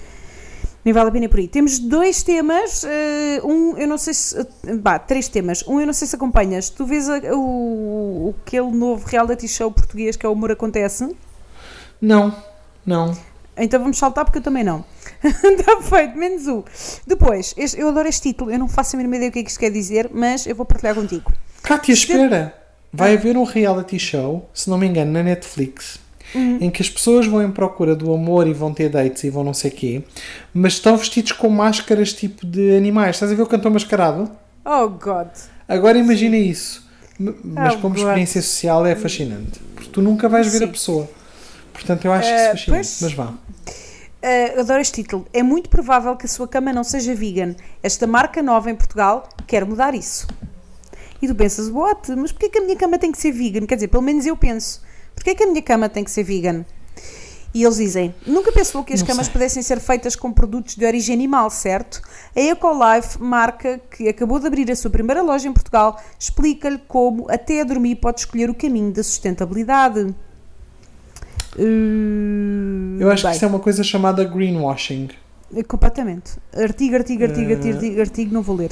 nem 0.85 0.93
vale 0.93 1.09
a 1.09 1.12
pena 1.12 1.24
ir 1.24 1.28
por 1.31 1.39
aí. 1.41 1.49
Temos 1.49 1.78
dois 1.78 2.22
temas, 2.22 2.85
eh, 2.85 3.41
um, 3.43 3.78
eu 3.78 3.89
não 3.89 3.97
sei 3.97 4.12
se. 4.12 4.39
eh, 4.39 4.74
Bah, 4.76 4.99
três 4.99 5.26
temas. 5.26 5.64
Um, 5.66 5.81
eu 5.81 5.87
não 5.87 5.95
sei 5.95 6.07
se 6.07 6.14
acompanhas. 6.16 6.68
Tu 6.68 6.85
vês 6.85 7.09
a- 7.09 7.18
o, 7.35 8.35
aquele 8.47 8.70
novo 8.72 9.07
reality 9.07 9.49
show 9.49 9.72
português 9.72 10.16
que 10.16 10.26
é 10.26 10.28
o 10.28 10.33
Humor 10.33 10.51
Acontece? 10.51 11.16
Não, 11.99 12.35
não. 12.85 13.16
Então 13.57 13.81
vamos 13.81 13.97
saltar 13.97 14.26
porque 14.26 14.39
eu 14.39 14.43
também 14.43 14.64
não. 14.64 14.85
Está 15.22 15.80
feito, 15.82 16.16
menos 16.16 16.46
um. 16.46 16.62
Depois, 17.06 17.54
este- 17.56 17.78
eu 17.80 17.88
adoro 17.88 18.08
este 18.08 18.22
título, 18.30 18.50
eu 18.50 18.58
não 18.58 18.68
faço 18.68 18.94
a 18.94 18.98
mínima 18.98 19.16
ideia 19.16 19.28
o 19.28 19.32
que 19.32 19.38
é 19.40 19.42
que 19.42 19.48
isto 19.50 19.60
quer 19.60 19.70
dizer, 19.70 20.10
mas 20.12 20.46
eu 20.46 20.54
vou 20.54 20.64
partilhar 20.66 20.94
contigo. 20.94 21.32
Cátia, 21.62 21.92
espera! 21.92 22.54
Vai 22.92 23.14
haver 23.14 23.36
um 23.36 23.44
reality 23.44 23.98
show, 23.98 24.48
se 24.52 24.68
não 24.68 24.76
me 24.78 24.86
engano, 24.86 25.12
na 25.12 25.22
Netflix, 25.22 26.00
em 26.34 26.70
que 26.70 26.82
as 26.82 26.88
pessoas 26.90 27.26
vão 27.26 27.42
em 27.42 27.50
procura 27.50 27.94
do 27.94 28.12
amor 28.12 28.46
e 28.48 28.52
vão 28.52 28.72
ter 28.74 28.88
dates 28.88 29.22
e 29.24 29.30
vão 29.30 29.44
não 29.44 29.54
sei 29.54 29.70
quê, 29.70 30.02
mas 30.54 30.72
estão 30.74 30.96
vestidos 30.96 31.32
com 31.32 31.48
máscaras 31.48 32.12
tipo 32.12 32.44
de 32.46 32.76
animais. 32.76 33.16
Estás 33.16 33.30
a 33.30 33.34
ver 33.34 33.42
o 33.42 33.46
cantor 33.46 33.70
mascarado? 33.70 34.30
Oh 34.64 34.88
God! 34.88 35.28
Agora 35.68 35.98
imagina 35.98 36.36
isso. 36.36 36.88
Mas 37.18 37.74
Oh, 37.74 37.78
como 37.78 37.94
God. 37.94 38.04
experiência 38.04 38.40
social 38.42 38.84
é 38.86 38.96
fascinante. 38.96 39.60
Porque 39.74 39.90
tu 39.90 40.00
nunca 40.02 40.28
vais 40.28 40.46
ver 40.50 40.64
a 40.64 40.66
Sim. 40.66 40.72
pessoa. 40.72 41.08
Portanto, 41.72 42.04
eu 42.06 42.12
acho 42.12 42.28
Eh, 42.28 42.34
isso 42.34 42.50
fascinante. 42.52 42.70
pois. 42.88 42.98
Mas 43.02 43.12
vá. 43.12 43.34
Uh, 44.22 44.60
adoro 44.60 44.80
este 44.80 45.02
título. 45.02 45.26
É 45.32 45.42
muito 45.42 45.70
provável 45.70 46.14
que 46.16 46.26
a 46.26 46.28
sua 46.28 46.46
cama 46.46 46.72
não 46.72 46.84
seja 46.84 47.14
vegan. 47.14 47.54
Esta 47.82 48.06
marca 48.06 48.42
nova 48.42 48.70
em 48.70 48.74
Portugal 48.74 49.28
quer 49.46 49.64
mudar 49.64 49.94
isso. 49.94 50.26
E 51.22 51.26
tu 51.26 51.34
pensas, 51.34 51.70
what? 51.70 52.10
Mas 52.16 52.32
porquê 52.32 52.48
que 52.48 52.58
a 52.58 52.62
minha 52.62 52.76
cama 52.76 52.98
tem 52.98 53.10
que 53.10 53.18
ser 53.18 53.32
vegan? 53.32 53.66
Quer 53.66 53.76
dizer, 53.76 53.88
pelo 53.88 54.02
menos 54.02 54.26
eu 54.26 54.36
penso. 54.36 54.82
Porquê 55.14 55.34
que 55.34 55.44
a 55.44 55.46
minha 55.46 55.62
cama 55.62 55.88
tem 55.88 56.04
que 56.04 56.10
ser 56.10 56.22
vegan? 56.22 56.64
E 57.52 57.64
eles 57.64 57.78
dizem, 57.78 58.14
nunca 58.26 58.52
pensou 58.52 58.84
que 58.84 58.92
as 58.92 59.00
Não 59.00 59.08
camas 59.08 59.26
sei. 59.26 59.32
pudessem 59.32 59.62
ser 59.62 59.80
feitas 59.80 60.14
com 60.14 60.32
produtos 60.32 60.76
de 60.76 60.84
origem 60.86 61.14
animal, 61.14 61.50
certo? 61.50 62.00
A 62.34 62.40
Ecolife, 62.40 63.20
marca 63.20 63.80
que 63.90 64.08
acabou 64.08 64.38
de 64.38 64.46
abrir 64.46 64.70
a 64.70 64.76
sua 64.76 64.90
primeira 64.90 65.20
loja 65.20 65.48
em 65.48 65.52
Portugal, 65.52 66.00
explica-lhe 66.18 66.78
como 66.86 67.26
até 67.28 67.60
a 67.60 67.64
dormir 67.64 67.96
pode 67.96 68.20
escolher 68.20 68.48
o 68.48 68.54
caminho 68.54 68.92
da 68.92 69.02
sustentabilidade. 69.02 70.14
Uh, 71.59 72.96
Eu 73.01 73.11
acho 73.11 73.22
bem. 73.22 73.30
que 73.32 73.36
isso 73.36 73.44
é 73.44 73.48
uma 73.48 73.59
coisa 73.61 73.82
chamada 73.82 74.24
greenwashing. 74.24 75.09
É, 75.55 75.62
Completamente. 75.62 76.32
Artigo, 76.57 76.94
artigo, 76.96 77.24
artigo, 77.24 77.51
Eh. 77.51 77.55
artigo, 77.55 77.74
artigo, 77.76 78.01
artigo, 78.01 78.34
não 78.34 78.42
vou 78.42 78.57
ler. 78.57 78.70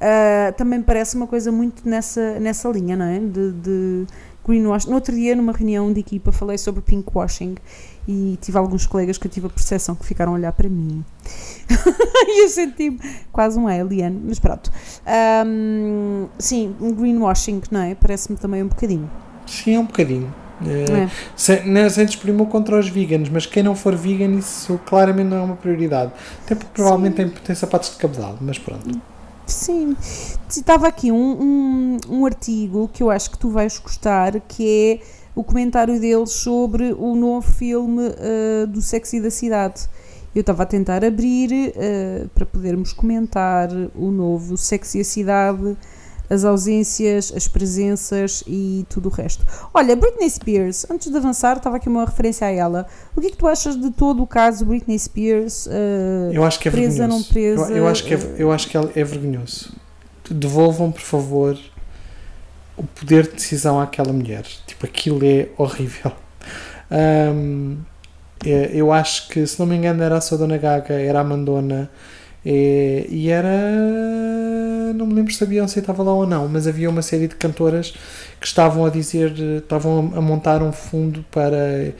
Ah, 0.00 0.52
também 0.56 0.80
parece 0.82 1.16
uma 1.16 1.26
coisa 1.26 1.50
muito 1.50 1.88
nessa, 1.88 2.38
nessa 2.38 2.68
linha, 2.68 2.96
não 2.96 3.04
é? 3.06 3.18
De, 3.18 3.52
de 3.52 4.06
greenwashing. 4.46 4.88
No 4.90 4.94
outro 4.96 5.14
dia, 5.14 5.34
numa 5.34 5.52
reunião 5.52 5.92
de 5.92 6.00
equipa, 6.00 6.30
falei 6.30 6.56
sobre 6.58 6.82
pinkwashing 6.82 7.56
e 8.06 8.38
tive 8.40 8.56
alguns 8.58 8.86
colegas 8.86 9.18
que 9.18 9.26
eu 9.26 9.30
tive 9.30 9.46
a 9.46 9.50
percepção 9.50 9.94
que 9.94 10.04
ficaram 10.06 10.32
a 10.32 10.34
olhar 10.36 10.52
para 10.52 10.68
mim. 10.68 11.04
e 12.28 12.44
eu 12.44 12.48
senti-me 12.48 12.98
quase 13.32 13.58
um 13.58 13.66
alien, 13.66 14.20
mas 14.24 14.38
pronto. 14.38 14.70
Ahm, 15.06 16.26
sim, 16.38 16.74
um 16.80 16.92
greenwashing, 16.92 17.60
não 17.70 17.80
é? 17.80 17.94
Parece-me 17.94 18.36
também 18.38 18.62
um 18.62 18.68
bocadinho. 18.68 19.10
Sim, 19.46 19.74
é 19.76 19.78
um 19.80 19.84
bocadinho. 19.86 20.32
Eh, 20.66 21.04
É. 21.04 21.10
sem, 21.36 21.66
não, 21.66 21.88
sem 21.88 22.04
desprimor 22.06 22.46
contra 22.46 22.78
os 22.78 22.88
veganos, 22.88 23.28
mas 23.28 23.46
quem 23.46 23.62
não 23.62 23.74
for 23.74 23.94
vegan, 23.94 24.30
isso 24.38 24.78
claramente 24.86 25.28
não 25.28 25.36
é 25.36 25.40
uma 25.42 25.56
prioridade. 25.56 26.12
Até 26.44 26.54
porque 26.54 26.72
provavelmente 26.74 27.16
tem, 27.16 27.28
tem 27.28 27.54
sapatos 27.54 27.90
de 27.90 27.96
cabedal, 27.96 28.36
mas 28.40 28.58
pronto. 28.58 29.00
Sim, 29.46 29.96
estava 30.48 30.88
aqui 30.88 31.10
um, 31.10 31.16
um, 31.16 31.96
um 32.10 32.26
artigo 32.26 32.90
que 32.92 33.02
eu 33.02 33.10
acho 33.10 33.30
que 33.30 33.38
tu 33.38 33.48
vais 33.48 33.78
gostar, 33.78 34.40
que 34.46 35.00
é 35.02 35.06
o 35.34 35.42
comentário 35.42 35.98
deles 36.00 36.32
sobre 36.32 36.92
o 36.98 37.14
novo 37.14 37.50
filme 37.50 38.08
uh, 38.08 38.66
do 38.66 38.82
Sexo 38.82 39.16
e 39.16 39.20
da 39.20 39.30
Cidade. 39.30 39.88
Eu 40.34 40.40
estava 40.40 40.64
a 40.64 40.66
tentar 40.66 41.02
abrir 41.04 41.50
uh, 41.70 42.28
para 42.30 42.44
podermos 42.44 42.92
comentar 42.92 43.70
o 43.94 44.10
novo 44.10 44.56
Sexo 44.56 44.98
e 44.98 45.00
a 45.00 45.04
Cidade, 45.04 45.76
as 46.30 46.44
ausências, 46.44 47.32
as 47.34 47.48
presenças 47.48 48.44
e 48.46 48.84
tudo 48.88 49.08
o 49.08 49.12
resto. 49.12 49.44
Olha, 49.72 49.96
Britney 49.96 50.28
Spears, 50.28 50.86
antes 50.90 51.10
de 51.10 51.16
avançar, 51.16 51.56
estava 51.56 51.76
aqui 51.76 51.88
uma 51.88 52.04
referência 52.04 52.46
a 52.46 52.50
ela. 52.50 52.86
O 53.16 53.20
que 53.20 53.28
é 53.28 53.30
que 53.30 53.36
tu 53.36 53.46
achas 53.46 53.80
de 53.80 53.90
todo 53.90 54.22
o 54.22 54.26
caso 54.26 54.64
Britney 54.64 54.98
Spears? 54.98 55.66
uh, 55.66 56.32
Eu 56.32 56.44
acho 56.44 56.58
que 56.58 56.68
é 56.68 56.70
presa, 56.70 56.98
vergonhoso. 56.98 57.24
não 57.24 57.32
presa, 57.32 57.70
eu, 57.70 57.76
eu 57.78 57.88
acho 57.88 58.04
que 58.04 58.14
é, 58.14 58.18
eu 58.38 58.52
acho 58.52 58.68
que 58.68 58.76
é 58.76 58.80
é 58.94 59.04
vergonhoso. 59.04 59.72
Devolvam, 60.30 60.92
por 60.92 61.00
favor, 61.00 61.58
o 62.76 62.82
poder 62.84 63.24
de 63.28 63.34
decisão 63.36 63.80
àquela 63.80 64.12
mulher. 64.12 64.44
Tipo, 64.66 64.84
aquilo 64.84 65.24
é 65.24 65.48
horrível. 65.56 66.12
Ahm, 66.90 67.78
é, 68.44 68.70
eu 68.72 68.92
acho 68.92 69.28
que, 69.28 69.46
se 69.46 69.58
não 69.58 69.66
me 69.66 69.76
engano, 69.76 70.02
era 70.02 70.16
a 70.16 70.20
sua 70.20 70.38
Dona 70.38 70.58
Gaga, 70.58 70.94
era 70.94 71.20
a 71.20 71.24
Mandona. 71.24 71.90
É, 72.50 73.06
e 73.10 73.28
era. 73.28 73.50
Não 74.94 75.06
me 75.06 75.12
lembro 75.12 75.30
se 75.34 75.44
a 75.44 75.46
Beyoncé 75.46 75.80
estava 75.80 76.02
lá 76.02 76.14
ou 76.14 76.26
não, 76.26 76.48
mas 76.48 76.66
havia 76.66 76.88
uma 76.88 77.02
série 77.02 77.28
de 77.28 77.34
cantoras 77.34 77.92
que 78.40 78.46
estavam 78.46 78.86
a 78.86 78.90
dizer. 78.90 79.32
estavam 79.58 80.12
a 80.16 80.20
montar 80.22 80.62
um 80.62 80.72
fundo 80.72 81.22
para. 81.30 81.92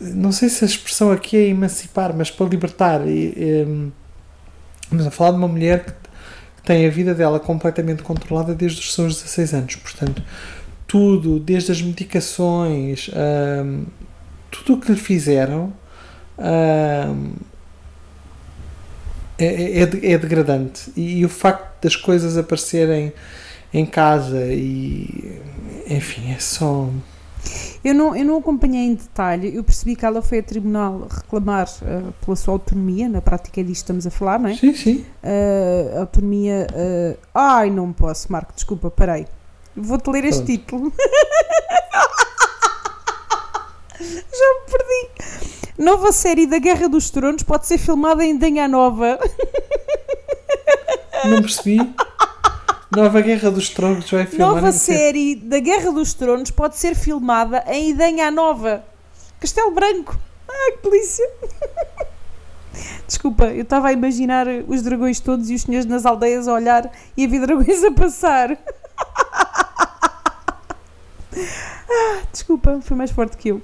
Não 0.00 0.32
sei 0.32 0.48
se 0.48 0.64
a 0.64 0.66
expressão 0.66 1.10
aqui 1.10 1.36
é 1.36 1.48
emancipar, 1.48 2.16
mas 2.16 2.30
para 2.30 2.46
libertar. 2.46 3.06
E, 3.06 3.82
Estamos 4.84 5.06
a 5.06 5.10
falar 5.10 5.32
de 5.32 5.36
uma 5.36 5.48
mulher 5.48 5.84
que 5.84 5.92
tem 6.64 6.86
a 6.86 6.90
vida 6.90 7.14
dela 7.14 7.38
completamente 7.38 8.02
controlada 8.02 8.54
desde 8.54 8.80
os 8.80 8.94
seus 8.94 9.16
16 9.16 9.52
anos. 9.52 9.76
Portanto, 9.76 10.22
tudo, 10.86 11.38
desde 11.38 11.72
as 11.72 11.82
medicações, 11.82 13.10
tudo 14.50 14.78
o 14.78 14.80
que 14.80 14.92
lhe 14.92 14.98
fizeram 14.98 15.74
é, 19.38 19.44
é, 19.44 19.82
é 19.82 20.12
é 20.12 20.18
degradante. 20.18 20.92
E, 20.96 21.24
o 21.24 21.28
facto 21.28 21.82
das 21.82 21.96
coisas 21.96 22.36
aparecerem 22.36 23.12
em 23.72 23.86
casa 23.86 24.46
e 24.50 25.40
enfim, 25.88 26.32
é 26.32 26.38
só. 26.38 26.88
Eu 27.84 27.94
não, 27.94 28.14
eu 28.16 28.24
não 28.24 28.36
acompanhei 28.38 28.82
em 28.84 28.94
detalhe, 28.94 29.54
eu 29.54 29.62
percebi 29.62 29.94
que 29.96 30.04
ela 30.04 30.20
foi 30.20 30.40
a 30.40 30.42
tribunal 30.42 31.06
reclamar 31.08 31.68
eh, 31.82 32.02
pela 32.24 32.36
sua 32.36 32.54
autonomia, 32.54 33.08
na 33.08 33.22
prática 33.22 33.60
é 33.60 33.64
disto 33.64 33.74
que 33.74 33.84
estamos 33.84 34.06
a 34.06 34.10
falar, 34.10 34.38
não 34.40 34.50
é? 34.50 34.56
Sim, 34.56 34.74
sim. 34.74 35.06
Eh, 35.22 35.94
autonomia. 35.96 36.66
eh, 36.74 37.16
ai, 37.34 37.70
não 37.70 37.92
posso, 37.92 38.30
Marco, 38.30 38.52
desculpa, 38.54 38.90
parei. 38.90 39.26
Vou-te 39.76 40.10
ler 40.10 40.24
este 40.24 40.42
Pronto. 40.42 40.58
título. 40.58 40.92
Já 44.00 44.48
me 44.54 44.70
perdi. 44.70 45.47
Nova 45.78 46.10
série 46.10 46.46
da 46.46 46.58
Guerra 46.58 46.88
dos 46.88 47.08
Tronos 47.08 47.44
pode 47.44 47.66
ser 47.66 47.78
filmada 47.78 48.24
em 48.24 48.36
Danha 48.36 48.66
Nova. 48.66 49.18
Não 51.24 51.40
percebi. 51.40 51.78
Nova 52.90 53.20
Guerra 53.20 53.50
dos 53.50 53.68
Tronos 53.68 54.10
vai 54.10 54.26
filmar 54.26 54.54
Nova 54.54 54.72
série 54.72 55.36
da 55.36 55.60
Guerra 55.60 55.92
dos 55.92 56.14
Tronos 56.14 56.50
pode 56.50 56.76
ser 56.76 56.94
filmada 56.96 57.62
em 57.68 57.90
Idanha 57.90 58.30
Nova. 58.30 58.82
Castelo 59.38 59.70
Branco. 59.70 60.18
Ai, 60.48 60.72
que 60.72 60.90
delícia. 60.90 61.28
Desculpa, 63.06 63.46
eu 63.46 63.62
estava 63.62 63.88
a 63.88 63.92
imaginar 63.92 64.46
os 64.66 64.82
dragões 64.82 65.20
todos 65.20 65.48
e 65.50 65.54
os 65.54 65.62
senhores 65.62 65.86
nas 65.86 66.04
aldeias 66.06 66.48
a 66.48 66.54
olhar 66.54 66.90
e 67.16 67.24
a 67.24 67.28
ver 67.28 67.40
dragões 67.40 67.84
a 67.84 67.92
passar. 67.92 68.58
Ah, 71.90 72.20
Desculpa, 72.32 72.80
foi 72.82 72.96
mais 72.96 73.10
forte 73.10 73.36
que 73.36 73.48
eu. 73.50 73.62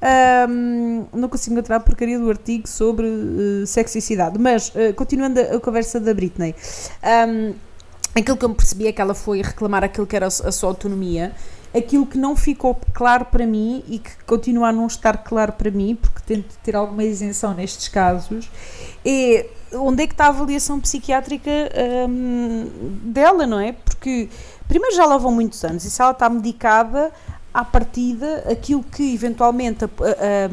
Ahm, 0.00 1.06
não 1.12 1.28
consigo 1.28 1.54
encontrar 1.54 1.76
a 1.76 1.80
porcaria 1.80 2.18
do 2.18 2.28
artigo 2.28 2.68
sobre 2.68 3.06
eh, 3.06 3.66
sexicidade. 3.66 4.38
Mas, 4.38 4.70
eh, 4.74 4.92
continuando 4.92 5.40
a, 5.40 5.56
a 5.56 5.60
conversa 5.60 5.98
da 5.98 6.12
Britney, 6.12 6.54
ahm, 7.02 7.52
aquilo 8.14 8.36
que 8.36 8.44
eu 8.44 8.54
percebi 8.54 8.86
é 8.86 8.92
que 8.92 9.00
ela 9.00 9.14
foi 9.14 9.40
reclamar 9.42 9.82
aquilo 9.84 10.06
que 10.06 10.14
era 10.14 10.26
a, 10.26 10.30
su- 10.30 10.46
a 10.46 10.52
sua 10.52 10.68
autonomia. 10.68 11.32
Aquilo 11.74 12.06
que 12.06 12.16
não 12.16 12.34
ficou 12.36 12.78
claro 12.94 13.26
para 13.26 13.44
mim 13.46 13.84
e 13.88 13.98
que 13.98 14.10
continua 14.26 14.68
a 14.68 14.72
não 14.72 14.86
estar 14.86 15.18
claro 15.18 15.52
para 15.52 15.70
mim, 15.70 15.94
porque 16.00 16.20
tento 16.24 16.56
ter 16.62 16.74
alguma 16.74 17.04
isenção 17.04 17.52
nestes 17.52 17.88
casos, 17.88 18.50
é 19.04 19.46
onde 19.74 20.04
é 20.04 20.06
que 20.06 20.14
está 20.14 20.26
a 20.26 20.28
avaliação 20.28 20.80
psiquiátrica 20.80 21.50
hum, 22.08 22.70
dela, 23.02 23.46
não 23.46 23.58
é? 23.60 23.72
Porque 23.72 24.30
primeiro 24.66 24.96
já 24.96 25.04
lá 25.04 25.18
vão 25.18 25.32
muitos 25.32 25.62
anos 25.64 25.84
e 25.84 25.90
se 25.90 26.00
ela 26.00 26.12
está 26.12 26.30
medicada 26.30 27.12
à 27.60 27.64
partida, 27.64 28.44
aquilo 28.50 28.82
que 28.82 29.14
eventualmente 29.14 29.84
a- 29.84 29.88
a- 29.88 30.50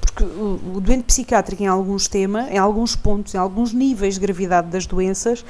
porque 0.00 0.24
o, 0.24 0.80
doente 0.80 1.04
psiquiátrico 1.04 1.62
em 1.62 1.66
alguns 1.66 2.08
temas, 2.08 2.50
em 2.50 2.58
alguns 2.58 2.94
pontos, 2.96 3.34
em 3.34 3.38
alguns 3.38 3.72
níveis 3.72 4.14
de 4.14 4.20
gravidade 4.20 4.68
das 4.68 4.86
doenças, 4.86 5.44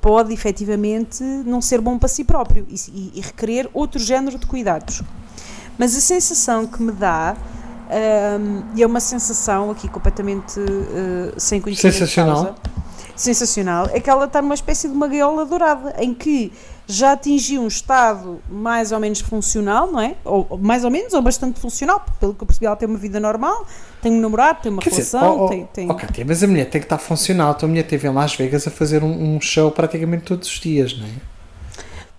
pode 0.00 0.32
efetivamente 0.32 1.22
não 1.22 1.60
ser 1.60 1.80
bom 1.80 1.98
para 1.98 2.08
si 2.08 2.24
próprio 2.24 2.66
e, 2.68 2.74
e- 3.16 3.20
requerer 3.20 3.68
outro 3.74 3.98
género 4.00 4.38
de 4.38 4.46
cuidados. 4.46 5.02
Mas 5.76 5.96
a 5.96 6.00
sensação 6.00 6.66
que 6.66 6.82
me 6.82 6.92
dá, 6.92 7.36
hum, 8.40 8.62
e 8.74 8.82
é 8.82 8.86
uma 8.86 9.00
sensação 9.00 9.70
aqui 9.70 9.88
completamente 9.88 10.58
eh, 10.60 11.34
sem 11.36 11.60
conhecimento 11.60 11.92
de 11.94 11.98
Sensacional. 12.00 12.44
causa, 12.44 12.54
sensacional, 13.16 13.88
é 13.92 14.00
que 14.00 14.08
ela 14.10 14.24
está 14.26 14.40
numa 14.42 14.54
espécie 14.54 14.88
de 14.88 14.94
uma 14.94 15.06
gaiola 15.08 15.44
dourada, 15.44 15.94
em 15.98 16.14
que 16.14 16.52
já 16.88 17.12
atingiu 17.12 17.60
um 17.60 17.68
estado 17.68 18.40
mais 18.48 18.92
ou 18.92 18.98
menos 18.98 19.20
funcional, 19.20 19.92
não 19.92 20.00
é? 20.00 20.16
Ou, 20.24 20.58
mais 20.58 20.84
ou 20.84 20.90
menos, 20.90 21.12
ou 21.12 21.20
bastante 21.20 21.60
funcional, 21.60 22.02
pelo 22.18 22.34
que 22.34 22.42
eu 22.42 22.46
percebi 22.46 22.64
ela 22.64 22.76
tem 22.76 22.88
uma 22.88 22.98
vida 22.98 23.20
normal, 23.20 23.66
tem 24.00 24.10
um 24.10 24.20
namorado, 24.20 24.62
tem 24.62 24.72
uma 24.72 24.80
Quer 24.80 24.88
dizer, 24.90 25.18
relação, 25.18 25.38
oh, 25.38 25.44
oh, 25.44 25.48
tem... 25.48 25.66
tem... 25.66 26.24
mas 26.24 26.42
a 26.42 26.46
mulher 26.46 26.70
tem 26.70 26.80
que 26.80 26.86
estar 26.86 26.96
funcional. 26.96 27.52
Então 27.54 27.66
a 27.66 27.70
mulher 27.70 27.84
esteve 27.84 28.08
em 28.08 28.12
Las 28.12 28.34
Vegas 28.34 28.66
a 28.66 28.70
fazer 28.70 29.04
um, 29.04 29.36
um 29.36 29.40
show 29.40 29.70
praticamente 29.70 30.24
todos 30.24 30.48
os 30.48 30.58
dias, 30.58 30.96
não 30.96 31.04
é? 31.04 31.37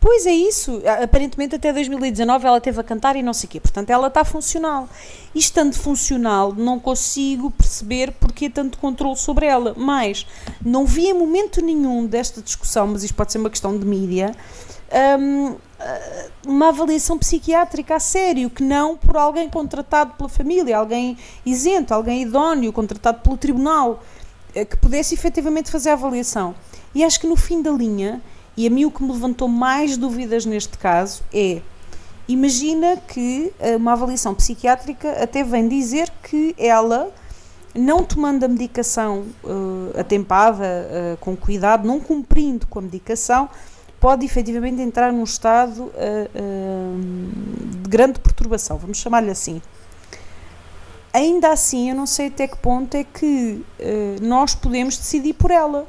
Pois 0.01 0.25
é 0.25 0.31
isso, 0.31 0.81
aparentemente 1.03 1.55
até 1.55 1.73
2019 1.73 2.47
ela 2.47 2.61
teve 2.61 2.79
a 2.79 2.83
cantar 2.83 3.17
e 3.17 3.21
não 3.21 3.33
sei 3.33 3.47
o 3.47 3.49
quê, 3.51 3.59
portanto 3.59 3.89
ela 3.89 4.07
está 4.07 4.23
funcional. 4.23 4.87
E 5.35 5.39
estando 5.39 5.75
funcional, 5.75 6.53
não 6.53 6.79
consigo 6.79 7.51
perceber 7.51 8.13
porque 8.13 8.45
é 8.45 8.49
tanto 8.49 8.77
controle 8.77 9.17
sobre 9.17 9.45
ela, 9.45 9.73
mas 9.75 10.25
não 10.63 10.85
vi 10.85 11.07
em 11.07 11.13
momento 11.13 11.61
nenhum 11.61 12.05
desta 12.05 12.41
discussão, 12.41 12.87
mas 12.87 13.03
isto 13.03 13.13
pode 13.13 13.33
ser 13.33 13.39
uma 13.39 13.49
questão 13.49 13.77
de 13.77 13.85
mídia, 13.85 14.33
hum, 15.19 15.57
ah, 15.79 16.27
uma 16.45 16.69
avaliação 16.69 17.17
psiquiátrica 17.17 17.95
a 17.95 17.99
sério, 17.99 18.49
que 18.49 18.63
não 18.63 18.95
por 18.95 19.17
alguém 19.17 19.49
contratado 19.49 20.13
pela 20.13 20.29
família, 20.29 20.77
alguém 20.77 21.17
isento, 21.45 21.93
alguém 21.93 22.21
idóneo, 22.21 22.71
contratado 22.71 23.19
pelo 23.19 23.37
tribunal, 23.37 24.01
eh, 24.55 24.63
que 24.63 24.77
pudesse 24.77 25.13
efetivamente 25.13 25.69
fazer 25.69 25.89
a 25.89 25.93
avaliação. 25.93 26.55
E 26.95 27.03
acho 27.03 27.19
que 27.19 27.27
no 27.27 27.35
fim 27.35 27.61
da 27.61 27.71
linha, 27.71 28.21
e 28.59 28.67
a 28.67 28.69
mim 28.69 28.83
o 28.83 28.91
que 28.91 29.01
me 29.01 29.13
levantou 29.13 29.47
mais 29.47 29.95
dúvidas 29.95 30.45
neste 30.45 30.77
caso 30.77 31.23
é 31.33 31.61
imagina 32.27 32.97
que 32.97 33.53
eh, 33.57 33.77
uma 33.77 33.93
avaliação 33.93 34.35
psiquiátrica 34.35 35.23
até 35.23 35.45
vem 35.45 35.65
dizer 35.69 36.11
que 36.21 36.53
ela 36.57 37.09
não 37.73 38.03
tomando 38.03 38.43
a 38.43 38.49
medicação 38.49 39.23
eh, 39.45 40.01
atempada, 40.01 40.65
eh, 40.65 41.17
com 41.21 41.37
cuidado, 41.37 41.87
não 41.87 42.01
cumprindo 42.01 42.67
com 42.67 42.79
a 42.79 42.81
medicação, 42.81 43.49
pode 43.97 44.25
efetivamente 44.25 44.81
entrar 44.81 45.13
num 45.13 45.23
estado 45.23 45.89
eh, 45.95 46.29
eh, 46.35 46.41
de 47.81 47.89
grande 47.89 48.19
perturbação, 48.19 48.77
vamos 48.77 48.97
chamar-lhe 48.97 49.31
assim. 49.31 49.61
Ainda 51.13 51.53
assim, 51.53 51.91
eu 51.91 51.95
não 51.95 52.05
sei 52.05 52.27
até 52.27 52.45
que 52.45 52.57
ponto 52.57 52.93
é 52.93 53.05
que 53.05 53.63
eh, 53.79 54.17
nós 54.21 54.53
podemos 54.53 54.97
decidir 54.97 55.31
por 55.35 55.49
ela 55.49 55.87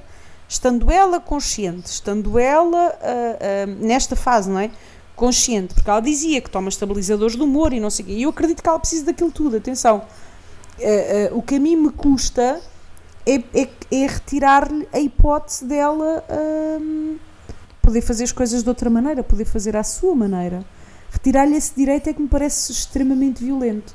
estando 0.51 0.91
ela 0.91 1.21
consciente, 1.21 1.89
estando 1.89 2.37
ela 2.37 2.99
ah, 3.01 3.39
ah, 3.41 3.67
nesta 3.67 4.17
fase, 4.17 4.51
não 4.51 4.59
é? 4.59 4.69
Consciente, 5.15 5.75
porque 5.75 5.89
ela 5.89 6.01
dizia 6.01 6.41
que 6.41 6.51
toma 6.51 6.69
estabilizadores 6.69 7.37
do 7.37 7.45
humor 7.45 7.73
e 7.73 7.79
não 7.79 7.89
sei 7.89 8.05
o 8.05 8.09
quê. 8.09 8.15
E 8.15 8.23
eu 8.25 8.31
acredito 8.31 8.61
que 8.61 8.69
ela 8.69 8.79
precisa 8.79 9.05
daquilo 9.05 9.31
tudo, 9.31 9.57
atenção. 9.57 10.03
Ah, 10.81 11.31
o 11.33 11.41
que 11.41 11.55
a 11.55 11.61
mim 11.61 11.77
me 11.77 11.91
custa 11.91 12.61
é, 13.25 13.37
é, 13.55 13.69
é 13.93 14.07
retirar-lhe 14.09 14.89
a 14.93 14.99
hipótese 14.99 15.65
dela 15.65 16.25
poder 17.81 18.01
fazer 18.01 18.25
as 18.25 18.33
coisas 18.33 18.63
de 18.65 18.69
outra 18.69 18.91
maneira, 18.91 19.23
poder 19.23 19.45
fazer 19.45 19.77
à 19.77 19.85
sua 19.85 20.17
maneira. 20.17 20.65
Retirar-lhe 21.13 21.57
esse 21.57 21.75
direito 21.77 22.09
é 22.09 22.13
que 22.13 22.21
me 22.21 22.29
parece 22.29 22.73
extremamente 22.73 23.45
violento. 23.45 23.95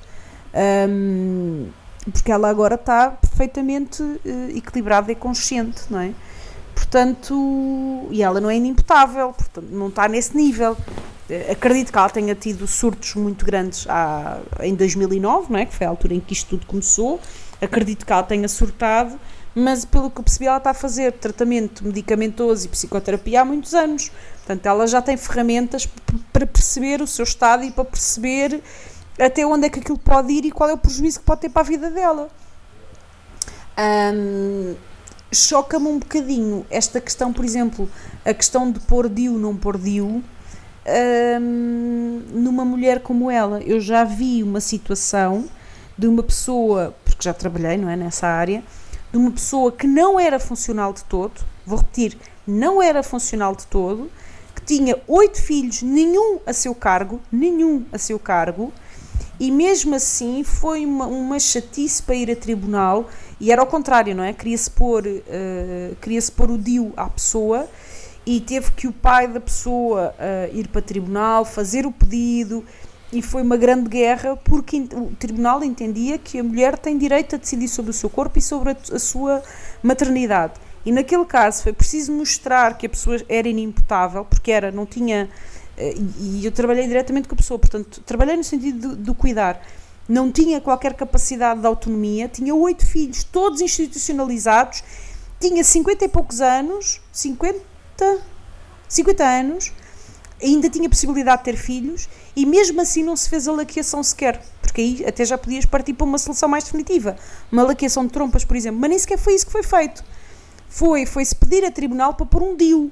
Ahm, 0.54 1.68
porque 2.12 2.32
ela 2.32 2.50
agora 2.50 2.76
está 2.76 3.12
perfeitamente 3.12 4.04
equilibrada 4.56 5.12
e 5.12 5.16
consciente, 5.16 5.82
não 5.90 6.00
é? 6.00 6.14
Portanto, 6.76 8.08
e 8.12 8.22
ela 8.22 8.42
não 8.42 8.50
é 8.50 8.58
inimputável, 8.58 9.34
portanto, 9.34 9.68
não 9.72 9.88
está 9.88 10.08
nesse 10.08 10.36
nível. 10.36 10.78
Eh, 11.30 11.54
Acredito 11.54 11.92
que 11.92 11.98
ela 11.98 12.10
tenha 12.10 12.36
tido 12.36 12.68
surtos 12.68 13.16
muito 13.16 13.46
grandes 13.46 13.88
há, 13.90 14.40
em 14.60 14.76
2009, 14.76 15.52
não 15.52 15.60
é? 15.60 15.66
Que 15.66 15.74
foi 15.74 15.88
a 15.88 15.90
altura 15.90 16.14
em 16.14 16.20
que 16.20 16.34
isto 16.34 16.50
tudo 16.50 16.66
começou. 16.68 17.20
Acredito 17.62 18.06
que 18.06 18.12
ela 18.12 18.24
tenha 18.24 18.48
surtado, 18.48 19.18
mas 19.56 19.86
pelo 19.86 20.12
que 20.12 20.20
eu 20.20 20.24
percebi, 20.24 20.48
ela 20.48 20.58
está 20.58 20.72
a 20.72 20.74
fazer 20.74 21.14
tratamento 21.14 21.84
medicamentoso 21.84 22.66
e 22.66 22.70
psicoterapia 22.70 23.42
há 23.42 23.46
muitos 23.46 23.74
anos. 23.74 24.12
Portanto, 24.38 24.66
ela 24.66 24.86
já 24.86 25.02
tem 25.02 25.16
ferramentas 25.16 25.88
para 26.32 26.46
perceber 26.46 27.02
o 27.02 27.08
seu 27.08 27.24
estado 27.24 27.64
e 27.64 27.72
para 27.72 27.86
perceber 27.86 28.62
até 29.20 29.46
onde 29.46 29.66
é 29.66 29.70
que 29.70 29.80
aquilo 29.80 29.98
pode 29.98 30.32
ir 30.34 30.46
e 30.46 30.52
qual 30.52 30.70
é 30.70 30.74
o 30.74 30.78
prejuízo 30.78 31.20
que 31.20 31.26
pode 31.26 31.42
ter 31.42 31.50
para 31.50 31.62
a 31.62 31.66
vida 31.66 31.90
dela. 31.90 32.30
Hum, 33.78 34.76
Choca-me 35.36 35.88
um 35.88 36.00
bocadinho 36.00 36.66
esta 36.70 37.02
questão, 37.02 37.34
por 37.34 37.44
exemplo, 37.44 37.90
a 38.24 38.34
questão 38.34 38.72
de 38.72 38.80
pôr 38.80 39.10
DIU, 39.10 39.38
não 39.38 39.56
pôr 39.56 39.78
DIU, 39.78 40.24
hum, 41.42 42.22
numa 42.32 42.64
mulher 42.64 43.02
como 43.02 43.30
ela. 43.30 43.62
Eu 43.62 43.82
já 43.82 44.04
vi 44.06 44.42
uma 44.42 44.62
situação 44.62 45.46
de 45.98 46.08
uma 46.08 46.24
pessoa, 46.24 46.96
porque 47.04 47.24
já 47.24 47.34
trabalhei 47.34 47.78
não 47.78 47.90
é, 47.90 47.96
nessa 47.96 48.28
área, 48.28 48.64
de 49.12 49.18
uma 49.18 49.32
pessoa 49.32 49.72
que 49.72 49.88
não 49.88 50.20
era 50.20 50.40
funcional 50.40 50.94
de 50.94 51.04
todo, 51.04 51.42
vou 51.66 51.80
repetir, 51.80 52.18
não 52.48 52.82
era 52.82 53.04
funcional 53.04 53.56
de 53.56 53.66
todo, 53.68 54.10
que 54.56 54.62
tinha 54.62 54.98
oito 55.08 55.42
filhos, 55.42 55.82
nenhum 55.82 56.40
a 56.46 56.54
seu 56.54 56.74
cargo, 56.74 57.22
nenhum 57.32 57.86
a 57.92 57.98
seu 57.98 58.18
cargo, 58.18 58.72
e 59.40 59.52
mesmo 59.52 59.96
assim 59.96 60.44
foi 60.44 60.86
uma, 60.86 61.08
uma 61.08 61.40
chatice 61.40 62.02
para 62.02 62.16
ir 62.16 62.32
a 62.32 62.36
tribunal 62.36 63.10
e 63.40 63.52
era 63.52 63.62
ao 63.62 63.68
contrário, 63.68 64.16
não 64.16 64.24
é? 64.24 64.34
Queria-se 64.34 64.70
pôr, 64.70 65.06
eh, 65.06 65.92
queria-se 66.02 66.32
pôr 66.32 66.52
o 66.52 66.58
DIU 66.58 66.94
à 66.96 67.10
pessoa 67.10 67.68
e 68.26 68.40
teve 68.40 68.72
que 68.72 68.88
o 68.88 68.92
pai 68.92 69.28
da 69.28 69.40
pessoa 69.40 70.16
eh, 70.18 70.50
ir 70.54 70.68
para 70.70 70.82
tribunal, 70.82 71.44
fazer 71.44 71.86
o 71.86 71.92
pedido 71.92 72.64
e 73.12 73.22
foi 73.22 73.42
uma 73.42 73.58
grande 73.58 73.90
guerra 73.90 74.36
porque 74.38 74.88
o 74.94 75.12
tribunal 75.20 75.64
entendia 75.64 76.18
que 76.18 76.40
a 76.40 76.44
mulher 76.44 76.78
tem 76.78 76.98
direito 76.98 77.36
a 77.36 77.38
decidir 77.38 77.68
sobre 77.68 77.92
o 77.92 77.94
seu 77.94 78.10
corpo 78.10 78.40
e 78.40 78.42
sobre 78.42 78.72
a, 78.72 78.78
a 78.94 79.00
sua 79.00 79.44
maternidade. 79.84 80.54
E 80.86 80.92
naquele 80.92 81.26
caso 81.26 81.64
foi 81.64 81.74
preciso 81.74 82.14
mostrar 82.14 82.78
que 82.78 82.86
a 82.86 82.90
pessoa 82.90 83.18
era 83.28 83.50
inimputável, 83.50 84.24
porque 84.24 84.52
era, 84.52 84.72
não 84.72 84.86
tinha 84.86 85.30
eh, 85.78 85.96
e 86.20 86.46
eu 86.46 86.52
trabalhei 86.52 86.88
diretamente 86.88 87.28
com 87.28 87.36
a 87.36 87.38
pessoa, 87.38 87.60
portanto, 87.60 88.02
trabalhei 88.06 88.38
no 88.38 88.44
sentido 88.44 88.96
de 88.96 89.14
cuidar. 89.14 89.62
Não 90.08 90.32
tinha 90.32 90.62
qualquer 90.62 90.94
capacidade 90.94 91.62
de 91.62 91.68
autonomia, 91.68 92.28
tinha 92.28 92.54
oito 92.54 92.86
filhos, 92.86 93.24
todos 93.24 93.62
institucionalizados, 93.62 94.84
tinha 95.40 95.64
50 95.64 96.06
e 96.06 96.08
poucos 96.08 96.42
anos, 96.42 97.02
50, 97.12 97.60
50 98.88 99.24
anos, 99.24 99.74
ainda 100.42 100.70
tinha 100.70 100.90
possibilidade 100.90 101.40
de 101.40 101.46
ter 101.46 101.58
filhos 101.58 102.08
e 102.36 102.46
mesmo 102.46 102.82
assim 102.82 103.04
não 103.04 103.16
se 103.16 103.30
fez 103.30 103.48
a 103.48 103.52
laqueação 103.52 104.04
sequer, 104.04 104.42
porque 104.62 104.82
aí 104.82 105.06
até 105.08 105.26
já 105.26 105.38
podias 105.38 105.66
partir 105.66 105.94
para 105.94 106.06
uma 106.06 106.18
solução 106.18 106.48
mais 106.48 106.64
definitiva, 106.66 107.16
uma 107.52 107.64
laqueação 107.64 108.06
de 108.06 108.12
trompas, 108.12 108.46
por 108.46 108.56
exemplo, 108.56 108.80
mas 108.80 108.90
nem 108.90 109.00
sequer 109.00 109.18
foi 109.18 109.34
isso 109.34 109.46
que 109.46 109.52
foi 109.52 109.64
feito. 109.64 110.04
Foi, 110.70 111.06
foi-se 111.06 111.36
pedir 111.36 111.64
a 111.66 111.72
tribunal 111.72 112.14
para 112.14 112.26
pôr 112.26 112.44
um 112.44 112.56
DIU, 112.56 112.92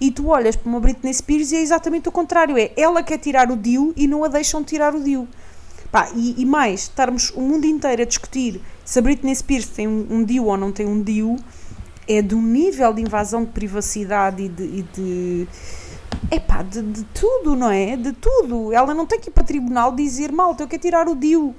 e 0.00 0.10
tu 0.10 0.28
olhas 0.28 0.54
para 0.54 0.68
uma 0.68 0.80
Britney 0.80 1.12
Spears 1.12 1.50
e 1.52 1.56
é 1.56 1.60
exatamente 1.60 2.08
o 2.08 2.12
contrário. 2.12 2.56
É 2.56 2.70
ela 2.76 3.02
quer 3.02 3.18
tirar 3.18 3.50
o 3.50 3.56
DIU 3.56 3.92
e 3.96 4.06
não 4.06 4.22
a 4.24 4.28
deixam 4.28 4.62
tirar 4.62 4.94
o 4.94 5.02
DIU. 5.02 5.26
Pá, 5.90 6.10
e, 6.14 6.34
e 6.40 6.44
mais, 6.44 6.82
estarmos 6.82 7.30
o 7.30 7.40
mundo 7.40 7.64
inteiro 7.66 8.02
a 8.02 8.04
discutir 8.04 8.60
se 8.84 8.98
a 8.98 9.02
Britney 9.02 9.34
Spears 9.34 9.66
tem 9.66 9.88
um, 9.88 10.06
um 10.10 10.24
DIU 10.24 10.44
ou 10.44 10.56
não 10.56 10.70
tem 10.70 10.86
um 10.86 11.02
DIU 11.02 11.36
é 12.08 12.22
um 12.34 12.42
nível 12.42 12.92
de 12.94 13.02
invasão 13.02 13.44
de 13.44 13.50
privacidade 13.50 14.42
e 14.42 14.48
de. 14.48 14.62
E 14.62 14.82
de 14.82 15.48
epá, 16.30 16.62
de, 16.62 16.82
de 16.82 17.04
tudo, 17.04 17.54
não 17.54 17.70
é? 17.70 17.96
De 17.96 18.12
tudo. 18.12 18.72
Ela 18.72 18.94
não 18.94 19.06
tem 19.06 19.20
que 19.20 19.28
ir 19.28 19.32
para 19.32 19.44
tribunal 19.44 19.94
dizer 19.94 20.32
malta, 20.32 20.62
eu 20.62 20.68
quero 20.68 20.80
tirar 20.80 21.06
o 21.06 21.14
DIU. 21.14 21.54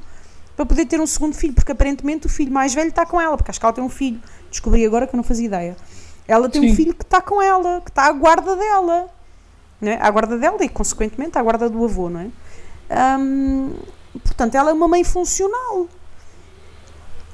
para 0.55 0.65
poder 0.65 0.85
ter 0.85 0.99
um 0.99 1.05
segundo 1.07 1.35
filho, 1.35 1.53
porque 1.53 1.71
aparentemente 1.71 2.25
o 2.25 2.29
filho 2.29 2.51
mais 2.51 2.73
velho 2.73 2.89
está 2.89 3.05
com 3.05 3.21
ela, 3.21 3.37
porque 3.37 3.51
acho 3.51 3.59
que 3.59 3.65
ela 3.65 3.73
tem 3.73 3.83
um 3.83 3.89
filho. 3.89 4.19
Descobri 4.49 4.85
agora 4.85 5.05
que 5.05 5.15
eu 5.15 5.17
não 5.17 5.23
fazia 5.23 5.45
ideia. 5.45 5.77
Ela 6.27 6.49
tem 6.49 6.61
um 6.61 6.69
Sim. 6.69 6.75
filho 6.75 6.93
que 6.93 7.03
está 7.03 7.21
com 7.21 7.41
ela, 7.41 7.81
que 7.81 7.91
está 7.91 8.05
à 8.05 8.11
guarda 8.11 8.55
dela. 8.55 9.07
Não 9.79 9.91
é? 9.91 9.99
À 10.01 10.09
guarda 10.11 10.37
dela 10.37 10.57
e, 10.61 10.69
consequentemente, 10.69 11.37
à 11.37 11.43
guarda 11.43 11.69
do 11.69 11.83
avô, 11.83 12.09
não 12.09 12.19
é? 12.19 13.17
Hum, 13.17 13.73
portanto, 14.13 14.55
ela 14.55 14.69
é 14.69 14.73
uma 14.73 14.87
mãe 14.87 15.03
funcional. 15.03 15.87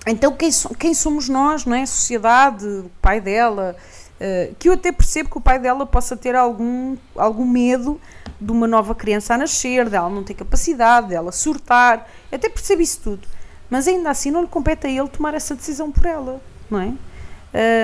Então, 0.08 0.32
quem, 0.34 0.50
quem 0.78 0.94
somos 0.94 1.28
nós, 1.28 1.66
não 1.66 1.76
é? 1.76 1.82
A 1.82 1.88
sociedade, 1.88 2.66
o 2.66 2.92
pai 3.02 3.20
dela, 3.20 3.76
eh, 4.20 4.52
que 4.60 4.70
eu 4.70 4.74
até 4.74 4.92
percebo 4.92 5.30
que 5.32 5.38
o 5.38 5.42
pai 5.42 5.58
dela 5.58 5.86
possa 5.86 6.16
ter 6.16 6.36
algum, 6.36 6.96
algum 7.16 7.46
medo 7.46 8.00
de 8.40 8.52
uma 8.52 8.68
nova 8.68 8.94
criança 8.94 9.34
a 9.34 9.38
nascer, 9.38 9.90
dela 9.90 10.10
não 10.10 10.24
ter 10.24 10.36
capacidade, 10.36 11.08
dela 11.10 11.32
surtar, 11.32 12.08
eu 12.32 12.36
até 12.36 12.50
percebo 12.50 12.82
isso 12.84 13.00
tudo. 13.02 13.28
Mas 13.70 13.88
ainda 13.88 14.12
assim 14.12 14.30
não 14.30 14.42
lhe 14.42 14.48
compete 14.48 14.86
a 14.86 14.90
ele 14.90 15.08
tomar 15.10 15.34
essa 15.34 15.56
decisão 15.56 15.92
por 15.92 16.06
ela, 16.06 16.40
não 16.70 16.80
é? 16.80 16.94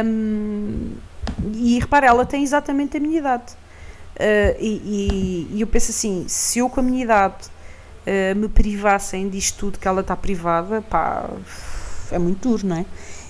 Hum, 0.05 0.93
e 1.53 1.79
repara, 1.79 2.05
ela 2.05 2.25
tem 2.25 2.43
exatamente 2.43 2.97
a 2.97 2.99
minha 2.99 3.17
idade. 3.17 3.53
Uh, 4.15 4.53
e, 4.59 5.47
e- 5.49 5.55
e 5.57 5.61
eu 5.61 5.67
penso 5.67 5.89
assim: 5.91 6.25
se 6.27 6.59
eu 6.59 6.69
com 6.69 6.81
a 6.81 6.83
minha 6.83 7.01
idade 7.01 7.49
uh, 8.05 8.35
me 8.35 8.47
privassem 8.47 9.29
disto 9.29 9.57
tudo 9.57 9.79
que 9.79 9.87
ela 9.87 10.01
está 10.01 10.15
privada, 10.15 10.81
pá, 10.81 11.29
é 12.11 12.19
muito 12.19 12.49
duro, 12.49 12.67
não 12.67 12.77
é? 12.77 12.85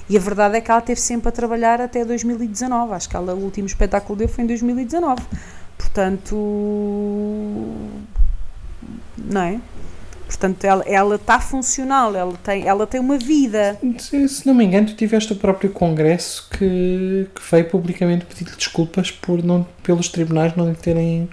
E 0.09 0.17
a 0.17 0.19
verdade 0.19 0.57
é 0.57 0.61
que 0.61 0.69
ela 0.69 0.79
esteve 0.79 0.99
sempre 0.99 1.29
a 1.29 1.31
trabalhar 1.31 1.79
até 1.79 2.03
2019. 2.03 2.93
Acho 2.93 3.07
que 3.07 3.15
ela, 3.15 3.33
o 3.33 3.37
último 3.37 3.67
espetáculo 3.67 4.17
deu 4.17 4.27
foi 4.27 4.43
em 4.43 4.47
2019. 4.47 5.21
Portanto, 5.77 6.35
não 9.17 9.41
é? 9.41 9.59
Portanto, 10.25 10.63
ela 10.63 10.83
ela 10.85 11.15
está 11.15 11.39
funcional, 11.39 12.15
ela 12.15 12.33
tem, 12.43 12.67
ela 12.67 12.87
tem 12.87 12.99
uma 12.99 13.17
vida. 13.17 13.77
Se, 13.99 14.27
se 14.27 14.47
não 14.47 14.53
me 14.53 14.65
engano, 14.65 14.87
tu 14.87 14.95
tiveste 14.95 15.33
o 15.33 15.35
próprio 15.35 15.69
Congresso 15.69 16.47
que, 16.49 17.27
que 17.33 17.41
veio 17.51 17.69
publicamente 17.69 18.25
pedir 18.25 18.53
desculpas 18.55 19.11
por 19.11 19.43
não, 19.43 19.65
pelos 19.83 20.09
tribunais 20.09 20.55
não 20.55 20.69
lhe 20.69 20.75
terem 20.75 21.29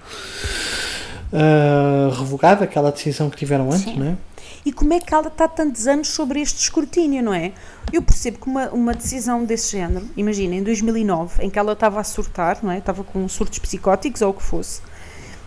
ah, 1.33 2.11
revogado 2.17 2.65
aquela 2.65 2.91
decisão 2.91 3.29
que 3.29 3.37
tiveram 3.37 3.71
antes, 3.71 3.85
Sim. 3.85 3.99
não 3.99 4.07
é? 4.07 4.17
E 4.65 4.73
como 4.73 4.93
é 4.93 5.01
que 5.01 5.13
ela 5.15 5.29
está 5.29 5.47
tantos 5.47 5.87
anos 5.87 6.09
sobre 6.09 6.41
este 6.41 6.61
escrutínio, 6.61 7.23
não 7.23 7.33
é? 7.33 7.53
Eu 7.93 8.03
percebo 8.03 8.39
que 8.39 8.49
uma, 8.49 8.69
uma 8.71 8.95
decisão 8.95 9.45
desse 9.45 9.73
género, 9.73 10.07
imagina, 10.17 10.55
em 10.55 10.63
2009, 10.63 11.45
em 11.45 11.51
que 11.51 11.59
ela 11.59 11.73
estava 11.73 12.01
a 12.01 12.05
surtar, 12.05 12.59
não 12.63 12.71
é? 12.71 12.79
Estava 12.79 13.05
com 13.05 13.27
surtos 13.29 13.59
psicóticos 13.59 14.23
ou 14.23 14.31
o 14.31 14.35
que 14.35 14.43
fosse, 14.43 14.81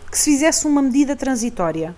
que 0.09 0.17
se 0.17 0.31
fizesse 0.31 0.65
uma 0.65 0.81
medida 0.81 1.15
transitória 1.15 1.95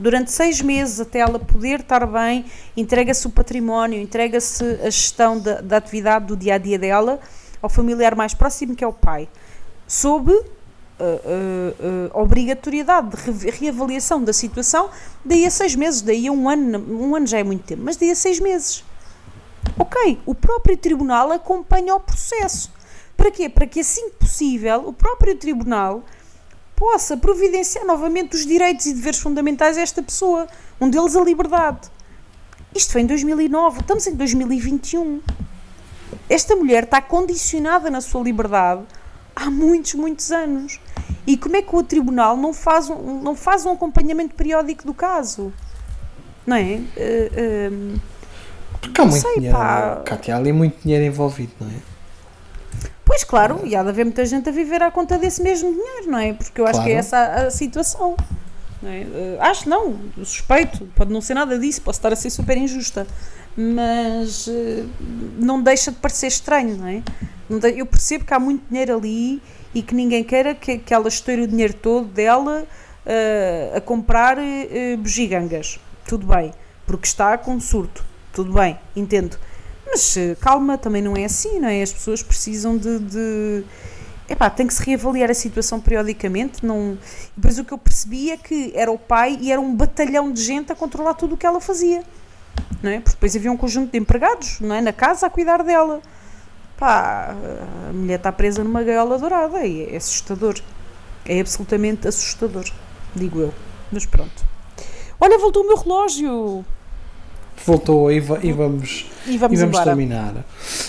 durante 0.00 0.32
seis 0.32 0.62
meses 0.62 0.98
até 0.98 1.18
ela 1.18 1.38
poder 1.38 1.80
estar 1.80 2.06
bem, 2.06 2.46
entrega-se 2.74 3.26
o 3.26 3.30
património, 3.30 4.00
entrega-se 4.00 4.64
a 4.82 4.88
gestão 4.88 5.38
da, 5.38 5.60
da 5.60 5.76
atividade 5.76 6.24
do 6.24 6.36
dia 6.36 6.54
a 6.54 6.58
dia 6.58 6.78
dela 6.78 7.20
ao 7.60 7.68
familiar 7.68 8.14
mais 8.14 8.32
próximo 8.32 8.74
que 8.74 8.82
é 8.82 8.86
o 8.86 8.92
pai, 8.94 9.28
sob 9.86 10.32
uh, 11.00 12.14
uh, 12.16 12.20
obrigatoriedade 12.22 13.16
de 13.16 13.16
re- 13.16 13.50
reavaliação 13.50 14.22
da 14.22 14.32
situação 14.32 14.90
daí 15.24 15.46
a 15.46 15.50
seis 15.50 15.74
meses, 15.74 16.02
daí 16.02 16.28
a 16.28 16.32
um 16.32 16.48
ano, 16.48 16.78
um 16.78 17.14
ano 17.14 17.26
já 17.26 17.38
é 17.38 17.44
muito 17.44 17.64
tempo, 17.64 17.82
mas 17.84 17.96
daí 17.96 18.10
a 18.10 18.14
seis 18.14 18.38
meses. 18.38 18.84
Ok, 19.78 20.20
o 20.26 20.34
próprio 20.34 20.76
tribunal 20.76 21.32
acompanha 21.32 21.94
o 21.94 22.00
processo. 22.00 22.72
Para 23.16 23.30
quê? 23.30 23.48
Para 23.48 23.66
que 23.66 23.80
assim 23.80 24.10
que 24.10 24.16
possível 24.16 24.86
o 24.86 24.92
próprio 24.92 25.36
tribunal 25.36 26.02
possa 26.74 27.16
providenciar 27.16 27.84
novamente 27.84 28.34
os 28.34 28.46
direitos 28.46 28.86
e 28.86 28.94
deveres 28.94 29.20
fundamentais 29.20 29.76
a 29.76 29.82
esta 29.82 30.02
pessoa, 30.02 30.46
um 30.80 30.88
deles 30.88 31.14
a 31.14 31.22
liberdade. 31.22 31.90
Isto 32.74 32.92
foi 32.92 33.02
em 33.02 33.06
2009, 33.06 33.80
estamos 33.80 34.06
em 34.06 34.14
2021. 34.14 35.20
Esta 36.28 36.56
mulher 36.56 36.84
está 36.84 37.02
condicionada 37.02 37.90
na 37.90 38.00
sua 38.00 38.22
liberdade 38.22 38.82
há 39.36 39.50
muitos, 39.50 39.94
muitos 39.94 40.30
anos. 40.30 40.80
E 41.26 41.36
como 41.36 41.56
é 41.56 41.62
que 41.62 41.74
o 41.74 41.82
tribunal 41.82 42.36
não 42.36 42.52
faz 42.52 42.88
um, 42.90 43.20
não 43.22 43.34
faz 43.34 43.64
um 43.66 43.72
acompanhamento 43.72 44.34
periódico 44.34 44.84
do 44.86 44.94
caso? 44.94 45.52
Não 46.46 46.56
é? 46.56 46.80
Eh, 46.96 47.70
Porque 48.80 49.00
há 49.00 49.04
muito 49.04 49.20
sei, 49.22 49.34
dinheiro, 49.36 49.56
pá. 49.56 50.02
Cátia, 50.04 50.34
há 50.34 50.38
ali 50.38 50.52
muito 50.52 50.82
dinheiro 50.82 51.04
envolvido, 51.04 51.52
não 51.60 51.68
é? 51.68 51.74
Pois 53.04 53.24
claro, 53.24 53.60
e 53.64 53.74
há 53.74 53.82
de 53.82 53.88
haver 53.88 54.04
muita 54.04 54.24
gente 54.24 54.48
a 54.48 54.52
viver 54.52 54.82
à 54.82 54.90
conta 54.90 55.18
desse 55.18 55.42
mesmo 55.42 55.70
dinheiro, 55.72 56.10
não 56.10 56.18
é? 56.18 56.32
Porque 56.32 56.60
eu 56.60 56.66
acho 56.66 56.82
que 56.82 56.90
é 56.90 56.92
Claro. 56.92 56.98
essa 57.00 57.16
a, 57.18 57.46
a 57.46 57.50
situação. 57.50 58.16
não 58.80 58.88
é? 58.88 59.00
Eh, 59.02 59.38
acho 59.40 59.68
não, 59.68 59.96
suspeito, 60.24 60.86
pode 60.94 61.12
não 61.12 61.20
ser 61.20 61.34
nada 61.34 61.58
disso, 61.58 61.82
posso 61.82 61.98
estar 61.98 62.12
a 62.12 62.16
ser 62.16 62.30
super 62.30 62.56
injusta, 62.56 63.06
mas 63.60 64.48
eh, 64.48 64.84
não 65.38 65.62
deixa 65.62 65.90
de 65.92 65.98
parecer 65.98 66.28
estranho, 66.28 66.78
não 66.78 66.86
é? 66.86 67.02
Eu 67.76 67.84
percebo 67.84 68.24
que 68.24 68.32
há 68.32 68.38
muito 68.38 68.66
dinheiro 68.68 68.96
ali 68.96 69.42
e 69.74 69.82
que 69.82 69.94
ninguém 69.94 70.24
queira 70.24 70.54
que, 70.54 70.78
que 70.78 70.94
ela 70.94 71.08
estoure 71.08 71.42
o 71.42 71.46
dinheiro 71.46 71.74
todo 71.74 72.06
dela 72.06 72.66
eh, 73.04 73.72
a 73.76 73.80
comprar 73.80 74.38
eh, 74.38 74.96
bugigangas. 74.96 75.78
Tudo 76.06 76.26
bem, 76.26 76.54
porque 76.86 77.06
está 77.06 77.36
com 77.36 77.60
surto. 77.60 78.02
Tudo 78.32 78.52
bem, 78.52 78.78
entendo. 78.96 79.36
Mas 79.84 80.16
calma, 80.40 80.78
também 80.78 81.02
não 81.02 81.16
é 81.16 81.24
assim, 81.24 81.60
não 81.60 81.68
é? 81.68 81.82
As 81.82 81.92
pessoas 81.92 82.22
precisam 82.22 82.78
de. 82.78 82.98
de... 83.00 83.64
Epá, 84.28 84.48
tem 84.48 84.64
que 84.64 84.72
se 84.72 84.82
reavaliar 84.84 85.28
a 85.28 85.34
situação 85.34 85.80
periodicamente. 85.80 86.64
Não... 86.64 86.96
Depois 87.36 87.58
o 87.58 87.64
que 87.64 87.72
eu 87.72 87.78
percebi 87.78 88.30
é 88.30 88.36
que 88.36 88.72
era 88.74 88.90
o 88.90 88.96
pai 88.98 89.36
e 89.40 89.50
era 89.50 89.60
um 89.60 89.74
batalhão 89.74 90.32
de 90.32 90.40
gente 90.40 90.70
a 90.70 90.76
controlar 90.76 91.14
tudo 91.14 91.34
o 91.34 91.36
que 91.36 91.44
ela 91.44 91.60
fazia. 91.60 92.04
Não 92.82 92.90
é? 92.90 93.00
Porque 93.00 93.10
depois 93.16 93.36
havia 93.36 93.50
um 93.52 93.56
conjunto 93.56 93.92
de 93.92 93.98
empregados 93.98 94.58
não 94.60 94.74
é? 94.74 94.80
na 94.80 94.92
casa 94.92 95.26
a 95.26 95.30
cuidar 95.30 95.62
dela. 95.62 96.00
Pá, 96.78 97.34
a 97.88 97.92
mulher 97.92 98.16
está 98.16 98.32
presa 98.32 98.64
numa 98.64 98.82
gaiola 98.82 99.18
dourada 99.18 99.66
e 99.66 99.92
é 99.92 99.96
assustador. 99.96 100.58
É 101.26 101.40
absolutamente 101.40 102.08
assustador, 102.08 102.64
digo 103.14 103.40
eu. 103.40 103.54
Mas 103.92 104.06
pronto. 104.06 104.44
Olha, 105.20 105.38
voltou 105.38 105.62
o 105.62 105.66
meu 105.66 105.76
relógio! 105.76 106.64
Voltou 107.66 108.10
e, 108.10 108.20
va- 108.20 108.38
e 108.42 108.52
vamos, 108.52 109.04
E 109.26 109.36
vamos, 109.36 109.58
e 109.60 109.62
vamos 109.62 109.78
terminar. 109.80 110.32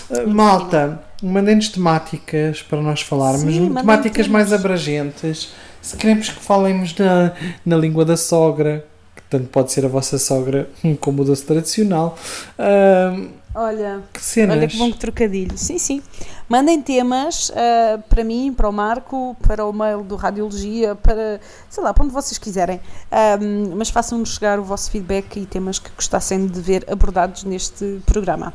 Uh, 0.08 0.26
malta, 0.26 1.04
mandem-nos 1.22 1.68
temáticas 1.68 2.62
para 2.62 2.80
nós 2.80 3.02
falarmos, 3.02 3.42
Sim, 3.54 3.74
temáticas 3.74 4.26
mais 4.26 4.52
abrangentes. 4.52 5.52
Se 5.82 5.96
queremos 5.96 6.30
que 6.30 6.40
falemos 6.42 6.96
na, 6.96 7.32
na 7.66 7.76
língua 7.76 8.04
da 8.06 8.16
sogra, 8.16 8.86
que 9.32 9.38
tanto 9.38 9.48
pode 9.48 9.72
ser 9.72 9.84
a 9.86 9.88
vossa 9.88 10.18
sogra 10.18 10.68
como 11.00 11.22
o 11.22 11.24
doce 11.24 11.44
tradicional. 11.44 12.18
Uh, 12.58 13.30
Olha, 13.54 14.02
que 14.12 14.22
cenas. 14.22 14.56
Olha 14.56 14.66
que 14.66 14.76
bom 14.78 14.90
trocadilho. 14.90 15.58
Sim, 15.58 15.78
sim. 15.78 16.02
Mandem 16.48 16.80
temas 16.80 17.52
ah, 17.54 17.98
para 18.08 18.24
mim, 18.24 18.52
para 18.54 18.66
o 18.66 18.72
Marco, 18.72 19.36
para 19.46 19.66
o 19.66 19.72
mail 19.74 20.02
do 20.02 20.16
Radiologia, 20.16 20.94
para, 20.94 21.38
sei 21.68 21.82
lá, 21.82 21.92
para 21.92 22.04
onde 22.04 22.14
vocês 22.14 22.38
quiserem. 22.38 22.80
Ahm, 23.10 23.74
mas 23.76 23.90
façam-nos 23.90 24.34
chegar 24.34 24.58
o 24.58 24.64
vosso 24.64 24.90
feedback 24.90 25.36
e 25.36 25.44
temas 25.44 25.78
que 25.78 25.90
gostassem 25.94 26.46
de 26.46 26.60
ver 26.62 26.84
abordados 26.90 27.44
neste 27.44 28.00
programa. 28.06 28.54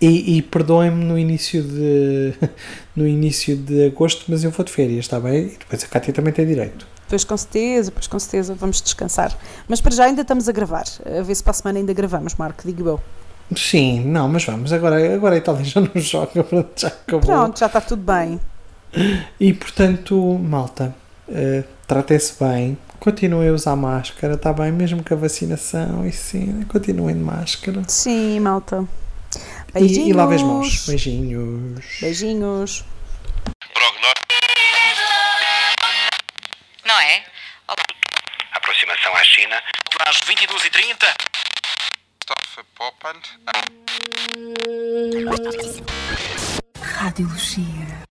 E, 0.00 0.36
e 0.36 0.42
perdoem-me 0.42 1.04
no 1.04 1.18
início 1.18 1.60
de 1.62 2.34
no 2.94 3.06
início 3.06 3.56
de 3.56 3.86
agosto, 3.86 4.26
mas 4.28 4.44
eu 4.44 4.52
vou 4.52 4.64
de 4.64 4.70
férias, 4.70 5.00
está 5.00 5.18
bem? 5.18 5.46
E 5.46 5.58
depois 5.58 5.82
a 5.82 5.88
Cátia 5.88 6.12
também 6.12 6.32
tem 6.32 6.46
direito. 6.46 6.86
Pois 7.12 7.24
com 7.24 7.36
certeza, 7.36 7.92
pois 7.92 8.06
com 8.06 8.18
certeza, 8.18 8.54
vamos 8.54 8.80
descansar. 8.80 9.36
Mas 9.68 9.82
para 9.82 9.92
já 9.92 10.04
ainda 10.04 10.22
estamos 10.22 10.48
a 10.48 10.52
gravar. 10.52 10.84
A 11.04 11.22
ver 11.22 11.34
se 11.34 11.42
para 11.42 11.50
a 11.50 11.54
semana 11.54 11.78
ainda 11.78 11.92
gravamos, 11.92 12.34
Marco, 12.36 12.62
digo 12.64 12.88
eu. 12.88 13.00
Sim, 13.54 14.02
não, 14.06 14.30
mas 14.30 14.46
vamos, 14.46 14.72
agora, 14.72 15.14
agora 15.14 15.34
a 15.34 15.38
Itália 15.38 15.60
já 15.62 15.82
não 15.82 15.90
joga, 15.94 16.42
pronto, 16.42 16.70
já 16.74 16.88
acabou. 16.88 17.20
Pronto, 17.20 17.58
já 17.58 17.66
está 17.66 17.82
tudo 17.82 18.02
bem. 18.02 18.40
E 19.38 19.52
portanto, 19.52 20.38
malta, 20.38 20.94
eh, 21.28 21.64
tratem-se 21.86 22.42
bem, 22.42 22.78
continuem 22.98 23.50
a 23.50 23.52
usar 23.52 23.76
máscara, 23.76 24.32
está 24.32 24.50
bem? 24.50 24.72
Mesmo 24.72 25.04
com 25.04 25.12
a 25.12 25.16
vacinação 25.18 26.06
e 26.06 26.12
sim, 26.12 26.62
continuem 26.62 27.14
de 27.14 27.22
máscara. 27.22 27.82
Sim, 27.88 28.40
malta. 28.40 28.88
E, 29.74 29.80
Beijinhos. 29.80 30.08
e 30.08 30.12
lavem 30.14 30.36
as 30.36 30.42
mãos. 30.42 30.86
Beijinhos. 30.86 31.84
Beijinhos. 32.00 32.84
Prognóstico. 33.74 34.21
Não 36.84 36.98
é? 37.00 37.24
Olá. 37.68 37.84
Aproximação 38.52 39.14
à 39.14 39.22
China. 39.22 39.62
Às 40.04 40.16
22h30. 40.22 41.14
Stoffe 42.24 42.62
Poppand. 42.74 43.22
Radiologia. 46.80 48.02